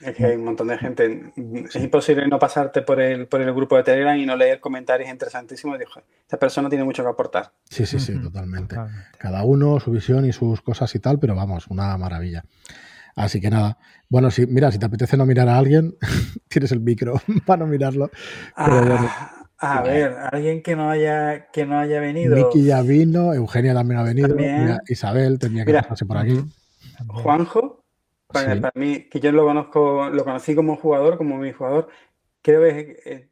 Es 0.00 0.14
que 0.14 0.26
hay 0.26 0.36
un 0.36 0.44
montón 0.44 0.68
de 0.68 0.78
gente. 0.78 1.32
Es 1.66 1.76
imposible 1.76 2.26
no 2.28 2.38
pasarte 2.38 2.82
por 2.82 3.00
el, 3.00 3.26
por 3.26 3.40
el 3.40 3.52
grupo 3.52 3.76
de 3.76 3.82
Telegram 3.82 4.16
y 4.16 4.24
no 4.24 4.36
leer 4.36 4.60
comentarios 4.60 5.10
interesantísimos. 5.10 5.78
Dijo, 5.78 6.00
esta 6.22 6.38
persona 6.38 6.68
tiene 6.68 6.84
mucho 6.84 7.02
que 7.02 7.08
aportar. 7.08 7.52
Sí, 7.68 7.84
sí, 7.84 7.98
sí, 7.98 8.20
totalmente. 8.20 8.76
Cada 9.18 9.42
uno, 9.42 9.80
su 9.80 9.90
visión 9.90 10.24
y 10.24 10.32
sus 10.32 10.62
cosas 10.62 10.94
y 10.94 11.00
tal, 11.00 11.18
pero 11.18 11.34
vamos, 11.34 11.66
una 11.68 11.96
maravilla. 11.98 12.44
Así 13.16 13.40
que 13.40 13.50
nada. 13.50 13.78
Bueno, 14.08 14.30
si, 14.30 14.46
mira, 14.46 14.70
si 14.70 14.78
te 14.78 14.86
apetece 14.86 15.16
no 15.16 15.26
mirar 15.26 15.48
a 15.48 15.56
alguien, 15.56 15.96
tienes 16.48 16.70
el 16.70 16.80
micro 16.80 17.20
para 17.46 17.64
no 17.64 17.66
mirarlo. 17.66 18.10
Ah, 18.54 19.35
a 19.58 19.82
ver, 19.82 20.16
alguien 20.32 20.62
que 20.62 20.76
no 20.76 20.90
haya 20.90 21.50
que 21.50 21.64
no 21.64 21.78
haya 21.78 22.00
venido. 22.00 22.36
Miki 22.36 22.64
ya 22.64 22.82
vino, 22.82 23.32
Eugenia 23.32 23.74
también 23.74 24.00
ha 24.00 24.02
venido, 24.02 24.36
Isabel 24.88 25.38
tenía 25.38 25.64
que 25.64 25.72
pasarse 25.72 26.04
por 26.04 26.18
aquí. 26.18 26.40
Juanjo, 27.08 27.84
para, 28.28 28.70
mí, 28.74 29.08
que 29.08 29.20
yo 29.20 29.32
lo 29.32 29.44
conozco, 29.44 30.10
lo 30.10 30.24
conocí 30.24 30.54
como 30.54 30.76
jugador, 30.76 31.16
como 31.16 31.38
mi 31.38 31.52
jugador, 31.52 31.88
creo 32.42 32.60
que 32.62 32.96
eh, 33.04 33.30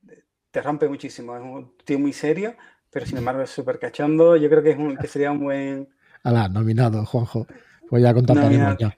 te 0.51 0.63
rompe 0.63 0.89
muchísimo. 0.89 1.37
Es 1.37 1.43
un 1.43 1.77
tío 1.85 1.99
muy 1.99 2.13
serio, 2.13 2.55
pero 2.91 3.07
sin 3.07 3.19
embargo 3.19 3.43
es 3.43 3.51
súper 3.51 3.79
cachondo. 3.79 4.37
Yo 4.37 4.49
creo 4.49 4.63
que 4.63 4.71
es 4.71 4.79
un, 4.79 4.97
que 4.97 5.09
sería 5.09 5.31
un 5.31 5.41
buen. 5.41 5.89
Alá, 6.23 6.49
nominado, 6.49 7.05
Juanjo. 7.05 7.47
Pues 7.89 8.03
ya 8.03 8.15
contactaremos 8.15 8.77
ya. 8.79 8.97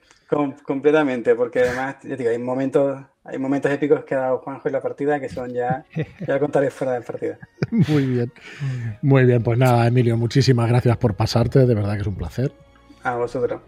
completamente, 0.63 1.35
porque 1.35 1.59
además, 1.59 1.97
ya 2.03 2.15
digo, 2.15 2.29
hay 2.29 2.37
momentos 2.37 3.03
hay 3.27 3.37
momentos 3.37 3.71
épicos 3.71 4.03
que 4.05 4.15
ha 4.15 4.19
dado 4.19 4.37
Juanjo 4.39 4.69
en 4.69 4.73
la 4.73 4.81
partida 4.81 5.19
que 5.19 5.29
son 5.29 5.53
ya, 5.53 5.85
ya 6.25 6.39
contaré 6.39 6.71
fuera 6.71 6.93
de 6.93 7.01
partida. 7.01 7.37
Muy 7.71 8.05
bien. 8.05 8.31
Muy 9.01 9.25
bien, 9.25 9.43
pues 9.43 9.57
nada, 9.57 9.85
Emilio, 9.87 10.17
muchísimas 10.17 10.69
gracias 10.69 10.97
por 10.97 11.15
pasarte, 11.15 11.65
de 11.65 11.75
verdad 11.75 11.95
que 11.95 12.01
es 12.01 12.07
un 12.07 12.15
placer. 12.15 12.53
A 13.03 13.15
vosotros. 13.15 13.61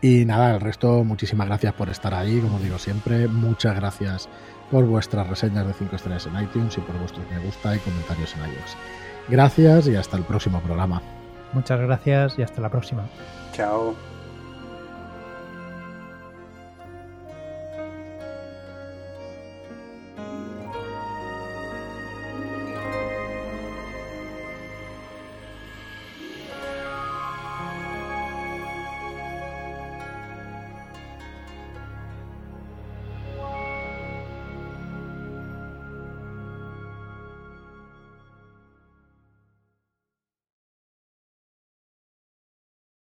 Y 0.00 0.24
nada, 0.24 0.54
el 0.54 0.60
resto, 0.60 1.02
muchísimas 1.04 1.48
gracias 1.48 1.72
por 1.72 1.88
estar 1.88 2.14
ahí, 2.14 2.38
como 2.40 2.58
digo 2.58 2.78
siempre. 2.78 3.26
Muchas 3.26 3.74
gracias 3.74 4.28
por 4.70 4.84
vuestras 4.84 5.26
reseñas 5.26 5.66
de 5.66 5.72
5 5.72 5.96
estrellas 5.96 6.26
en 6.26 6.42
iTunes 6.42 6.76
y 6.76 6.80
por 6.82 6.96
vuestros 6.98 7.28
me 7.30 7.38
gusta 7.40 7.74
y 7.74 7.78
comentarios 7.78 8.34
en 8.36 8.42
iOS. 8.42 8.76
Gracias 9.28 9.88
y 9.88 9.96
hasta 9.96 10.16
el 10.16 10.24
próximo 10.24 10.60
programa. 10.60 11.02
Muchas 11.52 11.80
gracias 11.80 12.38
y 12.38 12.42
hasta 12.42 12.60
la 12.60 12.68
próxima. 12.68 13.08
Chao. 13.52 14.17